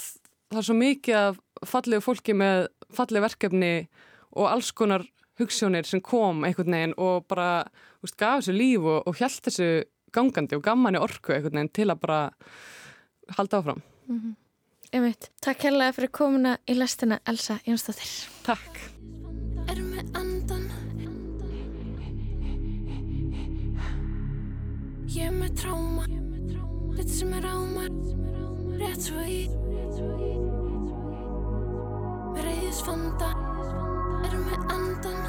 það 0.52 0.58
er 0.58 0.68
svo 0.68 0.76
mikið 0.76 1.16
af 1.16 1.40
fallegu 1.66 2.02
fólki 2.02 2.34
með 2.34 2.68
fallegu 2.94 3.26
verkefni 3.26 3.88
og 4.34 4.50
alls 4.50 4.72
konar 4.72 5.06
hugssjónir 5.40 5.88
sem 5.90 6.02
kom 6.02 6.44
einhvern 6.46 6.76
veginn 6.76 6.96
og 7.02 7.26
bara 7.28 7.64
veist, 8.04 8.18
gaf 8.20 8.42
þessu 8.42 8.56
líf 8.58 8.86
og, 8.86 9.02
og 9.08 9.18
hjælt 9.18 9.48
þessu 9.48 9.70
gangandi 10.14 10.58
og 10.58 10.64
gammani 10.66 11.02
orku 11.02 11.34
einhvern 11.34 11.60
veginn 11.60 11.74
til 11.74 11.90
að 11.90 12.02
bara 12.06 12.22
halda 13.38 13.62
áfram. 13.62 13.82
Mm 14.08 14.20
-hmm. 14.20 14.34
Einmitt. 14.94 15.32
Takk 15.42 15.66
hérlega 15.66 15.94
fyrir 15.98 16.12
komuna 16.14 16.58
í 16.70 16.78
lastina 16.78 17.18
Elsa 17.26 17.58
Jónsdóttir. 17.66 18.12
Takk. 18.46 18.84
Ég 25.14 25.28
er 25.30 25.34
með 25.38 25.52
tráma 25.62 26.08
Litt 26.98 27.12
sem 27.14 27.34
er 27.38 27.46
ámar 27.46 27.92
Rétt 28.80 29.04
svo 29.06 29.22
í 29.30 29.44
Mér 32.34 32.48
reyðis 32.48 32.80
fanda 32.88 33.30
erum 34.26 34.48
við 34.50 34.74
andan 34.74 35.22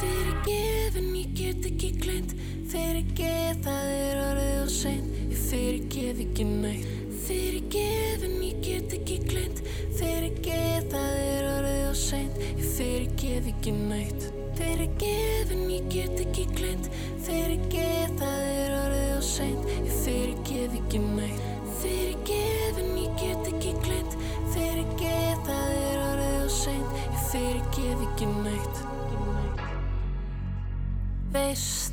Fyrir 0.00 0.34
gefin 0.48 1.12
ég 1.14 1.30
get 1.38 1.70
ekki 1.70 1.92
gleynd 2.02 2.34
Fyrir 2.66 3.06
geð 3.14 3.60
það 3.62 3.90
er 3.94 4.20
orðið 4.24 4.56
og 4.64 4.70
sein 4.74 5.04
Ég 5.30 5.38
fyrir 5.46 5.84
gef 5.94 6.22
ekki 6.24 6.46
nætt 6.48 6.88
Fyrir 7.26 7.62
gefin 7.70 8.36
ég 8.42 8.58
get 8.64 8.96
ekki 8.96 9.18
gleynd 9.28 9.60
Fyrir 9.94 10.34
geð 10.42 10.88
það 10.94 11.14
er 11.22 11.46
orðið 11.52 11.84
og 11.86 11.98
sein 12.00 12.32
Ég 12.42 12.64
fyrir 12.74 13.14
gef 13.22 13.46
ekki 13.52 13.76
nætt 13.76 14.26
Fyrir 14.58 14.90
gefin 15.02 15.64
ég 15.70 15.86
get 15.94 16.24
ekki 16.26 16.48
gleynd 16.56 16.90
Fyrir 17.26 17.62
geð 17.70 18.18
það 18.18 18.42
er 18.56 18.76
orðið 18.80 19.14
og 19.14 19.26
sein 19.30 19.60
Ég 19.76 19.94
fyrir 20.02 20.36
gef 20.50 20.76
ekki 20.82 21.04
nætt 21.06 21.40
Fyrir 21.78 22.18
gefin 22.26 22.92
ég 23.04 23.16
get 23.22 23.50
ekki 23.52 23.72
gleynd 23.86 24.12
fyrir 24.56 24.86
geð 24.98 25.40
það 25.46 25.72
er 25.76 25.98
orðið 26.10 26.36
og 26.42 26.52
seint 26.54 26.90
ég 26.98 27.18
fyrir 27.30 27.64
geð 27.76 28.04
ekki 28.08 28.28
nætt 28.42 28.76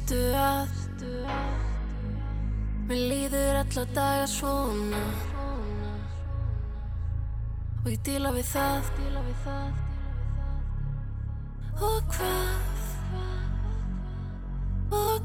Veistu 0.03 0.33
að. 0.35 0.67
Mér 2.89 3.03
líður 3.07 3.59
alla 3.61 3.83
daga 3.95 4.25
svona. 4.27 4.99
Og 7.83 7.87
ég 7.87 8.01
díla 8.03 8.33
við 8.35 8.49
það. 8.51 8.91
Og 11.79 12.11
hvað? 12.11 12.73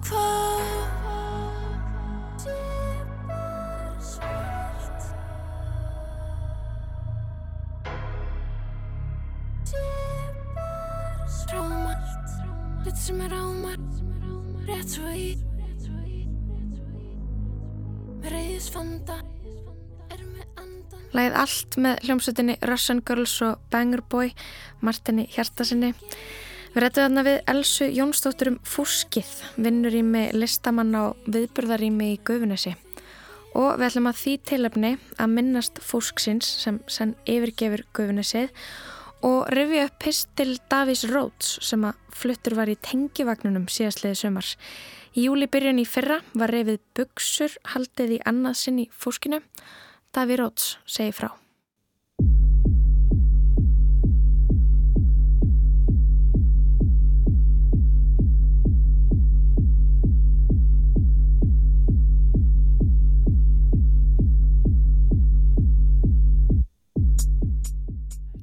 Sem 0.09 0.78
rétt 15.59 15.85
svo 15.85 16.01
í 16.07 16.25
með 18.23 18.29
reyðisfanda 18.35 19.21
er 20.15 20.25
með 20.25 20.45
andan 20.65 21.07
Læð 21.17 21.39
allt 21.45 21.79
með 21.87 22.03
hljómsutinni 22.07 22.59
Russian 22.71 23.05
Girls 23.07 23.39
og 23.47 23.63
Banger 23.73 24.03
Boy 24.11 24.35
Martini 24.85 25.29
Hjartasinni 25.35 25.95
Við 26.75 26.85
rættum 26.85 27.07
þarna 27.07 27.25
við 27.27 27.39
Elsu 27.49 27.87
Jónsdóttur 27.97 28.53
um 28.53 28.61
fúskið 28.69 29.31
vinnur 29.57 29.95
í 29.97 30.03
með 30.05 30.37
listamann 30.43 30.93
á 30.95 31.17
viðburðarými 31.27 32.13
í 32.13 32.21
Guðunessi 32.29 32.75
og 33.57 33.79
við 33.79 33.87
ætlum 33.89 34.11
að 34.11 34.21
því 34.21 34.35
tilöfni 34.51 34.91
að 35.17 35.33
minnast 35.33 35.81
fúsksins 35.83 36.49
sem 36.63 36.79
senn 36.91 37.15
yfirgefur 37.27 37.83
Guðunessið 37.97 38.53
og 39.27 39.49
rifja 39.51 39.89
upp 39.89 39.97
pistil 40.05 40.53
Davís 40.71 41.03
Róts 41.11 41.57
sem 41.67 41.87
að 41.89 41.99
fluttur 42.15 42.55
var 42.59 42.71
í 42.71 42.77
tengivagnunum 42.85 43.67
síðastliði 43.73 44.21
sömars. 44.21 44.55
Í 45.17 45.25
júli 45.25 45.49
byrjun 45.49 45.81
í 45.81 45.87
fyrra 45.89 46.21
var 46.37 46.53
rifið 46.53 46.83
buksur 46.99 47.55
haldið 47.73 48.19
í 48.19 48.23
annað 48.29 48.59
sinn 48.61 48.81
í 48.85 48.89
fúskinu. 48.93 49.41
Daví 50.13 50.37
Róts 50.37 50.77
segi 50.85 51.15
frá. 51.17 51.31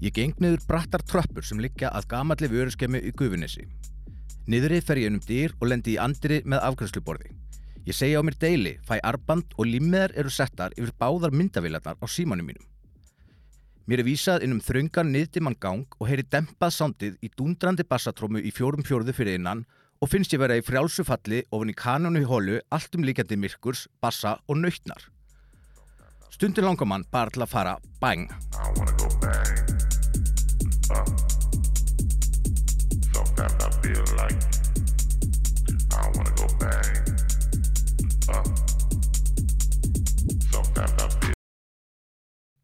Ég 0.06 0.14
geng 0.14 0.38
niður 0.38 0.62
brattar 0.70 1.02
tröppur 1.02 1.46
sem 1.46 1.58
liggja 1.58 1.90
að 1.90 2.06
gamalli 2.12 2.50
vöruskemi 2.52 3.02
í 3.02 3.14
Gufunissi. 3.18 3.66
Niðri 4.46 4.78
fer 4.86 5.00
ég 5.02 5.10
um 5.10 5.18
dyr 5.26 5.56
og 5.58 5.72
lendi 5.72 5.96
í 5.96 6.02
andri 6.02 6.44
með 6.46 6.62
afgrænsluborði. 6.68 7.32
Ég 7.86 7.98
segja 7.98 8.22
á 8.22 8.26
mér 8.26 8.36
deili, 8.38 8.76
fæ 8.86 9.00
arband 9.02 9.56
og 9.58 9.66
limmiðar 9.66 10.14
eru 10.18 10.30
settar 10.30 10.74
yfir 10.78 10.94
báðar 11.02 11.34
myndavillarnar 11.34 11.98
á 11.98 12.06
símanum 12.06 12.46
mínum. 12.46 12.66
Mér 13.90 14.02
er 14.02 14.08
vísað 14.08 14.46
inn 14.46 14.54
um 14.54 14.62
þröngan 14.62 15.10
niðdimann 15.14 15.58
gang 15.62 15.98
og 15.98 16.10
heyri 16.10 16.26
dempað 16.30 16.78
sándið 16.78 17.18
í 17.26 17.32
dundrandi 17.38 17.86
bassatrómu 17.90 18.42
í 18.42 18.54
fjórum 18.54 18.86
fjórðu 18.86 19.14
fyrir 19.18 19.38
innan 19.40 19.66
og 20.02 20.10
finnst 20.14 20.34
ég 20.34 20.42
vera 20.42 20.58
í 20.58 20.66
frjálsu 20.66 21.06
falli 21.06 21.42
ofin 21.50 21.74
í 21.74 21.78
kanonu 21.78 22.22
í 22.22 22.30
hólu 22.30 22.62
allt 22.70 22.98
um 22.98 23.06
líkjandi 23.06 23.38
myrkurs, 23.42 23.88
bassa 24.02 24.38
og 24.46 24.62
nöytnar. 24.62 25.10
Stundur 26.30 26.66
langar 26.66 26.90
mann 26.90 27.06
bara 27.10 27.34
til 27.34 27.46
að 27.46 27.54
fara 27.54 27.78
bang. 28.02 28.30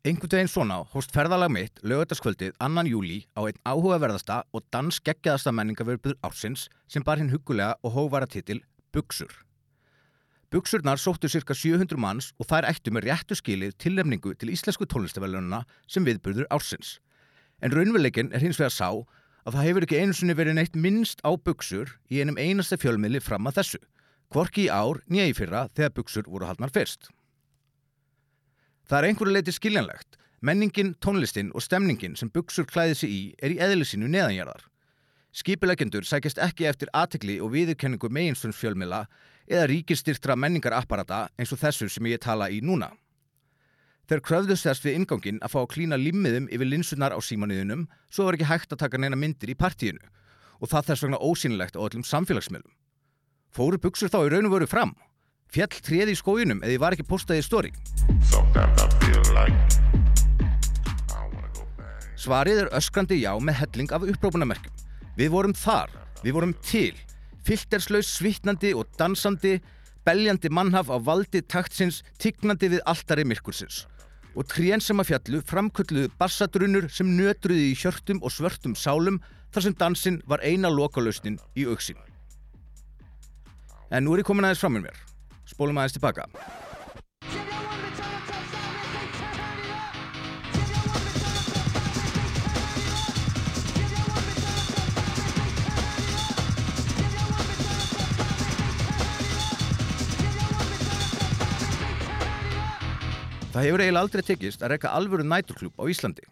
Einhvern 0.01 0.31
veginn 0.34 0.49
svona 0.49 0.79
hóst 0.89 1.12
ferðalag 1.13 1.51
mitt 1.53 1.77
lögataskvöldið 1.86 2.55
annan 2.57 2.89
júli 2.89 3.19
á 3.38 3.45
einn 3.45 3.60
áhugaverðasta 3.62 4.39
og 4.49 4.65
dansgeggjaðasta 4.73 5.53
menningarverfið 5.53 6.17
ársins 6.25 6.65
sem 6.89 7.05
bar 7.05 7.21
hinn 7.21 7.29
hugulega 7.29 7.77
og 7.86 7.93
hóvara 7.99 8.25
titil 8.25 8.63
Bugsur. 8.89 9.29
Bugsurnar 10.49 10.97
sóttu 10.97 11.29
cirka 11.29 11.53
700 11.53 12.01
manns 12.01 12.34
og 12.41 12.49
þær 12.49 12.71
ættu 12.73 12.89
með 12.89 13.12
réttu 13.12 13.38
skilið 13.38 13.77
tilnefningu 13.77 14.34
til 14.41 14.49
íslensku 14.57 14.89
tónlistafælununa 14.89 15.67
sem 15.86 16.03
viðburður 16.10 16.49
ársins. 16.49 16.97
En 17.62 17.69
raunveruleikin 17.69 18.34
er 18.34 18.41
hins 18.41 18.57
vegar 18.57 18.73
sá 18.73 18.89
að 19.45 19.56
það 19.58 19.67
hefur 19.67 19.86
ekki 19.88 20.01
einu 20.01 20.15
sinni 20.17 20.36
verið 20.38 20.58
neitt 20.58 20.77
minnst 20.77 21.23
á 21.25 21.32
buksur 21.34 21.95
í 22.12 22.21
einum 22.21 22.38
einasta 22.38 22.77
fjölmiðli 22.80 23.21
fram 23.23 23.49
að 23.49 23.62
þessu, 23.62 23.82
hvorki 24.32 24.67
í 24.67 24.71
ár 24.71 25.01
nýja 25.08 25.30
í 25.32 25.36
fyrra 25.38 25.67
þegar 25.75 25.95
buksur 25.97 26.30
voru 26.30 26.49
haldnar 26.49 26.73
fyrst. 26.73 27.10
Það 28.89 28.97
er 28.97 29.08
einhverju 29.10 29.34
leiti 29.36 29.56
skiljanlegt. 29.56 30.17
Menningin, 30.41 30.95
tónlistin 30.97 31.51
og 31.54 31.62
stemningin 31.62 32.15
sem 32.17 32.32
buksur 32.34 32.65
klæði 32.65 32.95
sig 32.97 33.12
í 33.13 33.21
er 33.45 33.54
í 33.54 33.60
eðlisínu 33.62 34.10
neðanjarðar. 34.10 34.63
Skipilegendur 35.32 36.04
sækjast 36.04 36.41
ekki 36.41 36.65
eftir 36.67 36.89
aðtegli 36.97 37.38
og 37.39 37.54
viðurkenningu 37.54 38.10
meginstunns 38.12 38.58
fjölmila 38.58 39.06
eða 39.47 39.69
ríkistyrtra 39.71 40.36
menningarapparata 40.36 41.27
eins 41.39 41.54
og 41.54 41.62
þessu 41.62 41.88
sem 41.93 42.10
ég 42.10 42.19
tala 42.19 42.49
í 42.51 42.60
núna. 42.65 42.89
Þeir 44.12 44.19
kröfðust 44.28 44.65
þess 44.67 44.84
við 44.84 44.95
ingangin 44.97 45.38
að 45.39 45.54
fá 45.54 45.60
að 45.62 45.69
klína 45.71 45.95
limmiðum 45.95 46.50
yfir 46.52 46.67
linsunar 46.67 47.13
á 47.15 47.19
símanuðunum 47.24 47.86
svo 48.12 48.26
var 48.28 48.36
ekki 48.36 48.47
hægt 48.50 48.74
að 48.76 48.82
taka 48.82 49.00
neina 49.00 49.15
myndir 49.15 49.54
í 49.54 49.56
partíinu 49.56 50.02
og 50.60 50.67
það 50.67 50.89
þess 50.89 51.04
vegna 51.06 51.19
ósynlegt 51.24 51.78
á 51.80 51.84
öllum 51.86 52.04
samfélagsmiðlum. 52.04 52.74
Fóru 53.56 53.78
buksur 53.80 54.12
þá 54.12 54.17
í 54.26 54.34
raun 54.34 54.50
og 54.50 54.56
veru 54.58 54.67
fram? 54.67 54.91
Fjall 55.56 55.80
treði 55.80 56.12
í 56.12 56.19
skójunum 56.19 56.60
eða 56.60 56.74
ég 56.76 56.82
var 56.84 56.97
ekki 56.97 57.06
postaði 57.08 57.39
í 57.39 57.45
stóri? 57.47 57.71
Svarið 62.19 62.65
er 62.65 62.74
öskrandi 62.82 63.21
já 63.21 63.32
með 63.39 63.62
helling 63.62 63.95
af 63.95 64.10
upprópunamerkjum. 64.12 64.76
Við 65.15 65.32
vorum 65.38 65.56
þar, 65.56 65.95
við 66.19 66.36
vorum 66.36 66.58
til, 66.67 67.00
filterslaus, 67.47 68.12
svitnandi 68.19 68.76
og 68.76 68.91
dansandi, 69.00 69.62
beljandi 70.04 70.52
mannhaf 70.52 70.91
á 70.91 71.00
valdi 71.00 71.39
taktsins, 71.47 72.04
tignandi 72.19 72.74
við 72.76 72.84
alltari 72.91 73.24
myrkursins. 73.24 73.86
Og 74.31 74.47
trén 74.47 74.79
sem 74.83 74.99
að 75.01 75.11
fjallu 75.11 75.41
framkölluðu 75.47 76.11
bassadrunur 76.19 76.87
sem 76.93 77.09
nötruði 77.17 77.71
í 77.71 77.77
hjörtum 77.77 78.21
og 78.23 78.31
svörtum 78.31 78.77
sálum 78.79 79.19
þar 79.51 79.67
sem 79.67 79.77
dansinn 79.77 80.21
var 80.29 80.43
eina 80.45 80.71
lokalausnin 80.71 81.39
í 81.59 81.67
auksin. 81.67 81.99
En 83.91 84.05
nú 84.07 84.15
er 84.15 84.23
ég 84.23 84.29
komin 84.29 84.47
aðeins 84.47 84.63
fram 84.63 84.77
með 84.77 84.87
mér. 84.87 85.01
Spólum 85.51 85.81
aðeins 85.81 85.97
tilbaka. 85.97 86.29
Það 103.51 103.65
hefur 103.67 103.81
eiginlega 103.83 104.01
aldrei 104.05 104.21
tekist 104.23 104.61
að 104.63 104.71
reyka 104.71 104.89
alvöru 104.95 105.23
næturklub 105.27 105.75
á 105.75 105.83
Íslandi. 105.91 106.23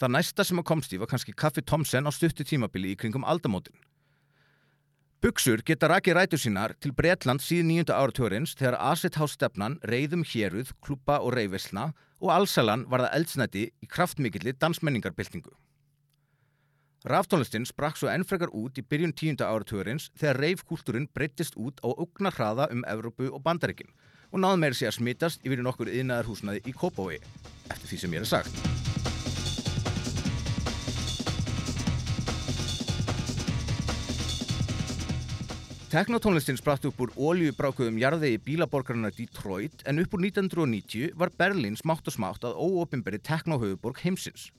Það 0.00 0.12
næsta 0.14 0.44
sem 0.48 0.62
að 0.62 0.64
komst 0.70 0.94
í 0.96 1.00
var 1.00 1.10
kannski 1.10 1.34
Kaffi 1.36 1.60
Tomsen 1.60 2.08
á 2.08 2.10
stuttu 2.12 2.44
tímabili 2.44 2.94
í 2.94 2.96
kringum 2.96 3.26
aldamótin. 3.28 3.76
Bugsur 5.20 5.60
geta 5.60 5.90
rakið 5.92 6.16
rætu 6.16 6.40
sínar 6.40 6.72
til 6.80 6.94
Breitland 6.96 7.44
síðan 7.44 7.68
nýjunda 7.68 8.00
áratörins 8.00 8.56
þegar 8.56 8.78
Asethás-stefnan 8.94 9.76
reyðum 9.84 10.24
héruð, 10.24 10.72
klúpa 10.80 11.20
og 11.20 11.36
reyðveslna 11.36 11.90
og 12.24 12.32
allsalan 12.32 12.88
var 12.88 13.04
það 13.04 13.16
eldsnætti 13.20 13.68
í 13.68 13.92
kraftmikilli 13.92 14.56
dansmenningarbyltingu. 14.56 15.52
Ráftónlistinn 17.04 17.68
sprakk 17.68 18.00
svo 18.00 18.08
ennfrekar 18.08 18.56
út 18.56 18.80
í 18.80 18.88
byrjun 18.88 19.12
tíunda 19.12 19.52
áratörins 19.52 20.08
þegar 20.16 20.40
reyðkúltúrin 20.46 21.12
breyttist 21.12 21.60
út 21.60 21.76
á 21.84 21.92
augna 21.92 22.32
hraða 22.32 22.72
um 22.72 22.88
Evrópu 22.88 23.28
og 23.28 23.44
Bandaríkinn 23.44 23.92
og 24.32 24.42
náðu 24.42 24.62
meira 24.62 24.78
sér 24.78 24.92
að 24.92 24.98
smitast 25.00 25.46
yfir 25.46 25.62
nokkur 25.64 25.92
yðnaðarhúsnaði 25.92 26.64
í 26.66 26.74
Kópavogi, 26.76 27.22
eftir 27.70 27.88
því 27.92 28.02
sem 28.02 28.18
ég 28.18 28.26
er 28.26 28.34
sagt. 28.36 28.84
Teknotónlistin 35.96 36.58
spratt 36.58 36.84
upp 36.84 36.98
úr 37.00 37.12
óljubrákuðum 37.14 37.96
jarðegi 37.96 38.40
bílaborgarna 38.42 39.08
Detroit 39.14 39.84
en 39.86 40.02
upp 40.02 40.16
úr 40.18 40.24
1990 40.26 41.14
var 41.16 41.30
Berlín 41.38 41.78
smátt 41.78 42.10
og 42.10 42.16
smátt 42.16 42.44
að 42.44 42.58
óopimberi 42.58 43.20
teknohauðuborg 43.22 44.02
heimsins. 44.02 44.50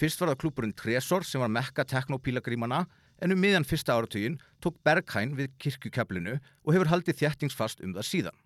Fyrst 0.00 0.18
var 0.18 0.32
það 0.32 0.40
klúpurinn 0.42 0.74
Tresor 0.74 1.28
sem 1.28 1.44
var 1.44 1.52
mekka 1.52 1.84
teknopílagrímana 1.86 2.86
en 3.22 3.36
um 3.36 3.40
miðjan 3.44 3.68
fyrsta 3.68 3.94
áratugin 3.94 4.40
tók 4.64 4.80
Berghain 4.82 5.36
við 5.36 5.52
kirkjukeflinu 5.62 6.40
og 6.40 6.74
hefur 6.74 6.90
haldið 6.90 7.20
þjættingsfast 7.20 7.84
um 7.84 7.94
það 7.94 8.10
síðan. 8.10 8.45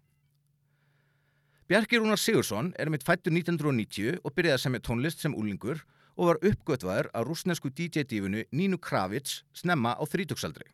Bjarki 1.71 2.01
Rúnar 2.01 2.19
Sigursson 2.19 2.73
er 2.83 2.89
mitt 2.91 3.05
fættur 3.07 3.31
1990 3.31 4.17
og 4.27 4.33
byrjaði 4.35 4.57
að 4.57 4.63
semja 4.65 4.81
tónlist 4.89 5.21
sem 5.23 5.37
úlingur 5.39 5.85
og 6.17 6.27
var 6.27 6.41
uppgötvaður 6.43 7.09
á 7.15 7.23
rúsnesku 7.23 7.71
DJ-dífunu 7.71 8.43
Nínu 8.51 8.81
Kravits 8.83 9.45
snemma 9.55 9.93
á 9.95 10.03
þrítöksaldri. 10.03 10.67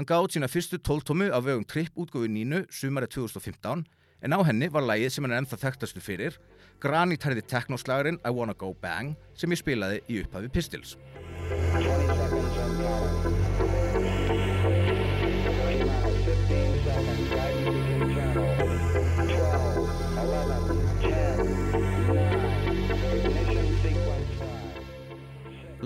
Hann 0.00 0.08
gátt 0.08 0.32
sína 0.32 0.48
fyrstu 0.48 0.80
tóltómu 0.80 1.28
á 1.28 1.44
vögum 1.44 1.68
tripp 1.68 1.92
útgöfu 1.92 2.24
Nínu 2.24 2.64
sumari 2.72 3.04
2015 3.12 3.84
en 4.24 4.32
á 4.32 4.40
henni 4.48 4.72
var 4.72 4.88
lægið 4.88 5.12
sem 5.12 5.28
hann 5.28 5.36
er 5.36 5.44
ennþá 5.44 5.60
þekktastu 5.66 6.00
fyrir 6.00 6.40
granítærði 6.80 7.44
teknoslagurinn 7.44 8.22
I 8.24 8.32
Wanna 8.32 8.56
Go 8.56 8.72
Bang 8.72 9.12
sem 9.36 9.52
ég 9.52 9.60
spilaði 9.60 10.00
í 10.08 10.22
upphafi 10.24 10.54
Pistils. 10.56 10.96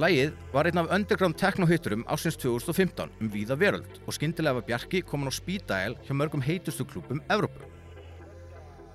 Lægið 0.00 0.36
var 0.54 0.64
einn 0.64 0.80
af 0.80 0.86
underground 0.94 1.36
techno-hitturum 1.36 2.06
ásins 2.08 2.38
2015 2.40 3.10
um 3.20 3.28
víða 3.28 3.56
veröld 3.58 3.98
og 4.06 4.14
skyndilega 4.16 4.56
var 4.56 4.64
Bjarki 4.64 5.02
komin 5.04 5.28
á 5.28 5.32
spítæl 5.34 5.96
hjá 6.06 6.14
mörgum 6.16 6.40
heitustu 6.40 6.86
klúpum 6.88 7.20
Evrópu. 7.28 7.66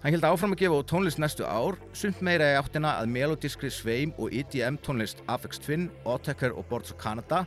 Hann 0.02 0.16
held 0.16 0.26
áfram 0.26 0.56
að 0.56 0.64
gefa 0.64 0.80
á 0.82 0.90
tónlist 0.90 1.22
næstu 1.22 1.46
ár, 1.46 1.78
sumt 1.94 2.24
meira 2.26 2.48
í 2.56 2.58
áttina 2.58 2.96
að 2.98 3.12
melodískri 3.14 3.70
sveim 3.70 4.16
og 4.18 4.34
EDM 4.34 4.80
tónlist 4.82 5.22
Afex 5.30 5.62
Twin, 5.62 5.92
Otecker 6.06 6.58
og 6.58 6.66
Boards 6.72 6.96
of 6.96 6.98
Canada 6.98 7.44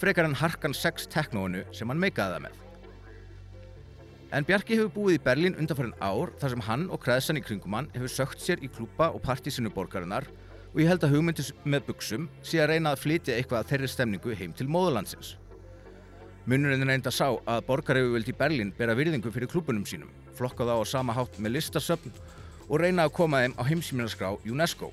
frekar 0.00 0.24
en 0.24 0.38
harkan 0.40 0.72
6 0.72 1.10
technoinu 1.12 1.66
sem 1.72 1.88
hann 1.92 2.00
meikaði 2.00 2.38
það 2.38 2.44
með. 2.46 2.56
En 4.32 4.48
Bjarki 4.48 4.78
hefur 4.78 4.94
búið 4.94 5.18
í 5.18 5.24
Berlín 5.26 5.58
undanfærin 5.60 5.98
ár 6.00 6.32
þar 6.40 6.54
sem 6.54 6.64
hann 6.64 6.88
og 6.88 7.04
kreðsan 7.04 7.36
í 7.36 7.44
kringum 7.44 7.76
hann 7.76 7.92
hefur 7.92 8.14
sökt 8.14 8.40
sér 8.40 8.64
í 8.64 8.72
klúpa 8.72 9.10
og 9.12 9.20
partísinu 9.20 9.68
borgarinnar 9.68 10.24
og 10.72 10.80
ég 10.80 10.88
held 10.88 11.04
að 11.04 11.14
hugmyndis 11.16 11.52
með 11.68 11.86
buksum 11.90 12.26
sé 12.44 12.60
að 12.62 12.72
reyna 12.72 12.92
að 12.94 13.02
flytja 13.04 13.36
eitthvað 13.36 13.60
að 13.60 13.72
þeirri 13.72 13.90
stemningu 13.92 14.36
heim 14.36 14.54
til 14.56 14.68
móðurlandsins. 14.72 15.36
Munurinn 16.48 16.90
enda 16.90 17.12
sá 17.14 17.28
að 17.46 17.64
borgarhefuvöld 17.68 18.30
í 18.32 18.34
Berlín 18.34 18.72
bera 18.78 18.96
virðingu 18.98 19.30
fyrir 19.30 19.50
klúbunum 19.52 19.84
sínum, 19.86 20.10
flokka 20.34 20.66
þá 20.66 20.74
á 20.80 20.84
sama 20.88 21.14
hátt 21.14 21.38
með 21.38 21.58
listasöfn 21.58 22.14
og 22.68 22.80
reyna 22.82 23.06
að 23.06 23.14
koma 23.20 23.44
þeim 23.44 23.54
á 23.60 23.62
heimsýminaskrá 23.68 24.32
UNESCO. 24.48 24.90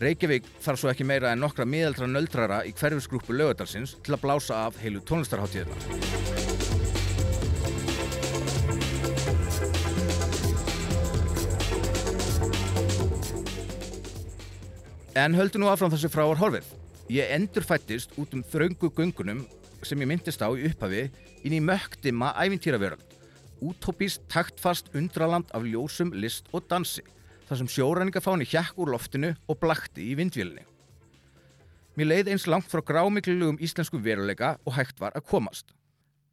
Reykjavík 0.00 0.46
þarf 0.64 0.80
svo 0.80 0.92
ekki 0.92 1.08
meira 1.08 1.32
en 1.34 1.42
nokkra 1.42 1.66
miðaldra 1.68 2.08
nöldrara 2.08 2.62
í 2.68 2.72
hverfisgrúpu 2.76 3.36
lögadalsins 3.36 3.98
til 4.04 4.16
að 4.16 4.24
blása 4.24 4.64
af 4.68 4.80
heilu 4.80 5.02
tónlistarháttíðina. 5.04 6.09
En 15.20 15.34
höldu 15.36 15.58
nú 15.60 15.66
áfram 15.68 15.90
þessu 15.92 16.08
fráar 16.08 16.38
horfið. 16.40 16.68
Ég 17.12 17.28
endur 17.34 17.64
fættist 17.66 18.14
út 18.16 18.30
um 18.32 18.40
þraungu 18.40 18.88
gungunum 18.96 19.42
sem 19.84 20.00
ég 20.00 20.08
myndist 20.08 20.40
á 20.40 20.48
í 20.48 20.62
upphafi 20.64 21.02
inn 21.44 21.56
í 21.58 21.60
mögdima 21.60 22.30
ævintýraveröld. 22.40 23.04
Útópist, 23.60 24.22
taktfast 24.32 24.88
undraland 24.96 25.52
af 25.52 25.66
ljósum, 25.68 26.14
list 26.16 26.48
og 26.56 26.64
dansi. 26.72 27.04
Þar 27.50 27.60
sem 27.60 27.70
sjóræningafáni 27.74 28.48
hjakk 28.48 28.80
úr 28.80 28.94
loftinu 28.94 29.34
og 29.44 29.60
blakti 29.60 30.08
í 30.08 30.16
vindvílinni. 30.16 30.64
Mér 32.00 32.12
leið 32.14 32.32
eins 32.32 32.48
langt 32.48 32.72
frá 32.72 32.80
grámiklugum 32.80 33.60
íslensku 33.60 34.00
veruleika 34.00 34.54
og 34.64 34.78
hægt 34.78 35.04
var 35.04 35.12
að 35.12 35.28
komast. 35.34 35.74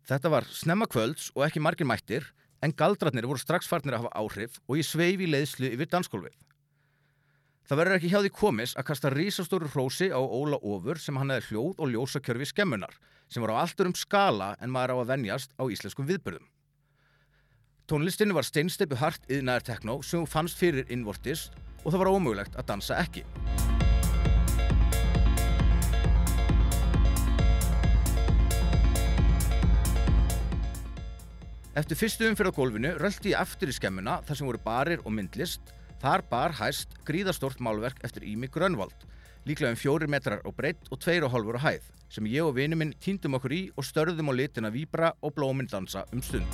Þetta 0.07 0.31
var 0.31 0.47
snemma 0.47 0.87
kvölds 0.87 1.33
og 1.35 1.43
ekki 1.49 1.59
margir 1.59 1.91
mættir 1.91 2.31
en 2.63 2.71
galdratnir 2.71 3.27
voru 3.27 3.43
strax 3.43 3.67
farnir 3.67 3.97
að 3.97 4.05
hafa 4.05 4.15
áhrif 4.23 4.61
og 4.63 4.79
ég 4.79 4.87
sveif 4.87 5.19
í 5.19 5.33
leiðslu 5.33 5.75
yfir 5.75 5.91
danskólfið. 5.91 6.37
Það 7.67 7.79
verður 7.81 7.97
ekki 7.97 8.09
hjá 8.13 8.21
því 8.23 8.29
komis 8.31 8.73
að 8.79 8.85
kasta 8.87 9.09
rísastóru 9.11 9.67
hrósi 9.73 10.07
á 10.07 10.23
Óla 10.23 10.55
Ófur 10.63 11.01
sem 11.03 11.17
hann 11.19 11.33
hefði 11.33 11.49
hljóð 11.49 11.81
og 11.83 11.89
ljósakjörfi 11.91 12.45
skemmunar 12.47 12.93
sem 13.27 13.43
var 13.43 13.51
á 13.51 13.59
alltur 13.59 13.89
um 13.89 13.95
skala 13.97 14.53
en 14.63 14.71
maður 14.71 14.95
á 14.95 14.97
að 15.01 15.09
venjast 15.09 15.51
á 15.59 15.67
íslenskum 15.67 16.07
viðbyrðum. 16.07 16.47
Tónlistinni 17.91 18.37
var 18.37 18.47
steinsteipu 18.47 18.95
hart 19.03 19.27
yðnaðar 19.27 19.67
tekno 19.67 19.97
sem 19.99 20.23
fannst 20.23 20.55
fyrir 20.55 20.87
innvortis 20.87 21.49
og 21.83 21.91
það 21.91 22.01
var 22.05 22.11
ómögulegt 22.15 22.55
að 22.55 22.69
dansa 22.71 23.01
ekki. 23.03 23.25
Eftir 31.75 31.99
fyrstu 31.99 32.31
umfyrð 32.31 32.55
á 32.55 32.57
gólfinu 32.63 32.95
röldi 32.95 33.35
ég 33.35 33.43
aftur 33.43 33.69
í 33.69 33.75
skemmuna 33.75 34.21
þar 34.23 34.39
sem 34.39 34.47
voru 34.47 34.63
barir 34.63 35.03
og 35.03 35.11
myndlist 35.11 35.75
Þar 35.97 36.21
bar 36.29 36.53
hæst 36.59 36.91
gríðastort 37.07 37.57
málverk 37.57 38.03
eftir 38.05 38.21
Ími 38.29 38.45
Grönvald, 38.53 39.07
líklega 39.49 39.73
um 39.73 39.79
fjóri 39.81 40.05
metrar 40.05 40.43
á 40.45 40.49
breytt 40.53 40.91
og 40.93 40.99
tveir 41.01 41.25
og 41.25 41.31
hálfur 41.33 41.57
á 41.57 41.65
hæð, 41.65 41.87
sem 42.13 42.27
ég 42.29 42.45
og 42.45 42.53
vinnu 42.53 42.77
minn 42.77 42.93
týndum 43.01 43.39
okkur 43.39 43.55
í 43.57 43.61
og 43.73 43.87
störðum 43.87 44.29
á 44.29 44.33
litina 44.37 44.69
víbra 44.69 45.15
og 45.25 45.33
blóminn 45.33 45.69
dansa 45.71 46.05
um 46.13 46.21
stund. 46.21 46.45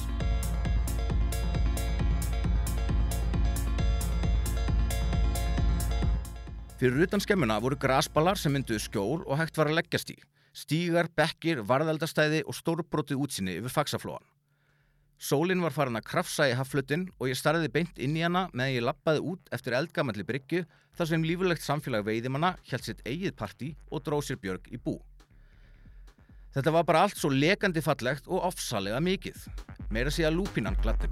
Fyrir 6.80 7.04
utan 7.04 7.20
skemmuna 7.24 7.60
voru 7.60 7.76
grasballar 7.80 8.40
sem 8.40 8.56
mynduðu 8.56 8.80
skjól 8.80 9.26
og 9.28 9.38
hægt 9.42 9.60
var 9.60 9.68
að 9.68 9.82
leggjast 9.82 10.16
í, 10.16 10.18
stígar, 10.56 11.12
bekkir, 11.12 11.66
varðaldastæði 11.68 12.46
og 12.48 12.56
stórbrótið 12.56 13.28
útsinni 13.28 13.60
yfir 13.60 13.76
faksaflóan. 13.76 14.24
Sólinn 15.24 15.62
var 15.64 15.72
farin 15.72 15.96
að 15.96 16.04
krafsa 16.10 16.50
í 16.52 16.56
haflutin 16.58 17.06
og 17.16 17.30
ég 17.30 17.38
starfiði 17.40 17.70
beint 17.72 18.02
inn 18.04 18.18
í 18.20 18.26
hana 18.26 18.50
meðan 18.52 18.74
ég 18.74 18.84
lappaði 18.84 19.22
út 19.32 19.54
eftir 19.56 19.78
eldgamalli 19.78 20.26
bryggju 20.28 20.66
þar 20.98 21.10
sem 21.14 21.24
lífulegt 21.24 21.64
samfélag 21.64 22.04
veiðimanna 22.10 22.58
held 22.68 22.84
sitt 22.84 23.00
eigið 23.08 23.38
parti 23.40 23.72
og 23.88 24.04
dróð 24.04 24.28
sér 24.28 24.42
björg 24.44 24.68
í 24.76 24.82
bú. 24.84 24.98
Þetta 26.54 26.76
var 26.76 26.86
bara 26.92 27.08
allt 27.08 27.18
svo 27.18 27.32
lekandi 27.32 27.82
fallegt 27.82 28.28
og 28.28 28.44
ofsalega 28.52 29.00
mikið. 29.00 29.48
Meira 29.96 30.12
sé 30.12 30.28
að 30.28 30.42
lúpinan 30.42 30.76
gladdi 30.84 31.08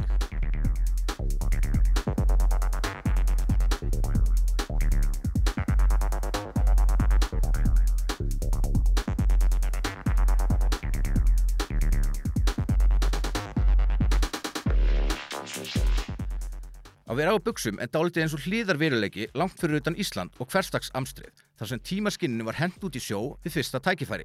Að 17.11 17.17
vera 17.19 17.31
á 17.35 17.43
buksum 17.43 17.79
er 17.83 17.89
dálítið 17.91 18.23
eins 18.23 18.33
og 18.37 18.43
hlýðar 18.45 18.77
veruleiki 18.79 19.25
langt 19.35 19.57
fyrir 19.59 19.81
utan 19.81 19.97
Ísland 19.99 20.37
og 20.39 20.47
hverstags 20.47 20.93
amstrið 20.95 21.41
þar 21.59 21.67
sem 21.67 21.81
tímaskinninu 21.83 22.45
var 22.47 22.55
hend 22.55 22.85
út 22.87 22.95
í 22.95 23.01
sjó 23.03 23.19
við 23.43 23.57
fyrsta 23.57 23.81
tækifæri. 23.83 24.23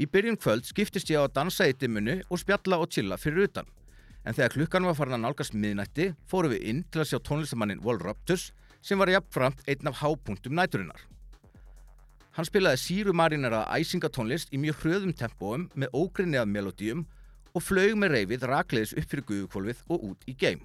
Í 0.00 0.08
byrjun 0.08 0.40
kvöld 0.40 0.64
skiptist 0.64 1.12
ég 1.12 1.20
á 1.20 1.28
að 1.28 1.34
dansa 1.36 1.68
í 1.68 1.76
dimunu 1.76 2.16
og 2.32 2.40
spjalla 2.40 2.80
og 2.80 2.88
chilla 2.96 3.20
fyrir 3.20 3.50
utan. 3.50 3.68
En 4.24 4.32
þegar 4.32 4.56
klukkan 4.56 4.88
var 4.88 4.96
farin 4.96 5.18
að 5.18 5.24
nálgast 5.26 5.52
miðnætti 5.52 6.08
fórum 6.24 6.56
við 6.56 6.66
inn 6.72 6.82
til 6.88 7.04
að 7.04 7.10
sjá 7.12 7.18
tónlistamannin 7.28 7.84
Wall 7.84 8.00
Raptus 8.00 8.48
sem 8.80 8.96
var 8.96 9.12
jafnframt 9.12 9.60
einn 9.68 9.92
af 9.92 10.00
hápunktum 10.00 10.56
næturinnar. 10.56 11.04
Hann 12.40 12.48
spilaði 12.48 12.80
síru 12.80 13.12
marinera 13.12 13.66
æsingatónlist 13.68 14.48
í 14.48 14.64
mjög 14.64 14.80
hröðum 14.80 15.12
tempóum 15.12 15.68
með 15.76 15.92
ógrinni 15.92 16.40
af 16.40 16.48
melodíum 16.48 17.04
og 17.52 17.68
flög 17.68 18.00
með 18.00 18.16
reyfið 18.16 18.48
rakleiðis 18.48 18.96
upp 18.96 19.12
fyrir 19.12 19.28
guðukvolvið 19.28 19.90
og 19.92 20.14
út 20.14 20.24
í 20.24 20.40
geim. 20.40 20.64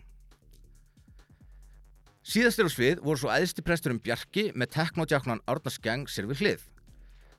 Síðastir 2.19 2.67
á 2.67 2.71
svið 2.71 2.99
voru 2.99 3.21
svo 3.21 3.32
æðsti 3.32 3.63
presturum 3.63 3.99
Bjarki 4.03 4.49
með 4.51 4.73
teknodjáknan 4.75 5.39
Árna 5.47 5.71
Skjang 5.71 6.10
sér 6.12 6.27
við 6.27 6.43
hlið. 6.43 6.65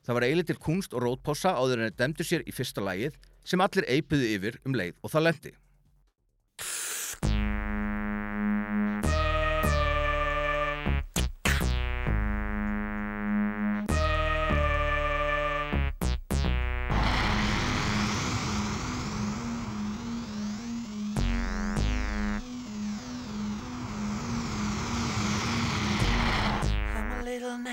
Það 0.01 0.17
var 0.17 0.25
eilitil 0.25 0.57
kunst 0.57 0.95
og 0.97 1.03
rótpása 1.05 1.53
áður 1.53 1.83
en 1.83 1.91
það 1.91 1.99
demdu 2.01 2.25
sér 2.25 2.45
í 2.49 2.55
fyrsta 2.55 2.81
lægið 2.81 3.19
sem 3.45 3.61
allir 3.61 3.85
eipiðu 3.85 4.31
yfir 4.35 4.57
um 4.65 4.73
leið 4.73 4.97
og 5.05 5.13
það 5.13 5.27
lendi. 5.27 5.53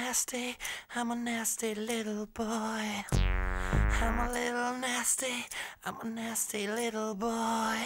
Nasty, 0.08 0.56
I'm 0.96 1.10
a 1.10 1.16
nasty 1.16 1.74
little 1.74 2.24
boy. 2.32 3.04
I'm 4.00 4.18
a 4.18 4.32
little 4.32 4.72
nasty, 4.80 5.44
I'm 5.84 5.96
a 6.00 6.08
nasty 6.08 6.66
little 6.66 7.14
boy. 7.14 7.76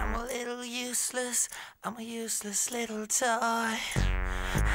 I'm 0.00 0.14
a 0.14 0.24
little 0.24 0.64
useless, 0.64 1.50
I'm 1.84 1.98
a 1.98 2.02
useless 2.02 2.70
little 2.70 3.06
toy. 3.06 3.76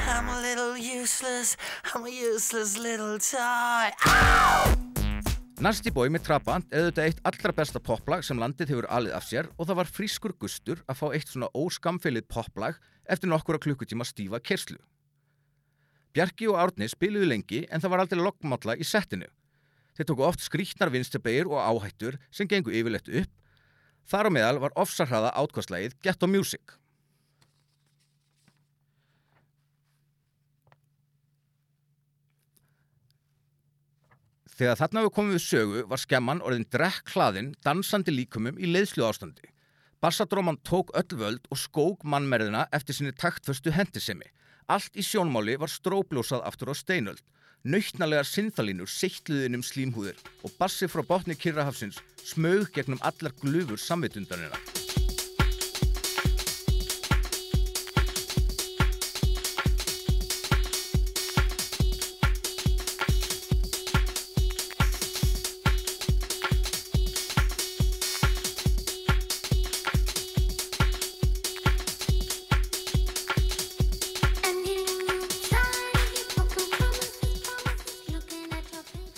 I'm 0.06 0.28
a 0.28 0.40
little 0.40 0.76
useless, 0.76 1.56
I'm 1.92 2.06
a 2.06 2.10
useless 2.10 2.78
little 2.78 3.18
toy. 3.18 3.90
Nasty 5.58 5.90
Boy 5.90 6.12
með 6.14 6.28
Trabant 6.28 6.70
er 6.70 6.84
auðvitað 6.84 7.08
eitt 7.08 7.22
allra 7.26 7.58
besta 7.58 7.80
poplag 7.82 8.22
sem 8.22 8.38
landið 8.38 8.70
hefur 8.70 8.86
alið 8.86 9.18
af 9.18 9.26
sér 9.26 9.50
og 9.56 9.66
það 9.66 9.80
var 9.80 9.96
frískur 9.98 10.38
gustur 10.38 10.84
að 10.86 11.00
fá 11.00 11.06
eitt 11.10 11.32
svona 11.32 11.50
óskamfilið 11.58 12.28
poplag 12.30 12.78
eftir 13.10 13.34
nokkura 13.34 13.58
klukkutíma 13.58 14.06
stífa 14.06 14.38
kerslu. 14.38 14.78
Bjarki 16.16 16.46
og 16.48 16.56
Árni 16.56 16.86
spiluðu 16.88 17.26
lengi 17.28 17.58
en 17.68 17.82
það 17.82 17.92
var 17.92 18.02
aldrei 18.02 18.22
lokkmálla 18.24 18.78
í 18.80 18.84
settinu. 18.88 19.26
Þeir 19.96 20.06
tóku 20.08 20.24
oft 20.24 20.40
skrítnar 20.40 20.88
vinstabegir 20.88 21.50
og 21.50 21.60
áhættur 21.60 22.16
sem 22.32 22.48
gengu 22.48 22.72
yfirleitt 22.72 23.10
upp. 23.20 23.34
Þar 24.08 24.28
á 24.28 24.30
meðal 24.32 24.60
var 24.62 24.76
ofsarhraða 24.80 25.34
átkvæmslægið 25.36 25.96
Ghetto 26.00 26.28
Music. 26.30 26.72
Þegar 34.56 34.80
þarna 34.80 35.04
við 35.04 35.14
komum 35.18 35.36
við 35.36 35.44
sögu 35.44 35.84
var 35.90 36.00
skemman 36.00 36.40
orðin 36.40 36.64
drekk 36.72 37.12
hlaðinn 37.12 37.52
dansandi 37.60 38.14
líkumum 38.14 38.56
í 38.56 38.70
leiðslu 38.72 39.04
ástandi. 39.04 39.52
Bassadróman 40.00 40.56
tók 40.64 40.94
öll 40.96 41.20
völd 41.20 41.44
og 41.52 41.60
skók 41.60 42.08
mannmerðina 42.08 42.64
eftir 42.72 42.96
sinni 42.96 43.12
taktföstu 43.12 43.74
hendisemi 43.76 44.30
Allt 44.66 44.96
í 44.98 45.02
sjónmáli 45.06 45.54
var 45.62 45.70
stróblósað 45.70 46.42
aftur 46.48 46.72
á 46.72 46.74
steinöld. 46.74 47.22
Nautnalegar 47.66 48.26
synthalínur 48.26 48.90
sittluði 48.90 49.46
inn 49.46 49.58
um 49.58 49.62
slímhúðir 49.66 50.18
og 50.46 50.54
bassi 50.58 50.90
frá 50.90 51.02
botni 51.06 51.38
Kyrrahafsins 51.38 52.02
smög 52.22 52.72
gegnum 52.74 53.02
allar 53.02 53.34
glufur 53.42 53.78
samvitundanina. 53.78 54.58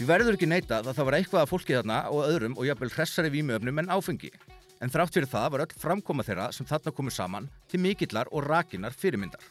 Verður 0.08 0.38
ekki 0.38 0.48
neita 0.48 0.80
að 0.80 0.94
það 0.94 1.06
var 1.08 1.16
eitthvað 1.18 1.42
að 1.44 1.50
fólki 1.50 1.76
þarna 1.76 1.98
og 2.12 2.24
öðrum 2.24 2.56
og 2.56 2.66
jafnvel 2.68 2.90
hressari 2.94 3.30
vímuöfnum 3.34 3.82
en 3.82 3.92
áfengi. 3.92 4.30
En 4.80 4.92
þrátt 4.92 5.14
fyrir 5.16 5.30
það 5.30 5.48
var 5.52 5.64
öll 5.64 5.78
framkoma 5.82 6.24
þeirra 6.26 6.48
sem 6.54 6.66
þarna 6.68 6.94
komu 6.94 7.12
saman 7.12 7.48
til 7.70 7.82
mikillar 7.82 8.30
og 8.32 8.46
rakinar 8.46 8.94
fyrirmyndar. 8.96 9.42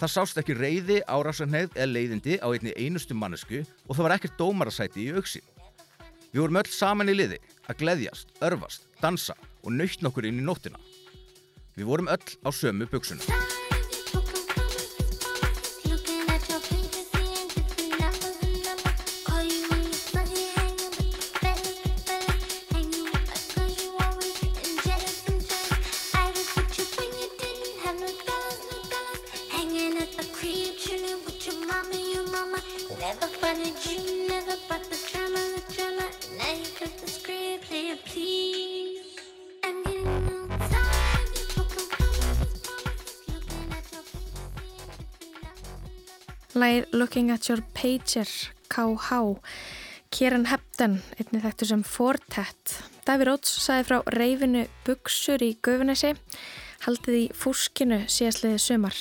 Það 0.00 0.12
sást 0.14 0.40
ekki 0.40 0.56
reyði, 0.56 1.00
árásarneið 1.04 1.74
eða 1.76 1.90
leiðindi 1.90 2.38
á 2.40 2.48
einni 2.48 2.72
einustu 2.78 3.12
mannesku 3.12 3.60
og 3.60 3.92
það 3.92 4.04
var 4.06 4.16
ekkert 4.16 4.38
dómarasæti 4.40 5.04
í 5.04 5.14
auksín. 5.18 5.44
Við 6.30 6.44
vorum 6.44 6.60
öll 6.62 6.72
saman 6.72 7.10
í 7.12 7.18
liði 7.18 7.40
að 7.66 7.82
gleðjast, 7.82 8.32
örfast, 8.40 8.86
dansa 9.02 9.36
og 9.60 9.74
nautn 9.74 10.08
okkur 10.08 10.30
inn 10.30 10.40
í 10.40 10.46
nóttina. 10.46 10.80
Við 11.76 11.90
vorum 11.90 12.08
öll 12.08 12.38
á 12.46 12.48
sömu 12.54 12.88
buksuna. 12.88 13.59
Looking 47.10 47.32
at 47.32 47.48
Your 47.48 47.58
Pager, 47.74 48.28
KH, 48.68 49.40
Kieran 50.14 50.44
Hepton, 50.46 51.00
einnig 51.18 51.42
þekktu 51.42 51.66
sem 51.66 51.80
Fortet. 51.82 52.74
Daví 53.02 53.24
Róts 53.26 53.50
saði 53.64 53.86
frá 53.88 53.96
reyfinu 54.14 54.60
Bugsur 54.86 55.42
í 55.42 55.56
Guðunessi, 55.58 56.12
haldið 56.84 57.16
í 57.18 57.24
fúskinu 57.34 57.98
síðastliðið 58.06 58.62
sumar. 58.62 59.00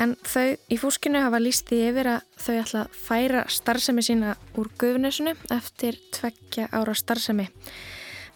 En 0.00 0.14
þau 0.24 0.56
í 0.72 0.78
fúskinu 0.80 1.20
hafa 1.26 1.42
líst 1.44 1.68
því 1.68 1.82
yfir 1.90 2.10
að 2.14 2.24
þau 2.46 2.54
ætla 2.54 2.84
að 2.86 2.96
færa 3.02 3.42
starfsemi 3.52 4.06
sína 4.08 4.32
úr 4.56 4.70
Guðunesinu 4.80 5.34
eftir 5.58 6.00
tveggja 6.16 6.70
ára 6.72 6.96
starfsemi. 6.96 7.50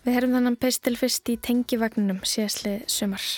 Við 0.05 0.19
herum 0.19 0.37
þannig 0.37 0.61
pistil 0.61 1.01
fyrst 1.01 1.33
í 1.33 1.39
tengivagninum 1.41 2.21
síðastliðið 2.21 2.85
sumar. 3.01 3.31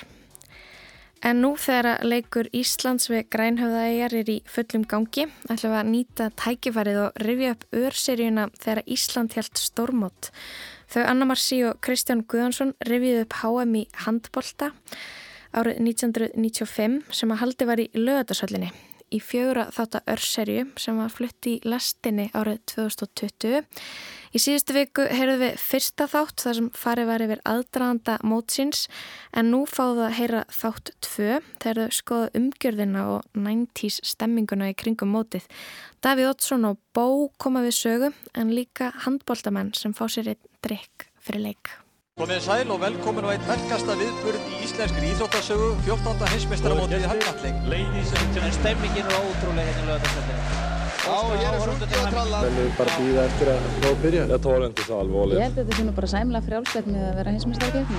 En 1.22 1.38
nú 1.38 1.52
þegar 1.54 2.02
leikur 2.02 2.48
Íslands 2.50 3.06
við 3.10 3.28
grænhöfðaæjar 3.30 4.14
er 4.18 4.30
í 4.32 4.38
fullum 4.50 4.82
gangi 4.90 5.28
ætlum 5.46 5.70
við 5.70 5.78
að 5.78 5.90
nýta 5.92 6.28
tækifærið 6.42 6.98
og 7.04 7.20
rifja 7.22 7.52
upp 7.54 7.66
örseríuna 7.78 8.48
þegar 8.58 8.82
Ísland 8.96 9.36
held 9.38 9.62
stórmót. 9.62 10.32
Þau 10.90 11.02
Anna 11.06 11.28
Marci 11.30 11.62
og 11.68 11.78
Kristján 11.84 12.24
Guðansson 12.26 12.74
rifjuð 12.88 13.22
upp 13.22 13.38
HM 13.38 13.76
í 13.78 13.84
handbolta 14.02 14.72
árið 15.54 15.78
1995 15.84 17.02
sem 17.14 17.30
að 17.30 17.44
haldi 17.44 17.70
var 17.70 17.84
í 17.84 17.90
lögatarsöllinni 17.94 18.72
í 19.12 19.20
fjögra 19.22 19.68
þátt 19.74 19.98
að 19.98 20.10
örserju 20.14 20.64
sem 20.80 20.98
var 20.98 21.12
flutt 21.12 21.48
í 21.48 21.58
lastinni 21.68 22.30
árið 22.32 22.62
2020. 22.72 23.66
Í 24.32 24.40
síðustu 24.40 24.72
viku 24.72 25.04
heyrðum 25.12 25.42
við 25.42 25.58
fyrsta 25.60 26.06
þátt 26.08 26.44
þar 26.46 26.56
sem 26.58 26.70
farið 26.82 27.08
var 27.10 27.24
yfir 27.26 27.42
aðdraðanda 27.50 28.14
mótsins 28.24 28.86
en 29.36 29.50
nú 29.52 29.62
fáðu 29.68 30.06
að 30.06 30.16
heyra 30.20 30.42
þátt 30.48 30.94
tvö 31.04 31.42
þegar 31.60 31.82
þau 31.82 31.98
skoðu 31.98 32.32
umgjörðina 32.40 33.04
og 33.18 33.28
90's 33.36 34.00
stemminguna 34.14 34.72
í 34.72 34.78
kringum 34.78 35.12
mótið. 35.12 35.44
Davíð 36.00 36.32
Ottsson 36.32 36.66
og 36.70 36.80
Bó 36.96 37.28
koma 37.36 37.64
við 37.66 37.76
sögu 37.82 38.12
en 38.32 38.56
líka 38.56 38.94
handbóltamenn 39.04 39.74
sem 39.76 39.92
fá 39.92 40.06
sér 40.08 40.32
einn 40.32 40.52
drikk 40.64 41.10
fyrir 41.20 41.50
leik. 41.50 41.81
Komið 42.20 42.42
sæl 42.44 42.68
og 42.68 42.76
velkomin 42.76 43.24
á 43.24 43.32
einn 43.32 43.44
verkasta 43.48 43.94
viðburð 43.96 44.42
í 44.44 44.58
íslenskri 44.66 45.08
íþróttasögu 45.14 45.68
14. 45.86 46.26
heimsmeistaramótið 46.28 47.06
í 47.06 47.08
Hafnarleik. 47.08 47.56
En 48.36 48.52
stemmingin 48.52 49.08
er 49.08 49.16
ótrúlega 49.16 49.64
hérna 49.64 49.80
í 49.80 49.86
lögadagsveldinu. 49.88 50.42
Já, 51.06 51.16
ég 51.40 51.46
er 51.48 51.56
svolítið 51.64 51.96
að 52.02 52.12
tralla. 52.12 52.42
Men 52.44 52.52
vi 52.58 52.66
bara 52.76 52.98
býða 52.98 53.24
eftir 53.30 53.46
að 53.54 53.64
fá 53.78 53.88
að 53.88 53.96
byrja. 54.04 54.26
Jag 54.34 54.44
tar 54.44 54.60
det 54.60 54.68
inte 54.68 54.84
så 54.90 55.00
Ég 55.00 55.08
held 55.40 55.56
að 55.56 55.56
þetta 55.62 55.78
sé 55.80 55.88
nú 55.88 55.96
bara 56.02 56.12
sæmlega 56.12 56.46
frjálslegt 56.50 56.92
með 56.92 57.02
að 57.08 57.16
vera 57.22 57.32
heimsmeistarkeppni. 57.32 57.98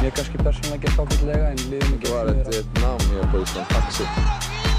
Mér 0.00 0.12
kannski 0.16 0.36
persónulega 0.40 0.82
gett 0.88 0.96
ákveldlega 0.96 1.46
en 1.52 1.60
liðum 1.68 1.92
ekki. 1.92 2.08
Det 2.08 2.16
var 2.16 2.32
ett, 2.32 2.50
ett 2.56 2.70
namn 2.80 3.06
här 3.12 3.32
på 3.36 3.44
Island, 3.44 3.68
Taxi. 3.76 4.69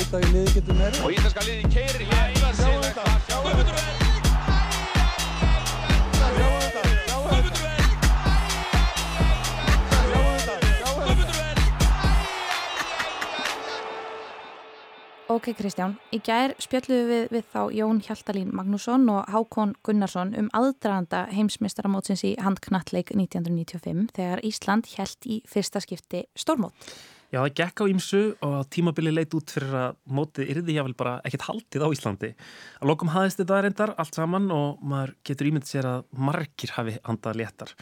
Veit 0.00 0.14
að 0.16 0.22
ég 0.24 0.30
liði 0.34 0.52
getur 0.56 0.76
meira. 0.78 1.00
Og 1.04 1.12
íslenska 1.12 1.42
liði 1.44 1.64
keirir 1.74 2.04
hér. 2.08 2.30
Sjáu 2.56 2.78
þetta, 2.80 3.02
sjáu 3.26 3.42
þetta. 3.44 3.64
Sjáu 6.16 6.54
þetta, 6.60 6.82
sjáu 7.04 7.24
þetta. 7.28 7.52
Sjáu 9.90 10.22
þetta, 10.30 10.54
sjáu 10.78 10.94
þetta. 11.04 11.28
Ok 15.30 15.52
Kristján, 15.54 15.92
í 16.10 16.18
gær 16.26 16.56
spjöldluðu 16.58 17.04
við, 17.06 17.28
við 17.30 17.44
þá 17.52 17.60
Jón 17.76 18.00
Hjaltalín 18.02 18.50
Magnússon 18.56 19.06
og 19.12 19.28
Hákon 19.30 19.76
Gunnarsson 19.86 20.34
um 20.34 20.50
aðdraðanda 20.56 21.28
heimsmeistaramótsins 21.30 22.24
í 22.26 22.34
handknattleik 22.42 23.12
1995 23.14 24.10
þegar 24.16 24.42
Ísland 24.48 24.90
hjælt 24.90 25.30
í 25.30 25.38
fyrsta 25.46 25.84
skipti 25.84 26.24
stórmót. 26.34 26.74
Já, 27.30 27.38
það 27.44 27.52
gekk 27.60 27.80
á 27.80 27.84
ímsu 27.92 28.20
og 28.42 28.54
tímabili 28.74 29.12
leit 29.14 29.34
út 29.38 29.52
fyrir 29.54 29.74
að 29.78 29.98
mótið 30.10 30.48
yrði 30.50 30.74
jáfnvel 30.74 30.96
bara 30.98 31.12
ekkert 31.28 31.44
haldið 31.46 31.84
á 31.86 31.88
Íslandi. 31.94 32.30
Að 32.82 32.90
lokum 32.90 33.12
hafðist 33.14 33.38
þetta 33.38 33.60
reyndar 33.62 33.92
allt 34.02 34.18
saman 34.18 34.48
og 34.50 34.80
maður 34.82 35.12
getur 35.28 35.50
ímyndið 35.50 35.70
sér 35.70 35.88
að 35.92 36.00
margir 36.26 36.74
hafi 36.74 36.96
handað 37.06 37.38
léttar 37.38 37.74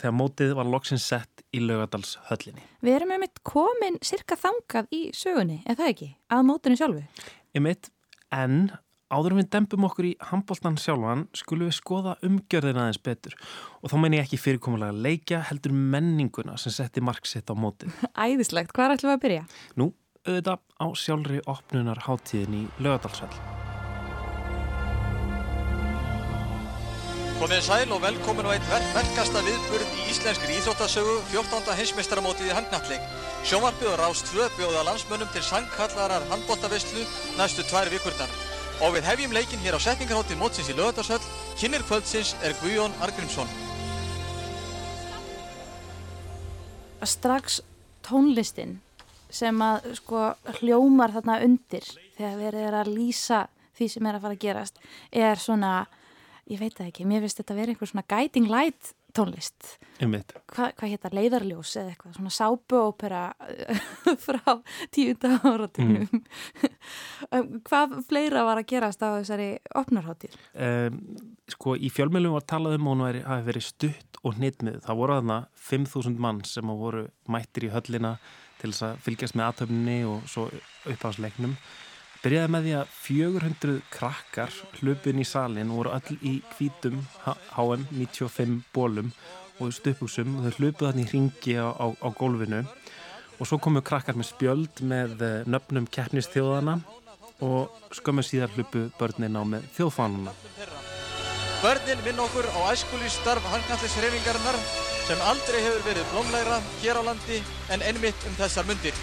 þegar 0.00 0.16
mótið 0.18 0.56
var 0.58 0.70
loksins 0.72 1.06
sett 1.06 1.44
í 1.54 1.62
Laugadals 1.62 2.16
höllinni. 2.32 2.66
Við 2.82 2.98
erum 2.98 3.14
með 3.14 3.22
mitt 3.28 3.42
komin 3.46 4.00
cirka 4.02 4.38
þangað 4.40 4.90
í 4.90 5.04
sögunni, 5.14 5.60
eða 5.62 5.84
það 5.84 5.92
ekki, 5.94 6.10
að 6.34 6.48
mótunni 6.50 6.80
sjálfu. 6.80 7.06
Ég 7.54 7.62
mitt, 7.62 7.92
en 8.34 8.58
áður 9.12 9.36
en 9.36 9.40
við 9.40 9.50
dempum 9.54 9.86
okkur 9.86 10.08
í 10.08 10.14
handbóltan 10.30 10.78
sjálfan 10.80 11.26
skulum 11.36 11.70
við 11.70 11.76
skoða 11.78 12.16
umgjörðina 12.26 12.86
aðeins 12.86 13.02
betur 13.06 13.36
og 13.80 13.92
þá 13.92 13.96
menn 14.02 14.16
ég 14.18 14.26
ekki 14.26 14.40
fyrirkomulega 14.40 15.04
leikja 15.06 15.44
heldur 15.50 15.76
menninguna 15.76 16.56
sem 16.60 16.74
setti 16.74 17.04
marksitt 17.04 17.50
á 17.50 17.54
mótið. 17.54 17.94
Æðislegt, 18.26 18.74
hvað 18.74 18.96
ætlum 18.96 19.12
við 19.12 19.18
að 19.18 19.22
byrja? 19.26 19.46
Nú, 19.78 19.92
auðvitað 20.26 20.64
á 20.82 20.86
sjálfri 20.98 21.44
opnunar 21.46 22.02
hátíðin 22.08 22.58
í 22.58 22.66
Laugadalshöll. 22.82 23.64
Komið 27.36 27.66
sæl 27.66 27.90
og 27.92 28.00
velkomin 28.00 28.46
á 28.48 28.56
ver 28.56 28.84
verkasta 28.94 29.42
viðburð 29.44 29.90
í 29.92 30.06
íslenskri 30.08 30.56
íþróttasögu 30.56 31.18
14. 31.34 31.68
heimsmeistaramótið 31.78 32.48
í 32.48 32.56
handknattleik. 32.56 33.04
Sjónvarpið 33.44 33.92
og 33.92 34.00
Rás 34.00 34.24
2 34.32 34.48
bjóða 34.56 34.86
landsmönnum 34.88 35.28
til 35.36 35.44
sangkallarar 35.44 36.24
handbóttavislu 36.32 37.04
næstu 37.36 37.68
tvær 37.68 37.92
vikurnar. 37.92 38.32
Og 38.84 38.92
við 38.92 39.06
hefjum 39.08 39.32
leikinn 39.32 39.62
hér 39.64 39.78
á 39.78 39.80
setningarhóttir 39.80 40.36
mótsins 40.36 40.68
í 40.68 40.76
Lögardalshöll. 40.76 41.22
Kynir 41.56 41.84
kvöldsins 41.88 42.34
er 42.44 42.52
Guðjón 42.60 42.92
Argrímsson. 43.00 43.48
strax 47.06 47.60
tónlistin 48.06 48.80
sem 49.32 49.58
að 49.62 49.90
sko 49.98 50.22
hljómar 50.60 51.14
þarna 51.14 51.40
undir 51.44 51.86
þegar 52.16 52.36
verið 52.40 52.66
er 52.68 52.78
að 52.80 52.92
lýsa 52.94 53.40
því 53.76 53.88
sem 53.92 54.08
er 54.08 54.16
að 54.16 54.24
fara 54.26 54.36
að 54.36 54.44
gerast 54.44 54.78
er 55.10 55.40
svona, 55.40 55.72
ég 56.48 56.60
veit 56.62 56.76
það 56.76 56.90
ekki, 56.90 57.08
mér 57.08 57.24
finnst 57.24 57.40
þetta 57.42 57.54
að 57.54 57.60
vera 57.60 57.74
einhver 57.74 57.90
svona 57.90 58.06
guiding 58.10 58.50
light 58.52 58.92
tónlist. 59.16 59.70
Hva, 60.52 60.68
hvað 60.76 60.90
hétta 60.92 61.10
leiðarljós 61.16 61.72
eða 61.80 61.92
eitthvað, 61.94 62.16
svona 62.18 62.32
sápuópera 62.36 63.22
frá 64.26 64.42
tíunda 64.94 65.30
áratunum. 65.40 66.06
Mm. 66.10 67.60
hvað 67.68 67.96
fleira 68.08 68.44
var 68.46 68.60
að 68.60 68.68
gerast 68.74 69.02
á 69.02 69.16
þessari 69.18 69.48
opnarháttir? 69.78 70.36
Um, 70.54 71.00
sko 71.52 71.76
í 71.78 71.90
fjölmjölum 71.92 72.36
var 72.36 72.46
talað 72.48 72.78
um 72.80 72.90
að 72.92 73.04
væri- 73.06 73.24
hafi 73.26 73.48
verið 73.50 73.66
stutt 73.70 74.20
og 74.26 74.36
hnitmið. 74.38 74.80
Það 74.86 75.00
voru 75.00 75.18
þarna 75.20 75.40
5.000 75.70 76.22
mann 76.26 76.44
sem 76.48 76.74
voru 76.84 77.06
mættir 77.32 77.68
í 77.68 77.72
höllina 77.74 78.16
til 78.60 78.72
þess 78.72 78.86
að 78.88 79.02
fylgjast 79.04 79.36
með 79.36 79.48
aðtöfninni 79.50 79.98
og 80.08 80.28
svo 80.32 80.46
uppáðsleiknum. 80.92 81.56
Byrjaði 82.22 82.52
með 82.52 82.66
því 82.66 82.74
að 82.80 82.92
400 83.00 83.74
krakkar 83.92 84.54
hlupin 84.80 85.20
í 85.22 85.26
salin 85.28 85.72
voru 85.74 85.92
öll 85.94 86.16
í 86.20 86.34
hvítum 86.56 87.02
HM 87.24 87.86
95 87.92 88.60
bólum 88.74 89.12
og 89.60 89.72
stupuksum 89.72 90.38
og 90.38 90.46
þau 90.46 90.60
hlupuð 90.60 90.90
þannig 90.90 91.06
í 91.06 91.12
ringi 91.14 91.56
á, 91.60 91.68
á, 91.72 91.86
á 91.92 92.08
gólfinu 92.16 92.62
og 93.36 93.48
svo 93.48 93.58
komu 93.62 93.82
krakkar 93.84 94.16
með 94.16 94.30
spjöld 94.30 94.82
með 94.84 95.22
eh, 95.24 95.48
nöfnum 95.48 95.88
keppnistjóðana 95.92 96.78
og 97.44 97.92
skömmu 97.92 98.24
síðar 98.24 98.52
hlupu 98.56 98.86
börnin 98.96 99.36
á 99.36 99.42
með 99.44 99.68
þjóðfánuna. 99.76 100.32
Börnin 101.60 102.02
minn 102.04 102.20
okkur 102.20 102.48
á 102.52 102.60
æskulísstarf 102.72 103.44
handknallisreifingarinnar 103.52 104.58
sem 105.06 105.22
aldrei 105.28 105.60
hefur 105.60 105.84
verið 105.86 106.10
blómlegra 106.12 106.58
hér 106.80 107.00
á 107.00 107.02
landi 107.10 107.42
en 107.72 107.84
einmitt 107.84 108.28
um 108.28 108.36
þessar 108.40 108.68
mundir. 108.68 108.96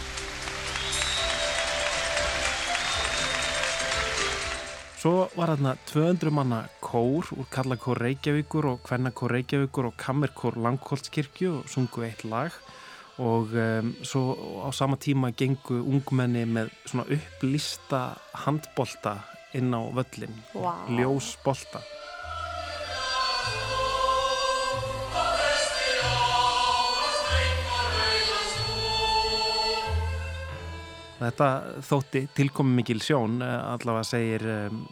Svo 5.04 5.26
var 5.36 5.49
þarna 5.51 5.74
200 5.89 6.32
manna 6.32 6.58
kór 6.80 7.28
úr 7.36 7.47
Kallakór 7.51 7.99
Reykjavíkur 7.99 8.70
og 8.70 8.86
Kvennakór 8.88 9.34
Reykjavíkur 9.36 9.89
og 9.89 9.97
Kammerkór 9.99 10.56
Langholtskirkju 10.64 11.49
og 11.58 11.66
sungu 11.68 12.06
eitt 12.08 12.24
lag 12.24 12.56
og 13.20 13.51
um, 13.51 13.89
svo 13.99 14.64
á 14.64 14.72
sama 14.72 14.95
tíma 14.95 15.34
gengu 15.36 15.82
ungmenni 15.82 16.45
með 16.47 16.72
svona 16.88 17.04
upplista 17.18 17.99
handbolta 18.45 19.18
inn 19.51 19.76
á 19.76 19.84
völlin, 19.91 20.39
Vá. 20.56 20.72
ljósbolta. 20.95 21.84
Þetta 31.24 31.47
þótti 31.88 32.21
tilkomi 32.36 32.76
mikil 32.82 32.99
sjón, 33.03 33.41
eh, 33.41 33.59
allavega 33.74 34.03
segir, 34.03 34.43
um, 34.67 34.88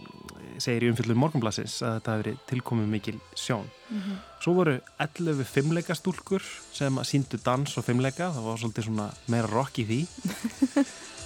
segir 0.62 0.86
í 0.86 0.90
umfyllun 0.92 1.20
morgunblassins 1.20 1.82
að 1.84 1.96
þetta 1.98 2.18
verið 2.22 2.38
tilkomi 2.48 2.86
mikil 2.88 3.20
sjón. 3.36 3.68
Mhm. 3.90 4.20
Svo 4.42 4.54
voru 4.56 4.76
11 5.00 5.46
fimmleika 5.46 5.94
stúlkur 5.98 6.42
sem 6.72 6.96
síndu 7.04 7.38
dans 7.44 7.78
og 7.78 7.84
fimmleika, 7.86 8.32
það 8.32 8.44
var 8.48 8.58
svolítið 8.58 8.84
svona 8.88 9.14
meira 9.28 9.48
rock 9.52 9.80
í 9.80 9.86
því. 9.86 10.08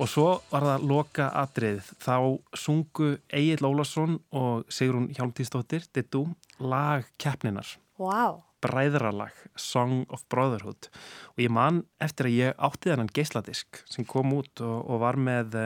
og 0.00 0.08
svo 0.08 0.42
var 0.50 0.62
það 0.62 0.86
loka 0.88 1.30
atrið, 1.42 1.82
þá 2.00 2.38
sungu 2.56 3.18
Egil 3.28 3.66
Ólason 3.68 4.20
og 4.32 4.64
Sigrun 4.72 5.10
Hjálmtíðsdóttir, 5.12 5.84
dittu, 5.92 6.26
lag 6.60 7.04
keppninar 7.18 7.66
Vá. 8.00 8.49
Bræðralag 8.64 9.36
Song 9.58 10.04
of 10.12 10.24
Brotherhood 10.32 10.90
og 11.34 11.42
ég 11.42 11.52
man 11.52 11.84
eftir 12.02 12.28
að 12.30 12.36
ég 12.38 12.66
átti 12.68 12.92
þennan 12.92 13.12
geisladisk 13.16 13.82
sem 13.90 14.06
kom 14.08 14.34
út 14.36 14.62
og, 14.64 14.76
og 14.86 15.02
var 15.04 15.18
með 15.20 15.56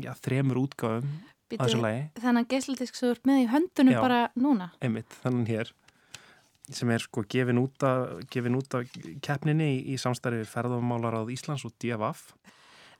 já, 0.00 0.12
þremur 0.24 0.64
útgáfum 0.66 1.08
á 1.52 1.64
þessu 1.64 1.82
lagi, 1.82 2.02
Þennan 2.22 2.48
geisladisk 2.48 2.96
sem 2.96 3.08
þú 3.08 3.14
ert 3.16 3.28
með 3.28 3.40
í 3.42 3.46
höndunum 3.52 3.96
Já. 3.96 4.00
bara 4.00 4.20
núna. 4.38 4.70
einmitt, 4.80 5.18
þannig 5.22 5.52
hér 5.52 5.72
sem 6.72 6.90
er 6.94 7.02
sko 7.02 7.24
gefin 7.28 7.60
út 7.60 7.84
af, 7.84 8.22
gefin 8.32 8.56
út 8.56 8.76
af 8.78 8.98
keppninni 9.24 9.68
í, 9.74 9.78
í 9.92 9.98
samstarfi 10.00 10.46
ferðamálarað 10.48 11.32
Íslands 11.34 11.66
og 11.68 11.74
DFF 11.82 12.32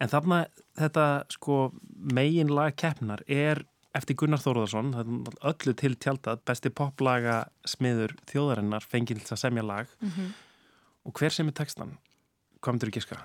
en 0.02 0.10
þarna 0.10 0.42
þetta 0.78 1.06
sko 1.32 1.58
megin 1.94 2.50
lag 2.52 2.74
keppnar 2.76 3.22
er 3.30 3.62
eftir 3.94 4.16
Gunnar 4.16 4.40
Þóruðarsson, 4.40 4.92
er 4.96 5.36
öllu 5.52 5.74
til 5.76 5.94
tjaldað, 6.00 6.40
besti 6.48 6.70
poplaga 6.72 7.42
smiður 7.68 8.14
þjóðarinnar 8.30 8.86
fengið 8.88 9.24
til 9.26 9.34
að 9.36 9.42
semja 9.44 9.62
lag 9.66 9.86
Mhm. 10.00 10.32
og 11.06 11.12
hver 11.18 11.30
sem 11.32 11.48
er 11.48 11.52
textan? 11.52 11.98
Hvað 12.62 12.72
myndur 12.78 12.90
þú 12.90 12.94
giska? 12.98 13.18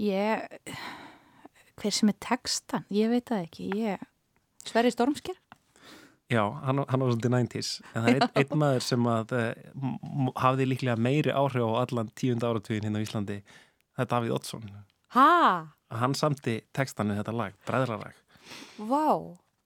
Ég, 0.00 0.46
hver 1.78 1.92
sem 1.94 2.08
er 2.10 2.16
textan, 2.24 2.84
ég 2.90 3.10
veit 3.12 3.26
það 3.28 3.44
ekki, 3.46 3.66
ég, 3.76 3.98
Sverri 4.64 4.90
Stormsker? 4.94 5.36
Já, 6.32 6.46
hann, 6.64 6.80
hann 6.88 7.02
var 7.02 7.10
svolítið 7.12 7.34
90s 7.34 7.70
en 7.92 8.02
það 8.06 8.08
er 8.08 8.22
einn, 8.22 8.30
einn 8.40 8.58
maður 8.62 8.84
sem 8.86 9.08
að 9.10 9.34
uh, 9.36 10.30
hafði 10.40 10.66
líklega 10.70 10.96
meiri 10.96 11.34
áhrif 11.36 11.60
á 11.60 11.82
allan 11.82 12.08
tíund 12.16 12.40
áratugin 12.46 12.86
hérna 12.86 13.02
á 13.02 13.04
Íslandi 13.04 13.36
það 13.92 14.04
er 14.06 14.10
Davíð 14.14 14.34
Oddsson 14.38 14.70
Ha? 15.12 15.26
hann 15.92 16.14
samti 16.16 16.54
textan 16.72 17.12
við 17.12 17.20
þetta 17.20 17.34
lag, 17.36 17.52
bræðralag 17.68 18.14
Vá. 18.78 19.06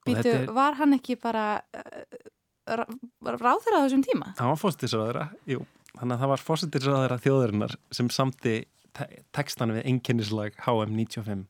Býtu, 0.07 0.23
þetta 0.23 0.35
er- 0.43 0.53
var 0.55 0.75
hann 0.79 0.95
ekki 0.95 1.17
bara 1.23 1.47
ráður 2.67 3.77
á 3.79 3.81
þessum 3.87 4.05
tíma? 4.07 4.33
hann 4.39 4.53
var 4.53 4.61
fósittisraðara, 4.61 5.29
jú 5.47 5.65
þannig 5.97 6.17
að 6.17 6.21
það 6.23 6.31
var 6.33 6.43
fósittisraðara 6.45 7.19
þjóðarinnar 7.25 7.75
sem 7.95 8.09
samti 8.13 8.55
te 8.97 9.07
textan 9.37 9.73
við 9.77 9.87
einkennislag 9.91 10.57
HM95 10.65 11.47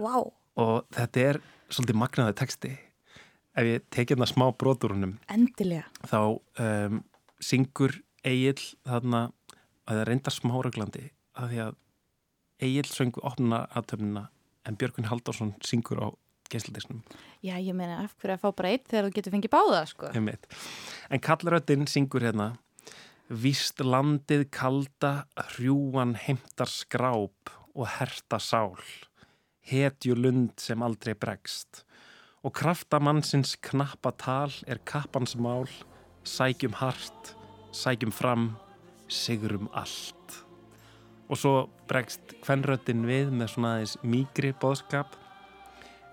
Vá. 0.00 0.14
og 0.56 0.86
þetta 0.96 1.24
er 1.30 1.40
svolítið 1.70 2.00
magnaði 2.02 2.36
texti 2.40 2.72
ef 3.56 3.64
ég 3.66 3.84
tekið 3.90 4.16
hérna 4.16 4.28
smá 4.30 4.46
broturunum 4.56 5.14
Endilega. 5.32 5.86
þá 6.06 6.38
um, 6.60 7.02
syngur 7.40 7.96
Egil 8.24 8.60
þarna 8.84 9.30
að 9.88 9.96
það 10.00 10.04
reyndar 10.10 10.34
smáröglandi 10.36 11.06
að 11.40 11.52
því 11.54 11.60
að 11.66 11.76
Egil 12.60 12.84
söngu 12.92 13.22
opna 13.24 13.62
aðtöfnina 13.72 14.26
en 14.68 14.76
Björgun 14.76 15.08
Halldórsson 15.08 15.54
syngur 15.64 16.02
á 16.04 16.08
geisladisnum. 16.50 17.04
Já, 17.42 17.54
ég 17.56 17.76
meina, 17.76 18.02
af 18.04 18.16
hverju 18.20 18.36
að 18.36 18.42
fá 18.42 18.56
bara 18.56 18.72
eitt 18.74 18.88
þegar 18.90 19.08
þú 19.08 19.14
getur 19.18 19.36
fengið 19.36 19.54
báða, 19.54 19.84
sko. 19.90 20.10
einmitt. 20.14 20.50
en 21.10 21.22
kallröddin 21.24 21.88
syngur 21.90 22.26
hérna 22.26 22.52
Víst 23.30 23.78
landið 23.78 24.48
kalda 24.50 25.28
hrjúan 25.52 26.16
heimtar 26.18 26.66
skráp 26.66 27.52
og 27.78 27.86
herta 27.86 28.40
sál. 28.42 28.74
Hetju 29.62 30.16
lund 30.18 30.56
sem 30.58 30.82
aldrei 30.82 31.14
bregst. 31.14 31.84
Og 32.42 32.50
kraftamannsins 32.58 33.54
knappa 33.62 34.10
tal 34.18 34.50
er 34.66 34.82
kappans 34.82 35.36
mál. 35.38 35.70
Sækjum 36.26 36.74
hart, 36.80 37.36
sækjum 37.70 38.10
fram 38.10 38.56
sigrum 39.06 39.70
allt. 39.78 40.42
Og 41.30 41.38
svo 41.38 41.54
bregst 41.86 42.34
kvenröddin 42.42 43.06
við 43.06 43.30
með 43.30 43.54
svona 43.54 43.76
aðeins 43.76 43.94
mýgri 44.02 44.50
bóðskap 44.58 45.14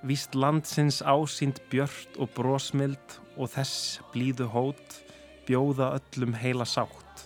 Víst 0.05 0.35
landsins 0.35 1.01
ásýnd 1.01 1.57
björt 1.71 2.19
og 2.21 2.29
brósmild 2.37 3.17
og 3.37 3.49
þess 3.55 3.97
blíðu 4.13 4.45
hót 4.53 4.99
bjóða 5.47 5.95
öllum 5.97 6.35
heila 6.37 6.67
sátt. 6.69 7.25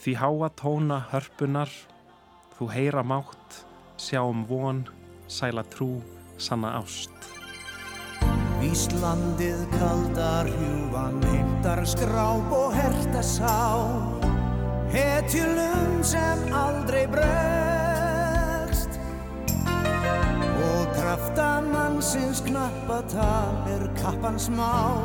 Því 0.00 0.12
háa 0.20 0.50
tóna 0.60 1.00
hörpunar 1.08 1.72
þú 2.58 2.68
heyra 2.74 3.04
mátt 3.04 3.62
sjáum 3.96 4.44
von, 4.48 4.84
sæla 5.28 5.64
trú 5.72 6.02
sanna 6.36 6.76
ást. 6.80 7.16
Víst 8.60 8.92
landið 9.00 9.64
kaldar 9.78 10.52
hjúvan 10.52 11.16
heimtar 11.30 11.80
skráp 11.88 12.52
og 12.52 12.76
herta 12.76 13.24
sál 13.24 14.20
Hetjulum 14.92 16.04
sem 16.04 16.52
aldrei 16.52 17.06
bregst 17.08 17.69
kraftamannsins 21.10 22.40
knappatal 22.40 23.66
er 23.66 23.90
kappans 24.02 24.48
mál 24.48 25.02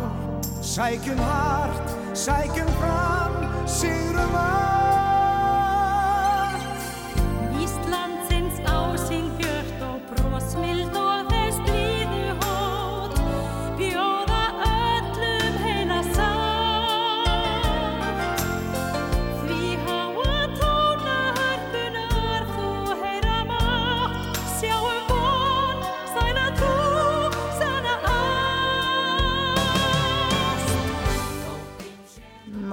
Sækjum 0.61 1.17
hart, 1.17 1.89
sækjum 2.13 2.67
fram, 2.67 3.33
sigrum 3.67 4.35
allt 4.35 4.74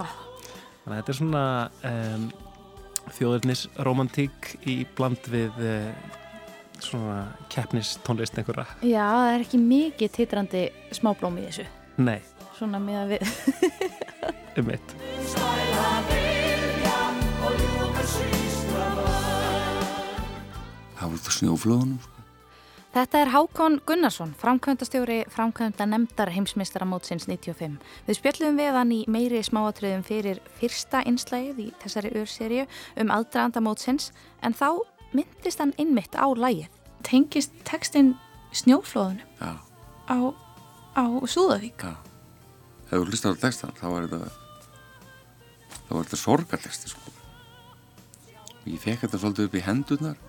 Nó. 0.02 0.08
Þannig 0.82 0.96
að 0.96 0.98
þetta 0.98 1.12
er 1.12 1.18
svona 1.18 1.44
um, 1.88 2.24
þjóðurnis 3.14 3.62
romantík 3.86 4.48
í 4.66 4.76
bland 4.98 5.28
við 5.30 5.60
uh, 5.62 6.18
svona 6.82 7.18
keppnis 7.52 7.94
tónlist 8.02 8.38
einhverja. 8.38 8.66
Já, 8.82 9.04
það 9.06 9.30
er 9.34 9.44
ekki 9.46 9.62
mikið 9.62 10.14
titrandi 10.16 10.64
smáblóm 10.98 11.38
í 11.38 11.46
þessu. 11.46 11.68
Nei, 12.02 12.18
svona 12.58 12.82
með 12.82 12.98
að 13.02 13.14
við 13.14 13.22
um 14.62 14.72
eitt. 14.74 14.96
Það 20.98 21.10
voru 21.10 21.22
það 21.22 21.36
snjóflóðunum. 21.38 22.11
Þetta 22.92 23.20
er 23.24 23.30
Hákon 23.32 23.78
Gunnarsson, 23.88 24.34
framkvæmdastjóri 24.36 25.22
framkvæmda 25.32 25.86
nefndar 25.88 26.28
heimsmeistaramótsins 26.34 27.24
95. 27.24 27.78
Við 28.04 28.18
spjöllum 28.18 28.58
við 28.60 28.74
hann 28.76 28.90
í 28.92 28.98
meiri 29.08 29.38
smáatriðum 29.46 30.02
fyrir 30.04 30.42
fyrsta 30.58 31.00
einslægið 31.08 31.62
í 31.64 31.68
þessari 31.80 32.10
örserju 32.20 32.66
um 33.00 33.12
aðdraðandamótsins 33.16 34.10
en 34.44 34.52
þá 34.52 34.82
myndist 35.16 35.62
hann 35.64 35.72
innmitt 35.80 36.12
á 36.20 36.28
lægið. 36.36 36.68
Tengist 37.08 37.54
textin 37.64 38.12
snjóflóðunum 38.52 39.24
Já, 39.40 39.56
á, 40.12 40.16
á 40.92 41.04
Súðavík? 41.24 41.80
já. 41.80 41.96
Þegar 42.90 43.00
þú 43.00 43.08
hlustar 43.08 43.32
á 43.32 43.42
textan, 43.46 43.72
þá 43.80 43.86
var 43.88 44.10
þetta, 44.12 44.28
þetta 45.88 46.20
sorgartexti, 46.20 46.92
sko. 46.92 47.16
Ég 48.68 48.76
fekk 48.84 49.06
þetta 49.06 49.22
svolítið 49.24 49.48
upp 49.48 49.56
í 49.56 49.64
hendurnar 49.64 50.20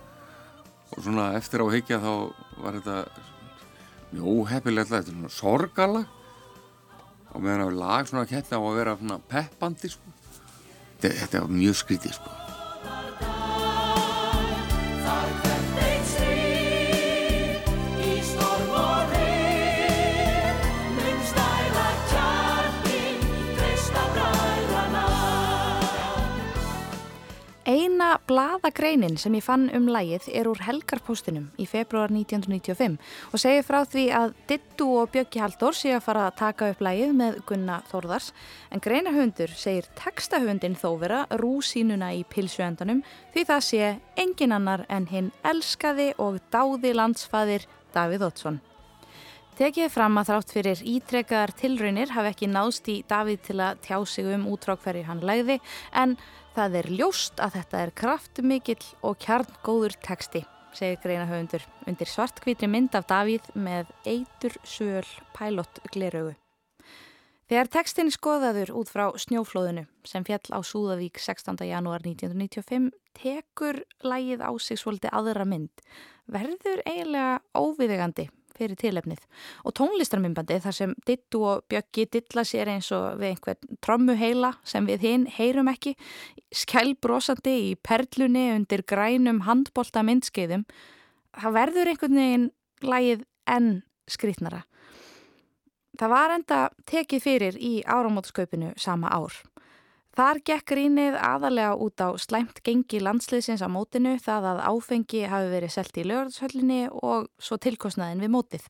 og 0.93 1.03
svona 1.05 1.31
eftir 1.37 1.63
á 1.63 1.67
higgja 1.73 2.01
þá 2.03 2.11
var 2.63 2.77
þetta 2.79 2.97
mjög 4.13 4.27
óheppilegt 4.33 4.93
lag, 4.93 5.01
þetta 5.01 5.13
er 5.13 5.17
svona 5.17 5.33
sorgarlag 5.33 6.19
og 7.33 7.41
meðan 7.41 7.65
að 7.65 7.79
lag 7.81 8.09
svona 8.09 8.29
keppni 8.29 8.59
á 8.59 8.61
að 8.61 8.77
vera 8.77 8.97
svona 8.99 9.19
peppandi, 9.29 9.89
sko. 9.89 10.15
Þetta, 11.01 11.15
þetta 11.23 11.43
var 11.45 11.53
mjög 11.57 11.79
skrítið, 11.81 12.17
sko. 12.19 12.42
Eina 27.93 28.15
blaðagreinin 28.25 29.19
sem 29.21 29.35
ég 29.37 29.43
fann 29.45 29.67
um 29.77 29.83
lægið 29.85 30.25
er 30.33 30.47
úr 30.49 30.63
helgarpóstinum 30.65 31.43
í 31.61 31.67
februar 31.69 32.09
1995 32.09 32.95
og 33.29 33.41
segir 33.43 33.67
frá 33.67 33.83
því 33.85 34.05
að 34.17 34.33
Dittu 34.49 34.87
og 35.03 35.11
Bjöggi 35.13 35.43
Halldór 35.43 35.77
sé 35.77 35.91
að 35.93 36.01
fara 36.07 36.23
að 36.31 36.39
taka 36.39 36.71
upp 36.73 36.81
lægið 36.87 37.13
með 37.19 37.37
Gunna 37.51 37.77
Þórðars 37.91 38.31
en 38.73 38.81
greinahundur 38.81 39.53
segir 39.53 39.91
textahundin 39.99 40.73
þó 40.73 40.89
vera 41.05 41.21
rúsínuna 41.37 42.09
í 42.17 42.25
pilsuendanum 42.33 43.05
því 43.37 43.47
það 43.53 43.65
sé 43.69 43.93
engin 44.25 44.57
annar 44.57 44.87
en 44.89 45.05
hinn 45.13 45.31
elskaði 45.53 46.15
og 46.17 46.41
dáði 46.49 46.97
landsfaðir 46.97 47.69
Davíð 47.93 48.31
Ótsson. 48.31 48.63
Tekið 49.53 49.91
fram 49.93 50.15
að 50.17 50.31
þrátt 50.31 50.51
fyrir 50.55 50.79
ítrekkaðar 50.81 51.51
tilraunir 51.53 52.09
hafi 52.15 52.29
ekki 52.31 52.47
náðst 52.49 52.87
í 52.89 53.03
Davíð 53.05 53.43
til 53.45 53.59
að 53.61 53.83
tjá 53.85 53.99
sig 54.09 54.31
um 54.33 54.47
útrák 54.49 54.81
hverju 54.81 55.05
hann 55.05 55.21
lægði 55.21 55.59
en 55.93 56.15
það 56.53 56.77
er 56.79 56.89
ljóst 56.99 57.41
að 57.41 57.57
þetta 57.57 57.81
er 57.81 57.91
kraftmikill 57.97 58.85
og 59.01 59.17
kjarngóður 59.21 59.95
texti, 60.05 60.43
segir 60.77 61.01
greina 61.01 61.25
höfundur 61.29 61.65
undir 61.89 62.09
svartkvítri 62.09 62.69
mynd 62.69 62.93
af 62.97 63.07
Davíð 63.09 63.49
með 63.57 63.89
eitur 64.05 64.55
söl 64.67 65.05
pælott 65.33 65.81
gleraugu. 65.93 66.35
Þegar 67.49 67.69
textin 67.73 68.09
er 68.09 68.15
skoðaður 68.15 68.71
út 68.79 68.89
frá 68.89 69.03
snjóflóðinu 69.19 69.83
sem 70.07 70.23
fjall 70.25 70.45
á 70.55 70.59
Súðavík 70.63 71.19
16. 71.19 71.59
janúar 71.67 72.05
1995 72.05 72.93
tekur 73.17 73.81
lægið 74.05 74.45
á 74.45 74.51
sig 74.63 74.79
svolítið 74.79 75.13
aðra 75.13 75.45
mynd, 75.45 75.83
verður 76.25 76.81
eiginlega 76.87 77.41
óviðegandi 77.53 78.29
fyrir 78.57 78.77
tilefnið. 78.79 79.21
Og 79.65 79.75
tónlistarmymbandi 79.79 80.59
þar 80.63 80.77
sem 80.77 80.95
Dittu 81.07 81.43
og 81.49 81.63
Bjöggi 81.71 82.07
dilla 82.13 82.45
sér 82.47 82.71
eins 82.75 82.91
og 82.95 83.19
við 83.21 83.33
einhvern 83.33 83.79
trommuheila 83.85 84.53
sem 84.67 84.87
við 84.89 85.07
hinn 85.07 85.29
heyrum 85.37 85.71
ekki 85.71 85.95
skælbrosandi 86.53 87.55
í 87.69 87.71
perlunni 87.75 88.49
undir 88.55 88.85
grænum 88.87 89.43
handbolta 89.47 90.03
myndskeiðum 90.05 90.67
það 91.33 91.57
verður 91.57 91.93
einhvern 91.93 92.21
veginn 92.21 92.51
lægið 92.83 93.25
enn 93.49 93.73
skrítnara 94.11 94.63
Það 95.93 96.09
var 96.09 96.31
enda 96.33 96.59
tekið 96.89 97.21
fyrir 97.21 97.57
í 97.61 97.73
áramótskaupinu 97.85 98.71
sama 98.81 99.11
ár 99.13 99.35
Þar 100.13 100.39
gekk 100.45 100.67
grínið 100.69 101.15
aðalega 101.17 101.73
út 101.81 101.97
á 101.97 102.13
slæmt 102.21 102.59
gengi 102.61 102.99
landsliðsins 103.01 103.63
á 103.65 103.69
mótinu 103.71 104.11
það 104.21 104.49
að 104.51 104.59
áfengi 104.69 105.23
hafi 105.25 105.47
verið 105.49 105.73
selt 105.73 105.97
í 105.97 106.03
lögardshöllinni 106.05 106.81
og 106.93 107.31
svo 107.41 107.57
tilkostnaðin 107.57 108.21
við 108.21 108.33
mótið. 108.35 108.67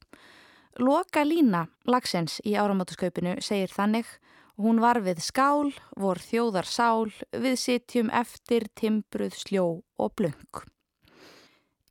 Loka 0.80 1.26
lína 1.28 1.66
lagsens 1.84 2.38
í 2.48 2.56
áramótaskaupinu 2.56 3.36
segir 3.44 3.76
þannig 3.76 4.08
hún 4.56 4.80
var 4.80 5.02
við 5.04 5.20
skál, 5.26 5.74
vor 6.00 6.24
þjóðar 6.24 6.70
sál, 6.70 7.12
við 7.36 7.60
sitjum 7.60 8.14
eftir, 8.16 8.70
timbruð, 8.80 9.36
sljó 9.36 9.68
og 10.00 10.16
blöng. 10.16 10.64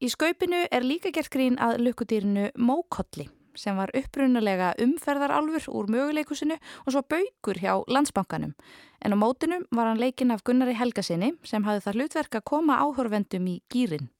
Í 0.00 0.08
skaupinu 0.08 0.64
er 0.72 0.80
líka 0.80 1.12
gert 1.12 1.28
grín 1.28 1.60
að 1.60 1.84
lukkudýrinu 1.84 2.48
Mókolli 2.56 3.28
sem 3.58 3.76
var 3.76 3.92
upprunalega 3.96 4.72
umferðarálfur 4.82 5.68
úr 5.72 5.90
möguleikusinu 5.92 6.56
og 6.56 6.94
svo 6.94 7.02
baukur 7.02 7.60
hjá 7.60 7.74
landsbankanum. 7.86 8.54
En 9.02 9.14
á 9.14 9.16
mótunum 9.18 9.66
var 9.70 9.90
hann 9.90 10.00
leikinn 10.00 10.30
af 10.34 10.44
Gunnari 10.44 10.74
Helgasinni 10.78 11.32
sem 11.44 11.64
hafði 11.66 11.84
það 11.86 11.98
hlutverk 11.98 12.38
að 12.38 12.48
koma 12.52 12.80
áhörvendum 12.84 13.48
í 13.50 13.60
gýrin. 13.72 14.10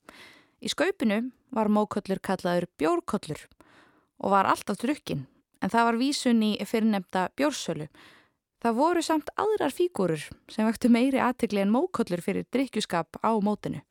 Í 0.62 0.70
skaupinu 0.70 1.30
var 1.50 1.70
mókollur 1.72 2.20
kallaður 2.22 2.68
bjórkollur 2.78 3.46
og 4.22 4.34
var 4.34 4.48
alltaf 4.50 4.78
drukkin 4.82 5.26
en 5.62 5.70
það 5.70 5.88
var 5.88 6.00
vísun 6.00 6.42
í 6.42 6.52
fyrirnemda 6.66 7.28
bjórsölu. 7.38 7.88
Það 8.62 8.76
voru 8.78 9.02
samt 9.02 9.30
aðrar 9.38 9.74
fígúrur 9.74 10.28
sem 10.50 10.66
vektu 10.68 10.90
meiri 10.92 11.18
aðtegli 11.22 11.64
en 11.64 11.72
mókollur 11.74 12.22
fyrir 12.22 12.46
drikkjuskap 12.54 13.18
á 13.22 13.30
mótinu. 13.42 13.82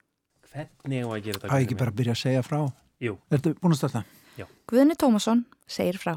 Hvernig 0.52 1.04
á 1.04 1.08
að 1.12 1.24
gera 1.26 1.40
þetta? 1.40 1.50
Það 1.50 1.58
er 1.58 1.66
ekki 1.66 1.80
bara 1.80 1.92
að 1.92 2.00
byrja 2.00 2.16
að 2.16 2.22
segja 2.22 2.44
frá. 2.44 2.60
Jú. 3.02 3.18
Ertu 3.32 3.54
búin 3.60 3.76
að 3.76 3.82
starta? 3.82 4.04
Já. 4.42 4.48
Guðni 4.70 4.98
Tómasson 4.98 5.44
segir 5.70 6.00
frá. 6.02 6.16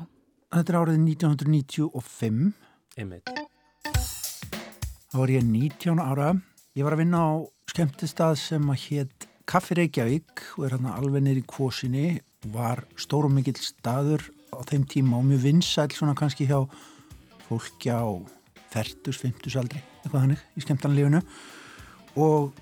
Þetta 0.55 0.73
er 0.73 0.79
árið 0.81 1.01
1995. 1.03 2.53
Einmitt. 2.97 3.31
Þá 5.11 5.17
var 5.19 5.33
ég 5.35 5.45
19 5.45 6.01
ára. 6.01 6.31
Ég 6.75 6.87
var 6.87 6.97
að 6.97 7.03
vinna 7.05 7.21
á 7.21 7.33
skemmtistað 7.71 8.39
sem 8.41 8.71
að 8.71 8.87
hétt 8.87 9.27
Kaffi 9.51 9.77
Reykjavík 9.77 10.45
og 10.57 10.65
er 10.67 10.77
hann 10.79 10.89
alveg 10.89 11.25
niður 11.27 11.43
í 11.43 11.49
kvosinni. 11.53 12.07
Var 12.55 12.85
stórum 13.01 13.37
mikill 13.37 13.59
staður 13.61 14.25
á 14.55 14.63
þeim 14.71 14.87
tíma 14.89 15.19
og 15.19 15.29
mjög 15.29 15.45
vinsæl 15.45 15.91
svona 15.93 16.17
kannski 16.17 16.49
hjá 16.49 16.63
fólki 17.49 17.93
á 17.93 18.09
40, 18.73 19.13
50 19.21 19.59
aldri, 19.61 19.83
eitthvað 20.03 20.25
hannig 20.25 20.47
í 20.57 20.65
skemmtanlífinu. 20.65 21.21
Og 22.19 22.57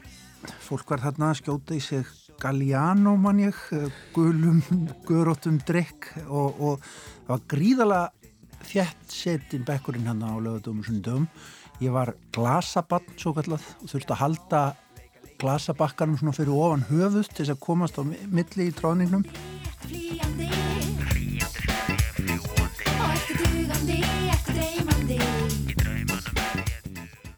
fólk 0.66 0.90
var 0.90 1.04
þarna 1.04 1.30
að 1.30 1.40
skjóta 1.40 1.76
í 1.76 1.82
sig 1.84 2.08
Galliano 2.43 3.14
mann 3.22 3.38
ég, 3.38 3.59
gulum, 4.14 4.59
guðróttum 5.07 5.61
drikk 5.62 6.09
og, 6.26 6.59
og 6.59 6.82
það 6.82 7.30
var 7.36 7.45
gríðalega 7.53 8.66
þjætt 8.66 9.14
setin 9.14 9.66
bekkurinn 9.66 10.09
hann 10.11 10.24
á 10.26 10.34
lögadum 10.43 10.80
og 10.82 10.88
sundum. 10.88 11.28
Ég 11.82 11.95
var 11.95 12.14
glasabann 12.34 13.07
svo 13.14 13.34
kallað 13.36 13.62
og 13.78 13.93
þurfti 13.93 14.16
að 14.16 14.22
halda 14.24 14.62
glasabakkanum 15.43 16.18
svona 16.18 16.34
fyrir 16.34 16.55
ofan 16.55 16.84
höfust 16.90 17.36
til 17.36 17.45
þess 17.45 17.55
að 17.55 17.62
komast 17.62 17.99
á 17.99 18.03
milli 18.07 18.68
í 18.70 18.74
tráningnum. 18.74 19.22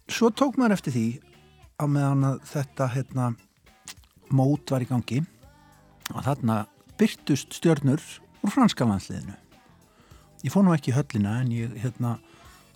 Svo 0.08 0.30
tók 0.32 0.56
maður 0.56 0.78
eftir 0.78 0.94
því 0.96 1.08
á 1.76 1.84
meðan 1.90 2.28
að 2.28 2.44
þetta 2.48 2.92
hérna, 2.94 3.34
mót 4.34 4.74
var 4.74 4.84
í 4.84 4.88
gangi 4.90 5.22
og 6.12 6.20
þarna 6.26 6.64
byrtust 6.98 7.54
stjörnur 7.56 8.02
úr 8.44 8.52
franska 8.52 8.86
landsliðinu. 8.86 9.34
Ég 10.44 10.52
fór 10.52 10.66
nú 10.66 10.74
ekki 10.74 10.92
í 10.92 10.96
höllina 10.96 11.38
en 11.40 11.52
ég 11.54 11.76
hérna, 11.80 12.18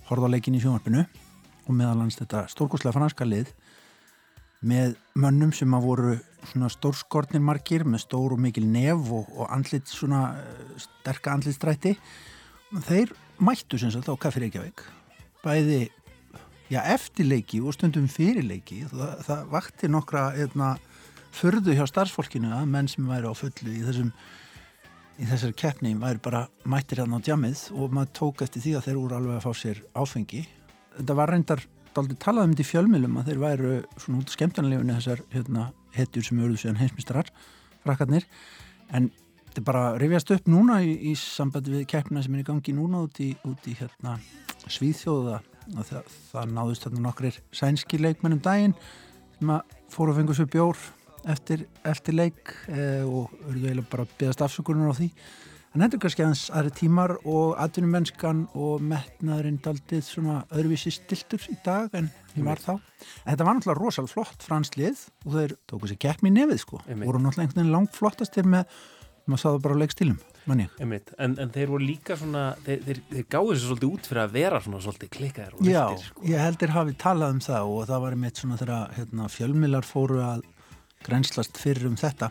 horfði 0.09 0.31
á 0.31 0.35
leikin 0.35 0.57
í 0.57 0.63
sjónvarpinu 0.63 1.05
og 1.69 1.75
meðalans 1.77 2.17
þetta 2.17 2.47
stórkoslega 2.49 2.97
franska 2.97 3.27
lið 3.29 3.53
með 4.65 4.97
mönnum 5.19 5.53
sem 5.55 5.75
að 5.77 5.85
voru 5.85 6.15
svona 6.49 6.71
stórskortnir 6.73 7.43
margir 7.45 7.85
með 7.87 8.07
stór 8.07 8.35
og 8.35 8.43
mikil 8.43 8.65
nef 8.67 9.11
og, 9.15 9.29
og 9.37 9.53
andlit 9.55 9.91
svona 9.91 10.23
uh, 10.39 10.73
sterka 10.81 11.35
andlitstrætti 11.35 11.95
þeir 12.89 13.13
mættu 13.43 13.79
sem 13.79 13.93
sagt 13.95 14.09
á 14.11 14.15
Kaffi 14.19 14.43
Reykjavík. 14.43 14.83
Bæði 15.45 15.89
já, 16.73 16.83
eftirleiki 16.95 17.61
og 17.63 17.77
stundum 17.77 18.09
fyrirleiki. 18.11 18.83
Það, 18.91 19.15
það 19.29 19.45
vakti 19.55 19.91
nokkra 19.93 20.25
eitna, 20.37 20.75
förðu 21.35 21.75
hjá 21.77 21.87
starfsfólkinu 21.89 22.53
að 22.57 22.69
menn 22.73 22.91
sem 22.91 23.09
væri 23.09 23.31
á 23.31 23.35
fullu 23.37 23.73
í 23.73 23.83
þessum 23.87 24.13
í 25.19 25.27
þessari 25.27 25.57
keppni 25.59 25.95
væri 25.99 26.23
bara 26.23 26.45
mættir 26.69 27.03
hérna 27.03 27.19
á 27.19 27.25
djamið 27.27 27.65
og 27.75 27.95
maður 27.95 28.13
tók 28.21 28.45
eftir 28.47 28.63
því 28.63 28.75
að 28.79 28.85
þeir 28.87 28.99
voru 29.01 29.17
alveg 29.19 29.39
að 29.39 29.47
fá 29.49 29.53
sér 29.59 29.81
áfengi. 29.99 30.45
Þetta 30.99 31.17
var 31.19 31.33
reyndar 31.35 31.65
aldrei 31.99 32.19
talað 32.23 32.47
um 32.47 32.53
þetta 32.53 32.63
í 32.63 32.69
fjölmjölum 32.69 33.17
að 33.19 33.31
þeir 33.31 33.41
væru 33.43 33.73
svona 33.99 34.21
út 34.21 34.29
af 34.31 34.37
skemmtarnalefinu 34.37 34.99
þessar 34.99 35.23
hérna, 35.33 35.65
hetjur 35.97 36.27
sem 36.29 36.43
eruðu 36.43 36.61
síðan 36.63 36.79
heimsmistrar 36.83 37.33
frakkarnir. 37.83 38.29
En 38.95 39.09
þetta 39.49 39.65
bara 39.67 39.85
rifjast 39.99 40.31
upp 40.37 40.51
núna 40.51 40.79
í, 40.87 40.95
í 41.11 41.17
sambandi 41.19 41.75
við 41.75 41.89
keppina 41.91 42.23
sem 42.23 42.37
er 42.37 42.45
í 42.45 42.47
gangi 42.47 42.77
núna 42.77 43.03
út 43.09 43.19
í, 43.25 43.33
út 43.49 43.67
í 43.67 43.75
hérna 43.79 44.19
Svíþjóða 44.69 45.41
og 45.75 45.89
það, 45.89 46.15
það 46.31 46.55
náðust 46.55 46.87
þarna 46.87 47.03
nokkrir 47.09 47.43
sænski 47.57 48.01
leikmennum 48.01 48.43
daginn 48.45 48.77
sem 49.39 49.53
að 49.55 49.77
fóru 49.93 50.13
að 50.13 50.21
fengu 50.21 50.37
svo 50.37 50.47
bjór 50.51 50.87
eftir, 51.27 51.67
eftir 51.89 52.17
leik 52.17 52.55
eh, 52.71 53.05
og 53.05 53.33
verður 53.45 53.69
eiginlega 53.69 53.93
bara 53.93 54.07
að 54.07 54.17
beðast 54.21 54.45
afsökunar 54.47 54.93
á 54.93 54.99
því. 54.99 55.09
En 55.77 55.83
þetta 55.85 55.99
er 55.99 56.03
kannski 56.03 56.25
aðeins 56.25 56.45
aðri 56.57 56.71
tímar 56.79 57.13
og 57.29 57.59
atvinnumennskan 57.61 58.47
og 58.57 58.85
metnaðurinn 58.89 59.59
daldið 59.63 60.07
svona 60.07 60.39
öðruvísi 60.49 60.95
stiltur 60.97 61.45
í 61.53 61.59
dag 61.65 61.93
en 61.99 62.09
því 62.33 62.47
var 62.47 62.63
þá. 62.65 62.71
En 62.79 63.35
þetta 63.35 63.49
var 63.49 63.59
náttúrulega 63.59 63.83
rosalega 63.83 64.15
flott 64.15 64.47
franslið 64.47 65.05
og 65.27 65.37
þeir 65.37 65.55
tóku 65.69 65.91
sér 65.91 66.01
keppni 66.07 66.33
í 66.33 66.39
nefið 66.39 66.63
sko. 66.65 66.81
Einmitt. 66.87 67.11
voru 67.11 67.21
náttúrulega 67.21 67.49
einhvern 67.49 67.63
veginn 67.63 67.77
langt 67.77 68.01
flottastir 68.01 68.49
með 68.49 68.81
maður 69.29 69.45
sáðu 69.45 69.63
bara 69.67 69.79
manni 70.49 70.67
Einmitt, 70.81 71.13
en, 71.21 71.37
en 71.41 71.51
þeir 71.53 71.73
voru 71.73 71.87
líka 71.87 72.17
svona 72.19 72.45
þeir, 72.65 72.83
þeir, 72.87 73.01
þeir 73.13 73.27
gáðu 73.35 73.55
sér 73.55 73.65
svolítið 73.67 73.91
út 73.91 74.11
fyrir 74.11 74.23
að 74.25 74.37
vera 74.37 74.61
svona 74.65 74.83
svolítið 74.85 75.11
klikkaðir 75.17 75.57
og 75.57 75.69
Já, 75.69 75.83
riftir 75.91 76.13
sko. 76.13 76.27
ég 76.31 76.45
heldur 76.45 76.75
hafi 76.75 76.95
talað 77.03 77.35
um 77.35 77.43
það 77.45 77.73
og 77.75 77.83
það 77.91 78.05
var 78.05 78.17
einmitt 78.17 78.43
svona 78.43 78.61
þegar 78.63 78.95
hérna, 78.97 79.29
fjölmilar 79.35 79.89
fóru 79.89 80.23
að 80.25 80.47
grenslast 81.07 81.59
fyrir 81.61 81.89
um 81.91 81.97
þetta 81.97 82.31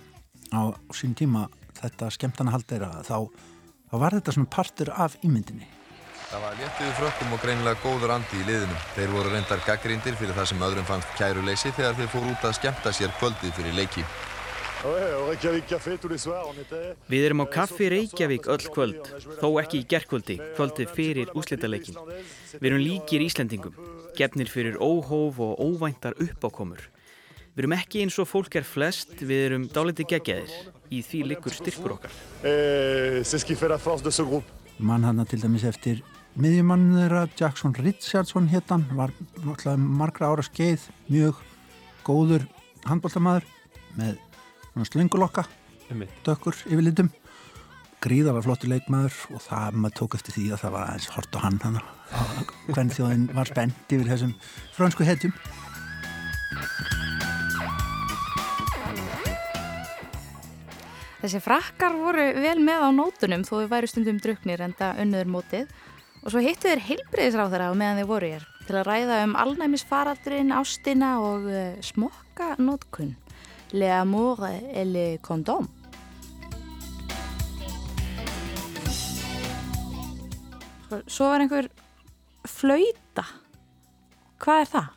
á 0.51 0.61
sín 0.95 1.15
tíma 1.18 1.47
þetta 1.78 2.11
skemmtana 2.13 2.53
haldera 2.55 2.91
þá, 3.05 3.28
þá 3.91 3.95
var 4.03 4.18
þetta 4.20 4.36
svona 4.36 4.55
partur 4.57 4.93
af 4.95 5.18
ímyndinni 5.24 5.68
Það 6.28 6.41
var 6.43 6.55
léttuði 6.59 6.93
frökkum 6.97 7.30
og 7.32 7.39
greinilega 7.39 7.80
góður 7.80 8.11
andi 8.18 8.36
í 8.36 8.45
liðinu. 8.49 8.74
Þeir 8.97 9.11
voru 9.13 9.30
reyndar 9.32 9.61
gaggrindir 9.63 10.18
fyrir 10.20 10.36
það 10.36 10.49
sem 10.49 10.65
öðrum 10.68 10.88
fannst 10.89 11.13
kæruleysi 11.15 11.72
þegar 11.78 11.95
þeir 11.95 12.09
fóru 12.11 12.32
út 12.34 12.43
að 12.49 12.57
skemmta 12.57 12.91
sér 12.91 13.13
kvöldið 13.22 13.53
fyrir 13.55 13.78
leiki. 13.78 14.03
Við 17.07 17.30
erum 17.30 17.41
á 17.41 17.47
kaffi 17.47 17.88
Reykjavík 17.93 18.51
öll 18.51 18.68
kvöld, 18.76 19.07
þó 19.39 19.47
ekki 19.63 19.80
í 19.80 19.88
gerkvöldi, 19.95 20.38
kvöldið 20.59 20.91
fyrir 20.99 21.32
úslitaleikin. 21.32 21.95
Við 22.59 22.70
erum 22.74 22.84
líkir 22.84 23.24
Íslendingum, 23.24 23.80
gefnir 24.20 24.51
fyrir 24.51 24.76
óhóf 24.84 25.39
og 25.39 25.63
óvæntar 25.63 26.20
uppákomur. 26.20 26.84
Við 27.58 27.64
erum 27.64 27.74
ekki 27.74 28.03
eins 28.05 28.16
og 28.22 28.28
fólk 28.30 28.53
er 28.60 28.66
flest, 28.70 29.16
við 29.18 29.39
erum 29.47 29.64
dáliti 29.74 30.05
geggjaðir. 30.05 30.51
Í 30.93 30.99
því 31.01 31.22
liggur 31.32 31.55
styrkur 31.58 31.95
okkar. 31.95 32.14
mann 34.78 35.03
hann 35.03 35.26
til 35.26 35.39
dæmis 35.41 35.66
eftir 35.66 36.03
miðjumann 36.38 36.91
þeirra 36.93 37.24
Jackson 37.39 37.74
Richardson 37.74 38.49
héttan 38.51 38.86
var 38.93 39.14
náttúrulega 39.41 39.78
margra 39.82 40.30
ára 40.30 40.45
skeið 40.45 40.86
mjög 41.10 41.39
góður 42.05 42.45
handbóltamaður 42.86 43.47
með 43.97 44.20
svona 44.70 44.89
slöngulokka 44.91 45.47
Einmitt. 45.89 46.14
dökkur 46.28 46.62
yfir 46.70 46.86
litum 46.86 47.10
gríðalega 48.05 48.45
flottur 48.45 48.70
leikmaður 48.76 49.18
og 49.34 49.41
það 49.47 49.82
maður 49.82 49.97
tók 50.03 50.20
eftir 50.20 50.38
því 50.38 50.45
að 50.51 50.62
það 50.62 50.76
var 50.78 50.89
aðeins 50.91 51.12
hort 51.16 51.34
á 51.34 51.39
hann 51.41 51.62
hann 51.66 51.82
hvern 52.70 52.93
þjóðin 52.93 53.30
var 53.34 53.49
spennt 53.49 53.97
yfir 53.97 54.12
þessum 54.14 54.38
frönsku 54.78 55.10
hetjum 55.10 55.34
Þessi 61.28 61.41
frakkar 61.43 61.91
voru 61.99 62.23
vel 62.39 62.59
með 62.63 62.84
á 62.88 62.89
nótunum 62.95 63.41
þó 63.43 63.57
þau 63.57 63.71
væri 63.73 63.88
stundum 63.91 64.19
druknir 64.23 64.61
enda 64.63 64.93
unnöður 65.03 65.28
mótið 65.34 65.73
og 66.21 66.30
svo 66.32 66.39
hittu 66.39 66.69
þeir 66.69 66.82
heilbreyðisráðara 66.86 67.65
á 67.67 67.73
meðan 67.75 67.99
þeir 67.99 68.07
voru 68.07 68.30
hér 68.32 68.45
til 68.61 68.78
að 68.80 68.86
ræða 68.88 69.17
um 69.25 69.34
alnæmisfaraldrin, 69.41 70.53
ástina 70.55 71.09
og 71.19 71.49
uh, 71.51 71.65
smokka 71.84 72.47
nótkun. 72.63 73.11
Le 73.75 73.89
amour 73.91 74.45
et 74.47 74.88
le 74.88 75.03
condom. 75.19 75.67
Svo 81.11 81.28
var 81.34 81.43
einhver 81.43 81.67
flauta. 82.47 83.28
Hvað 84.39 84.63
er 84.63 84.73
það? 84.78 84.89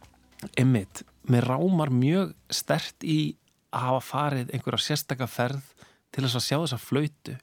Einmitt, 0.55 1.05
mér 1.27 1.51
rámar 1.57 1.91
mjög 1.91 2.37
stert 2.55 3.03
í 3.03 3.21
að 3.75 3.89
hafa 3.89 4.09
farið 4.15 4.55
einhverja 4.55 4.87
sérstaka 4.93 5.27
ferð 5.27 5.67
til 6.11 6.25
þess 6.27 6.39
að 6.41 6.47
sjá 6.47 6.57
þessa 6.59 6.81
flautu 6.83 7.37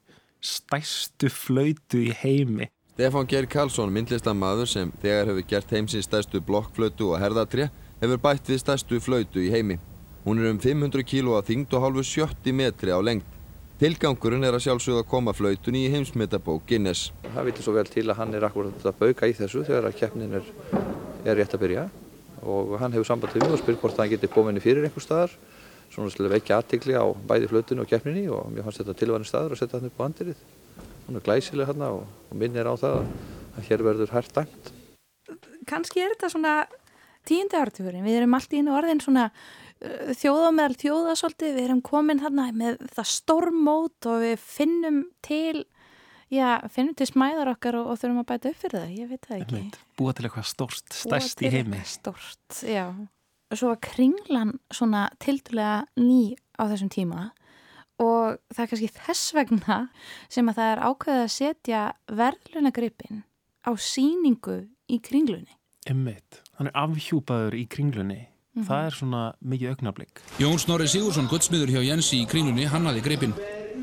stærstu 0.47 1.29
flautu 1.33 2.01
í 2.05 2.11
heimi 2.13 2.67
Stefán 2.97 3.27
Geir 3.29 3.45
Karlsson, 3.45 3.91
myndlistamaður 3.93 4.69
sem 4.71 4.91
þegar 5.03 5.27
hefur 5.29 5.43
gert 5.51 5.73
heimsins 5.75 6.07
stærstu 6.07 6.39
blokkflötu 6.41 7.11
og 7.11 7.19
herðatré, 7.21 7.67
hefur 8.01 8.17
bætt 8.23 8.49
við 8.49 8.63
stærstu 8.63 8.97
flautu 8.97 9.43
í 9.43 9.51
heimi. 9.53 9.75
Hún 10.23 10.41
er 10.41 10.49
um 10.49 10.57
500 10.57 11.05
kíló 11.05 11.35
að 11.37 11.51
þyngd 11.51 11.75
og 11.77 11.83
hálfu 11.83 12.05
70 12.15 12.55
metri 12.57 12.89
á 12.89 12.97
lengd. 12.97 13.27
Tilgangurinn 13.77 14.47
er 14.49 14.57
að 14.57 14.63
sjálfsögða 14.65 15.03
að 15.03 15.11
koma 15.11 15.35
flautunni 15.37 15.83
í 15.85 15.91
heimsmetabók 15.93 16.65
Guinness. 16.65 17.11
Það 17.35 17.51
vitur 17.51 17.67
svo 17.67 17.75
vel 17.75 17.85
til 17.93 18.07
að 18.09 18.17
hann 18.23 18.33
er 18.33 18.47
akkurat 18.49 18.89
að 18.89 18.97
bauka 19.03 19.29
í 19.29 19.37
þessu 19.37 19.61
þegar 19.69 19.91
að 19.91 19.99
keppnin 19.99 20.33
er, 20.39 20.49
er 21.21 21.37
rétt 21.37 21.53
að 21.53 21.67
byrja 21.67 21.85
og 22.49 22.73
hann 22.81 22.97
hefur 22.97 23.11
samband 23.11 23.37
við 23.37 23.45
mig 23.45 23.59
og 23.59 23.61
spyr 23.61 23.77
hvort 23.77 24.01
hann 24.01 24.09
geti 24.09 24.31
komið 24.33 24.55
henni 24.55 24.65
fyrir 24.65 24.89
einhver 24.89 25.05
staðar 25.05 25.37
svona 25.97 26.13
til 26.13 26.27
að 26.27 26.35
vekja 26.35 26.61
aðtikli 26.61 26.93
á 26.93 27.05
bæði 27.29 27.49
flötunni 27.49 27.83
og 27.83 27.89
keppninni 27.89 28.25
og 28.29 28.51
mér 28.53 28.67
fannst 28.67 28.83
þetta 28.83 28.97
tilvæðin 28.99 29.27
staður 29.27 29.55
að 29.55 29.61
setja 29.63 29.79
hann 29.79 29.89
upp 29.89 30.01
á 30.01 30.05
andirið. 30.05 30.41
Hún 31.07 31.17
er 31.17 31.23
glæsileg 31.25 31.69
hérna 31.69 31.93
og, 31.95 32.03
og 32.29 32.37
minnir 32.37 32.69
á 32.69 32.73
það 32.77 32.99
að 33.57 33.69
hér 33.69 33.83
verður 33.87 34.13
hært 34.13 34.35
dæmt. 34.35 34.69
Kanski 35.67 36.03
er 36.03 36.13
þetta 36.13 36.29
svona 36.31 36.53
tíundi 37.27 37.57
áratugurinn. 37.59 38.05
Við 38.05 38.19
erum 38.21 38.37
allt 38.37 38.53
í 38.53 38.61
einu 38.61 38.75
orðin 38.77 39.01
svona 39.03 39.25
uh, 39.31 40.13
þjóða 40.19 40.53
meðal 40.59 40.77
þjóða 40.83 41.17
svolítið. 41.21 41.57
Við 41.57 41.65
erum 41.65 41.81
komin 41.89 42.21
hérna 42.23 42.51
með 42.55 42.79
það 42.93 43.09
stormót 43.15 44.11
og 44.11 44.23
við 44.23 44.37
finnum 44.43 45.01
til, 45.25 45.65
já, 46.29 46.61
finnum 46.71 46.95
til 46.97 47.09
smæðar 47.09 47.55
okkar 47.55 47.81
og, 47.81 47.91
og 47.93 48.01
þurfum 48.01 48.23
að 48.23 48.31
bæta 48.31 48.53
upp 48.53 48.63
fyrir 48.63 48.79
það. 48.79 48.95
Ég 49.01 49.11
veit 49.11 49.29
það 49.31 49.43
ekki. 49.43 49.67
Búa 49.97 50.15
til 50.15 50.29
eitthvað 50.29 50.49
stórst, 50.53 50.89
Búa 50.93 51.03
stærst 51.03 51.39
til 51.41 51.49
í 51.49 51.55
heimi 51.57 51.79
eitthvað 51.81 51.93
Stórt, 51.97 52.63
já. 52.63 52.85
Svo 53.55 53.69
var 53.71 53.79
kringlan 53.79 54.57
svona 54.75 55.05
tildulega 55.23 55.85
ný 55.95 56.35
á 56.59 56.67
þessum 56.67 56.89
tíma 56.91 57.29
og 58.03 58.37
það 58.53 58.63
er 58.63 58.69
kannski 58.73 58.89
þess 58.93 59.33
vegna 59.33 59.77
sem 60.29 60.49
að 60.51 60.57
það 60.59 60.71
er 60.73 60.81
ákveðið 60.89 61.21
að 61.23 61.31
setja 61.33 61.83
verðlunagripin 62.19 63.23
á 63.65 63.71
síningu 63.79 64.57
í 64.91 64.99
kringlunni. 65.01 65.55
Einmitt, 65.87 66.41
hann 66.59 66.67
er 66.67 66.75
afhjúpaður 66.75 67.55
í 67.55 67.67
kringlunni 67.71 68.27
Mhm. 68.57 68.65
það 68.65 68.85
er 68.87 68.93
svona 68.97 69.23
mikið 69.45 69.69
augnablík 69.75 70.21
Jón 70.41 70.57
Snorri 70.57 70.87
Sigursson, 70.89 71.27
guldsmiður 71.29 71.69
hjá 71.75 71.83
Jensi 71.85 72.23
í 72.23 72.27
kringlunni, 72.27 72.65
hannaði 72.65 73.03
gripin. 73.05 73.33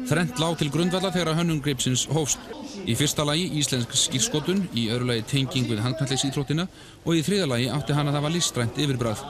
Þrent 0.05 0.41
lág 0.43 0.59
til 0.61 0.69
grundvalla 0.75 1.13
þegar 1.15 1.39
hönnun 1.39 1.63
gripsins 1.65 2.05
hófst. 2.11 2.43
Í 2.85 2.97
fyrsta 2.99 3.25
lagi 3.25 3.47
íslensk 3.61 3.95
skýrskotun, 3.97 4.67
í 4.77 4.89
öðru 4.93 5.09
lagi 5.13 5.25
tenging 5.31 5.71
við 5.71 5.81
handknallisíþróttina 5.85 6.67
og 7.05 7.17
í 7.17 7.23
þriða 7.25 7.49
lagi 7.55 7.71
átti 7.73 7.97
hann 7.97 8.11
að 8.11 8.19
það 8.19 8.27
var 8.27 8.35
listrænt 8.35 8.81
yfirbræð. 8.85 9.25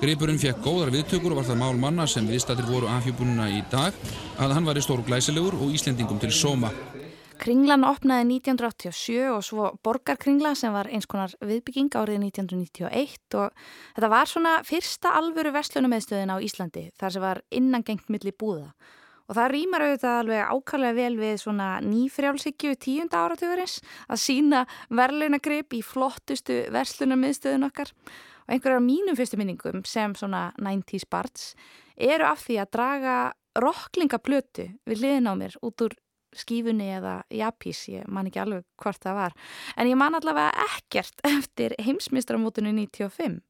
Gripurinn 0.00 0.40
fekk 0.40 0.62
góðar 0.64 0.94
viðtökur 0.94 1.34
og 1.34 1.42
var 1.42 1.48
það 1.50 1.60
mál 1.60 1.80
manna 1.82 2.06
sem 2.08 2.26
viðstættir 2.30 2.70
voru 2.70 2.88
afhjúpununa 2.94 3.50
í 3.52 3.60
dag 3.72 3.96
að 4.38 4.56
hann 4.56 4.68
var 4.68 4.78
í 4.78 4.84
stór 4.86 5.02
glæsilegur 5.04 5.58
og 5.58 5.74
Íslendingum 5.74 6.22
til 6.22 6.32
sóma. 6.32 6.70
Kringlan 7.40 7.82
opnaði 7.84 8.38
1987 8.38 9.32
og 9.34 9.42
svo 9.44 9.70
Borgarkringla 9.84 10.54
sem 10.56 10.72
var 10.72 10.88
eins 10.88 11.08
konar 11.10 11.34
viðbygging 11.42 11.90
árið 11.98 12.22
1991 12.30 13.36
og 13.40 13.64
þetta 13.96 14.10
var 14.12 14.30
svona 14.30 14.52
fyrsta 14.64 15.16
alvöru 15.18 15.52
verslunumeðstöðin 15.56 16.32
á 16.32 16.38
Íslandi 16.38 16.86
þar 17.00 17.16
sem 17.16 17.24
var 17.24 17.42
innangengt 17.50 18.08
milli 18.08 18.32
búða. 18.32 18.70
Og 19.24 19.38
það 19.38 19.50
rýmar 19.54 19.84
auðvitað 19.86 20.18
alveg 20.20 20.52
ákallega 20.52 20.96
vel 20.98 21.16
við 21.16 21.38
svona 21.40 21.68
nýfrjálshyggju 21.84 22.74
tíunda 22.76 23.22
áratugurins 23.24 23.78
að 24.04 24.20
sína 24.20 24.64
verðlunagrip 24.92 25.76
í 25.78 25.80
flottustu 25.84 26.58
verslunumeðstöðin 26.74 27.64
okkar. 27.70 27.94
Og 28.44 28.52
einhverjar 28.52 28.82
af 28.82 28.84
mínum 28.84 29.16
fyrstu 29.16 29.40
minningum 29.40 29.84
sem 29.88 30.12
svona 30.18 30.50
90's 30.60 31.08
barns 31.08 31.54
eru 31.96 32.28
af 32.28 32.44
því 32.44 32.60
að 32.60 32.72
draga 32.76 33.16
rocklingablötu 33.64 34.68
við 34.84 35.04
liðin 35.06 35.30
á 35.30 35.34
mér 35.38 35.56
út 35.64 35.86
úr 35.86 35.94
skífunni 36.34 36.90
eða 36.96 37.20
japís, 37.30 37.84
ég 37.88 38.08
man 38.10 38.28
ekki 38.28 38.42
alveg 38.42 38.64
hvort 38.82 39.02
það 39.02 39.20
var. 39.20 39.36
En 39.78 39.88
ég 39.88 39.98
man 39.98 40.18
allavega 40.18 40.66
ekkert 40.76 41.24
eftir 41.36 41.76
heimsmystramótinu 41.80 42.74
95. 42.74 43.40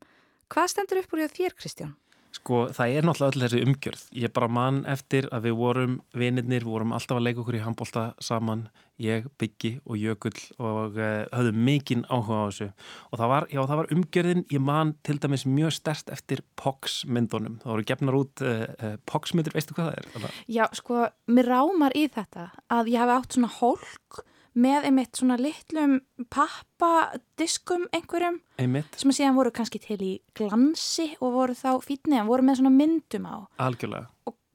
Hvað 0.52 0.70
stendur 0.70 1.00
upp 1.00 1.16
úr 1.16 1.24
hjá 1.24 1.30
þér, 1.32 1.58
Kristján? 1.58 1.94
Sko, 2.34 2.64
það 2.74 2.96
er 2.96 3.06
náttúrulega 3.06 3.30
öll 3.30 3.42
þessi 3.44 3.60
umgjörð. 3.62 4.00
Ég 4.18 4.32
bara 4.34 4.48
man 4.50 4.80
eftir 4.90 5.28
að 5.30 5.46
við 5.46 5.58
vorum 5.60 5.92
vinirnir, 6.18 6.64
vorum 6.66 6.94
alltaf 6.96 7.20
að 7.20 7.28
leika 7.28 7.44
okkur 7.44 7.58
í 7.60 7.62
handbólta 7.62 8.02
saman, 8.22 8.64
ég, 8.98 9.28
Byggi 9.38 9.70
og 9.86 10.00
Jökull 10.00 10.40
og 10.58 10.98
uh, 10.98 11.22
höfðum 11.30 11.62
mikinn 11.68 12.02
áhuga 12.10 12.40
á 12.42 12.46
þessu. 12.48 12.68
Og 13.12 13.22
það 13.22 13.32
var, 13.34 13.48
já, 13.54 13.60
það 13.70 13.80
var 13.80 13.94
umgjörðin, 13.94 14.44
ég 14.50 14.66
man 14.66 14.92
til 15.06 15.18
dæmis 15.22 15.46
mjög 15.46 15.76
stert 15.78 16.10
eftir 16.14 16.42
POX-myndunum. 16.58 17.60
Það 17.62 17.74
voru 17.76 17.88
gefnar 17.92 18.18
út 18.18 18.44
uh, 18.44 18.66
uh, 18.82 18.94
POX-myndir, 19.06 19.54
veistu 19.54 19.78
hvað 19.78 19.92
það 19.92 20.26
er? 20.26 20.38
Já, 20.58 20.64
sko, 20.74 21.06
mér 21.30 21.52
rámar 21.54 21.94
í 21.94 22.08
þetta 22.18 22.50
að 22.74 22.94
ég 22.96 23.04
hafi 23.04 23.20
átt 23.20 23.38
svona 23.38 23.54
hólk 23.60 24.24
með 24.54 24.88
einmitt 24.88 25.18
svona 25.18 25.36
litlum 25.40 25.98
pappadiskum 26.32 27.88
einhverjum 27.94 28.38
Einmitt, 28.60 28.94
sem 28.98 29.10
að 29.10 29.18
síðan 29.18 29.38
voru 29.38 29.52
kannski 29.54 29.80
til 29.82 29.98
í 29.98 30.12
glansi 30.38 31.10
og 31.18 31.34
voru 31.34 31.56
þá 31.58 31.70
fítni 31.84 32.20
en 32.20 32.30
voru 32.30 32.46
með 32.46 32.60
svona 32.60 32.74
myndum 32.74 33.26
á. 33.26 33.36
algjörlega. 33.66 34.10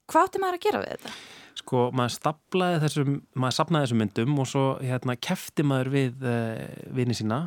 Hvað 0.09 0.25
átti 0.25 0.41
maður 0.41 0.57
að 0.57 0.65
gera 0.65 0.81
við 0.81 0.93
þetta? 0.95 1.13
Sko, 1.59 1.81
maður 1.93 2.13
staplaði 2.15 2.81
þessum, 2.85 3.15
þessum 3.35 3.99
myndum 3.99 4.37
og 4.39 4.47
svo 4.47 4.65
hérna 4.79 5.17
kefti 5.19 5.65
maður 5.67 5.91
við 5.93 6.23
uh, 6.23 6.63
vini 6.95 7.17
sína 7.17 7.41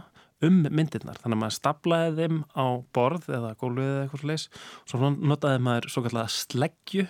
um 0.46 0.58
myndirnar. 0.68 1.18
Þannig 1.22 1.36
að 1.36 1.40
maður 1.42 1.56
staplaði 1.56 2.12
þeim 2.18 2.38
á 2.58 2.66
borð 2.96 3.28
eða 3.32 3.52
gólfið 3.60 3.88
eða 3.88 4.02
eitthvað 4.04 4.28
leis 4.30 4.46
og 4.52 4.92
svo 4.92 5.10
notaði 5.12 5.62
maður 5.66 5.88
svo 5.94 6.04
kallega 6.06 6.34
sleggju 6.36 7.06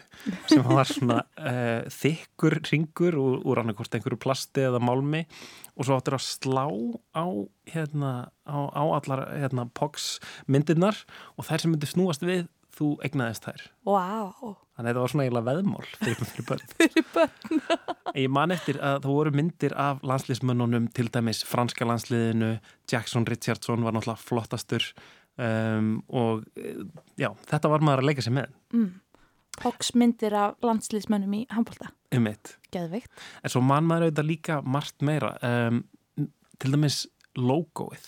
sem 0.50 0.64
var 0.68 0.90
svona 0.90 1.18
uh, 1.40 1.82
þykkur 2.02 2.58
ringur 2.70 3.18
úr, 3.20 3.36
úr 3.48 3.62
annarkort 3.62 3.96
einhverju 3.96 4.20
plasti 4.22 4.66
eða 4.68 4.82
málmi. 4.82 5.24
Og 5.72 5.88
svo 5.88 5.96
áttur 5.96 6.18
að 6.18 6.26
slá 6.26 6.66
á, 7.16 7.24
hérna, 7.72 8.12
á, 8.44 8.58
á 8.76 8.82
allar 8.98 9.24
hérna, 9.32 9.68
POX 9.72 10.18
myndirnar. 10.44 10.98
Og 11.38 11.48
þær 11.48 11.64
sem 11.64 11.72
myndi 11.72 11.88
snúast 11.88 12.26
við 12.26 12.44
þú 12.72 12.88
egnaðist 13.04 13.44
þær 13.46 13.62
Vá. 13.84 14.00
þannig 14.72 14.78
að 14.78 14.86
þetta 14.88 15.02
var 15.04 15.12
svona 15.12 15.24
eiginlega 15.26 15.48
veðmál 15.50 15.86
fyrir, 15.98 16.28
fyrir 16.32 16.46
börn 16.48 16.62
Fyrir 16.78 17.08
börn. 17.14 17.62
Ég 18.16 18.30
man 18.32 18.54
eftir 18.54 18.78
að 18.80 19.00
það 19.04 19.12
voru 19.18 19.32
myndir 19.36 19.74
af 19.76 20.00
landslýsmönnunum 20.06 20.86
til 20.96 21.08
dæmis 21.12 21.42
franska 21.48 21.84
landsliðinu, 21.88 22.54
Jackson 22.90 23.26
Richardson 23.28 23.84
var 23.84 23.92
náttúrulega 23.96 24.24
flottastur 24.24 24.86
um, 25.36 25.94
og 26.08 26.44
eh, 26.56 26.80
já, 27.20 27.28
þetta 27.52 27.70
var 27.72 27.84
maður 27.84 28.04
að 28.04 28.10
leika 28.12 28.24
sér 28.28 28.38
með 28.40 28.52
Mm. 28.72 28.90
Hogsmyndir 29.62 30.32
af 30.32 30.54
landslýsmönnum 30.64 31.34
í 31.36 31.42
handbólta. 31.52 31.90
um 32.16 32.26
eitt. 32.30 32.54
En 32.72 33.50
svo 33.52 33.60
man 33.60 33.84
maður 33.84 34.06
auðvitað 34.08 34.28
líka 34.30 34.54
margt 34.64 35.04
meira. 35.04 35.34
Um, 35.44 35.82
til 36.56 36.72
dæmis 36.72 37.02
logoið, 37.36 38.06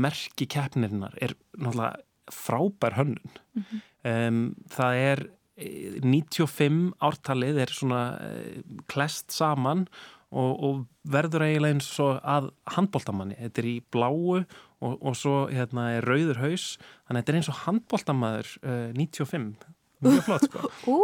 merki 0.00 0.46
keppnirinnar 0.48 1.18
er 1.20 1.34
náttúrulega 1.58 2.00
frábær 2.32 2.96
hönnun. 2.96 3.36
Mhm. 3.60 3.82
Um, 4.06 4.40
það 4.72 5.02
er 5.04 5.22
eh, 5.60 5.98
95 6.04 6.80
ártalið 7.10 7.60
er 7.64 7.74
svona 7.74 8.04
uh, 8.16 8.80
klest 8.90 9.34
saman 9.34 9.86
og, 10.30 10.52
og 10.62 10.80
verður 11.10 11.46
eiginlega 11.48 11.76
eins 11.76 11.90
og 12.02 12.20
að 12.22 12.50
handbóltamanni. 12.76 13.38
Þetta 13.40 13.62
er 13.62 13.70
í 13.72 13.76
bláu 13.92 14.38
og, 14.38 14.94
og 14.94 15.16
svo 15.18 15.42
hérna, 15.50 15.90
er 15.96 16.06
rauður 16.06 16.42
haus 16.44 16.72
þannig 16.78 17.16
að 17.16 17.20
þetta 17.20 17.32
er 17.32 17.40
eins 17.40 17.52
og 17.52 17.60
handbóltamaður 17.64 18.54
uh, 18.62 18.88
95. 18.96 19.52
Mjög 20.00 20.22
flott 20.24 20.44
sko. 20.48 20.70
Ú, 20.94 20.98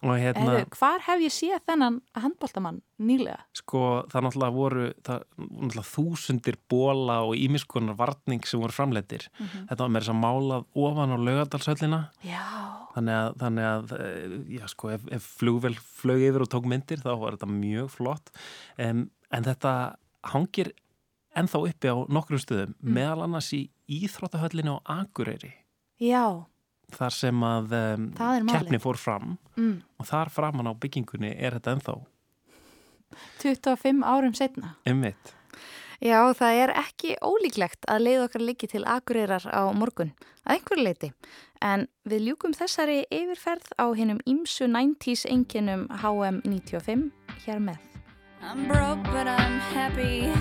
Og 0.00 0.14
hérna- 0.16 0.54
Heru, 0.56 0.66
hvar 0.78 1.00
hef 1.06 1.20
ég 1.20 1.32
séð 1.34 1.60
þennan 1.68 1.98
handbóltamann 2.16 2.78
nýlega? 3.00 3.38
Sko 3.56 3.82
það 4.12 4.24
náttúrulega 4.26 4.54
voru 4.56 4.84
það, 5.04 5.24
náttúrulega 5.36 5.86
þúsundir 5.90 6.56
bóla 6.72 7.18
og 7.28 7.34
ímiskonar 7.36 7.96
varning 8.00 8.44
sem 8.48 8.60
voru 8.62 8.72
framleitir. 8.72 9.28
Mhm. 9.38 9.66
Þetta 9.68 9.80
var 9.84 9.88
með 9.94 10.00
þess 10.06 10.14
að 10.14 10.20
málað 10.24 10.66
ofan 10.74 11.14
á 11.14 11.18
laugadalsöllina. 11.20 12.00
Já. 12.24 12.44
Þannig 12.96 13.16
að, 13.20 13.32
þannig 13.44 13.66
að 13.70 13.92
eh, 14.00 14.36
já 14.58 14.66
sko, 14.72 14.88
ef, 14.96 15.02
ef 15.14 15.26
flugvel 15.38 15.74
flög 15.78 16.24
yfir 16.30 16.42
og 16.42 16.48
tók 16.50 16.64
myndir 16.66 16.98
þá 17.04 17.12
var 17.20 17.36
þetta 17.36 17.50
mjög 17.52 17.90
flott. 17.94 18.32
Um, 18.78 19.10
en 19.30 19.44
þetta 19.46 19.74
hangir 20.32 20.72
ennþá 21.38 21.60
uppi 21.68 21.86
á 21.86 21.96
nokkrum 22.10 22.40
stöðum, 22.42 22.72
Mm. 22.82 22.94
meðal 22.96 23.22
annars 23.28 23.52
í 23.54 23.68
Íþróttahöllinu 23.90 24.80
á 24.82 25.04
Akureyri. 25.04 25.52
Já. 26.00 26.46
Þar 26.90 27.14
sem 27.14 27.42
að 27.46 27.72
um, 27.78 28.06
keppni 28.50 28.78
fór 28.82 28.98
fram 28.98 29.36
Mm. 29.56 29.82
og 30.00 30.06
þar 30.08 30.30
framan 30.32 30.66
á 30.70 30.72
byggingunni 30.74 31.34
er 31.38 31.58
þetta 31.58 31.74
ennþá 31.76 31.94
25 33.42 34.02
árum 34.06 34.34
setna. 34.34 34.76
ummitt. 34.86 35.34
Já, 36.00 36.32
það 36.32 36.58
er 36.62 36.70
ekki 36.80 37.16
ólíklegt 37.20 37.84
að 37.92 38.04
leið 38.06 38.22
okkar 38.24 38.40
liggi 38.46 38.68
til 38.72 38.84
akureyrar 38.88 39.44
á 39.52 39.68
morgun, 39.76 40.14
að 40.46 40.54
einhverju 40.56 40.84
leiti. 40.86 41.10
En 41.60 41.88
við 42.08 42.22
ljúkum 42.30 42.54
þessari 42.56 43.02
yfirferð 43.12 43.68
á 43.76 43.84
hinnum 43.92 44.20
ímsu 44.24 44.64
90s 44.70 45.26
enginum 45.28 45.86
HM95 46.00 47.10
hér 47.44 47.60
með. 47.60 47.78
I'm 48.40 48.64
broke, 48.66 49.02
but 49.12 49.28
I'm 49.28 49.58
happy. 49.76 50.32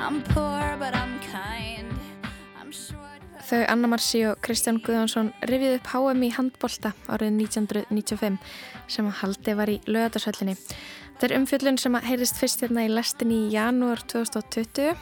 I'm 0.00 0.22
poor, 0.32 0.76
but 0.78 0.94
I'm 0.96 1.18
kind. 1.28 1.92
I'm 2.58 2.72
short. 2.72 3.05
Þau 3.46 3.60
Anna 3.70 3.86
Marci 3.86 4.24
og 4.26 4.40
Kristján 4.42 4.80
Guðjónsson 4.82 5.28
rifið 5.46 5.76
upp 5.76 5.90
HM 5.92 6.22
í 6.26 6.30
handbolta 6.34 6.90
árið 7.06 7.36
1995 7.44 8.40
sem 8.90 9.06
að 9.06 9.20
haldi 9.20 9.54
var 9.54 9.70
í 9.70 9.76
lögatarsöllinni. 9.86 10.56
Þetta 10.56 11.28
er 11.28 11.36
umfjöllun 11.38 11.78
sem 11.78 11.94
að 11.94 12.08
heyrist 12.10 12.40
fyrst 12.40 12.64
hérna 12.64 12.88
í 12.88 12.90
lestinni 12.90 13.44
í 13.44 13.54
janúar 13.54 14.02
2020 14.10 14.98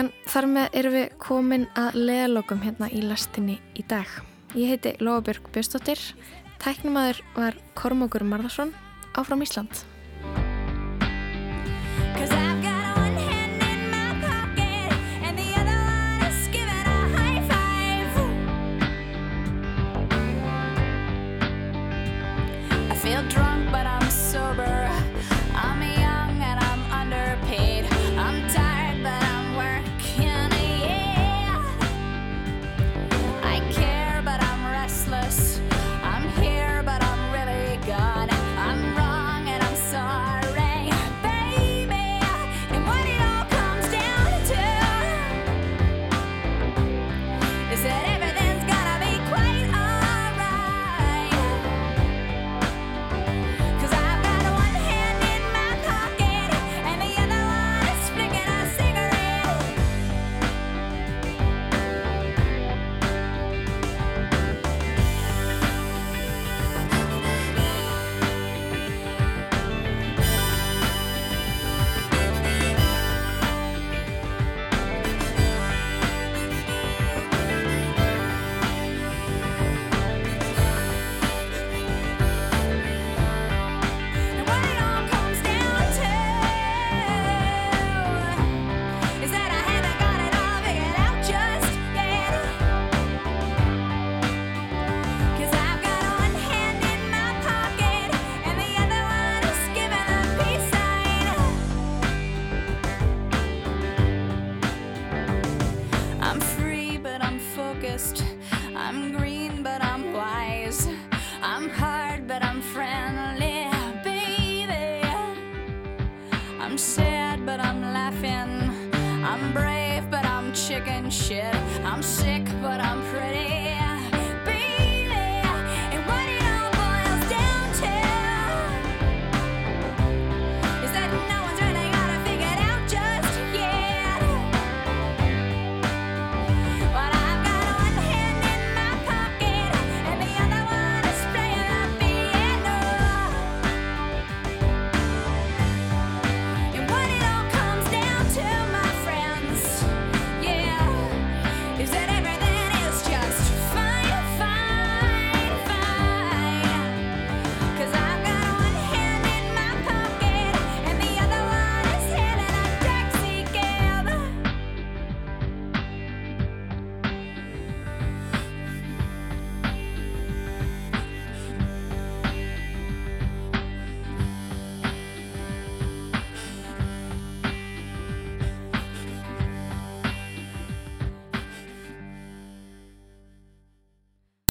en 0.00 0.08
þar 0.32 0.50
með 0.56 0.80
erum 0.80 0.96
við 0.96 1.14
komin 1.20 1.68
að 1.76 2.00
leðalokum 2.00 2.64
hérna 2.64 2.88
í 2.88 3.04
lestinni 3.04 3.60
í 3.76 3.84
dag. 3.84 4.08
Ég 4.56 4.72
heiti 4.72 4.96
Lóabjörg 5.04 5.52
Bjöstóttir, 5.52 6.00
tæknumadur 6.64 7.20
var 7.36 7.60
Kormokur 7.76 8.24
Marðarsson 8.24 8.72
áfram 9.12 9.44
Ísland. 9.44 9.91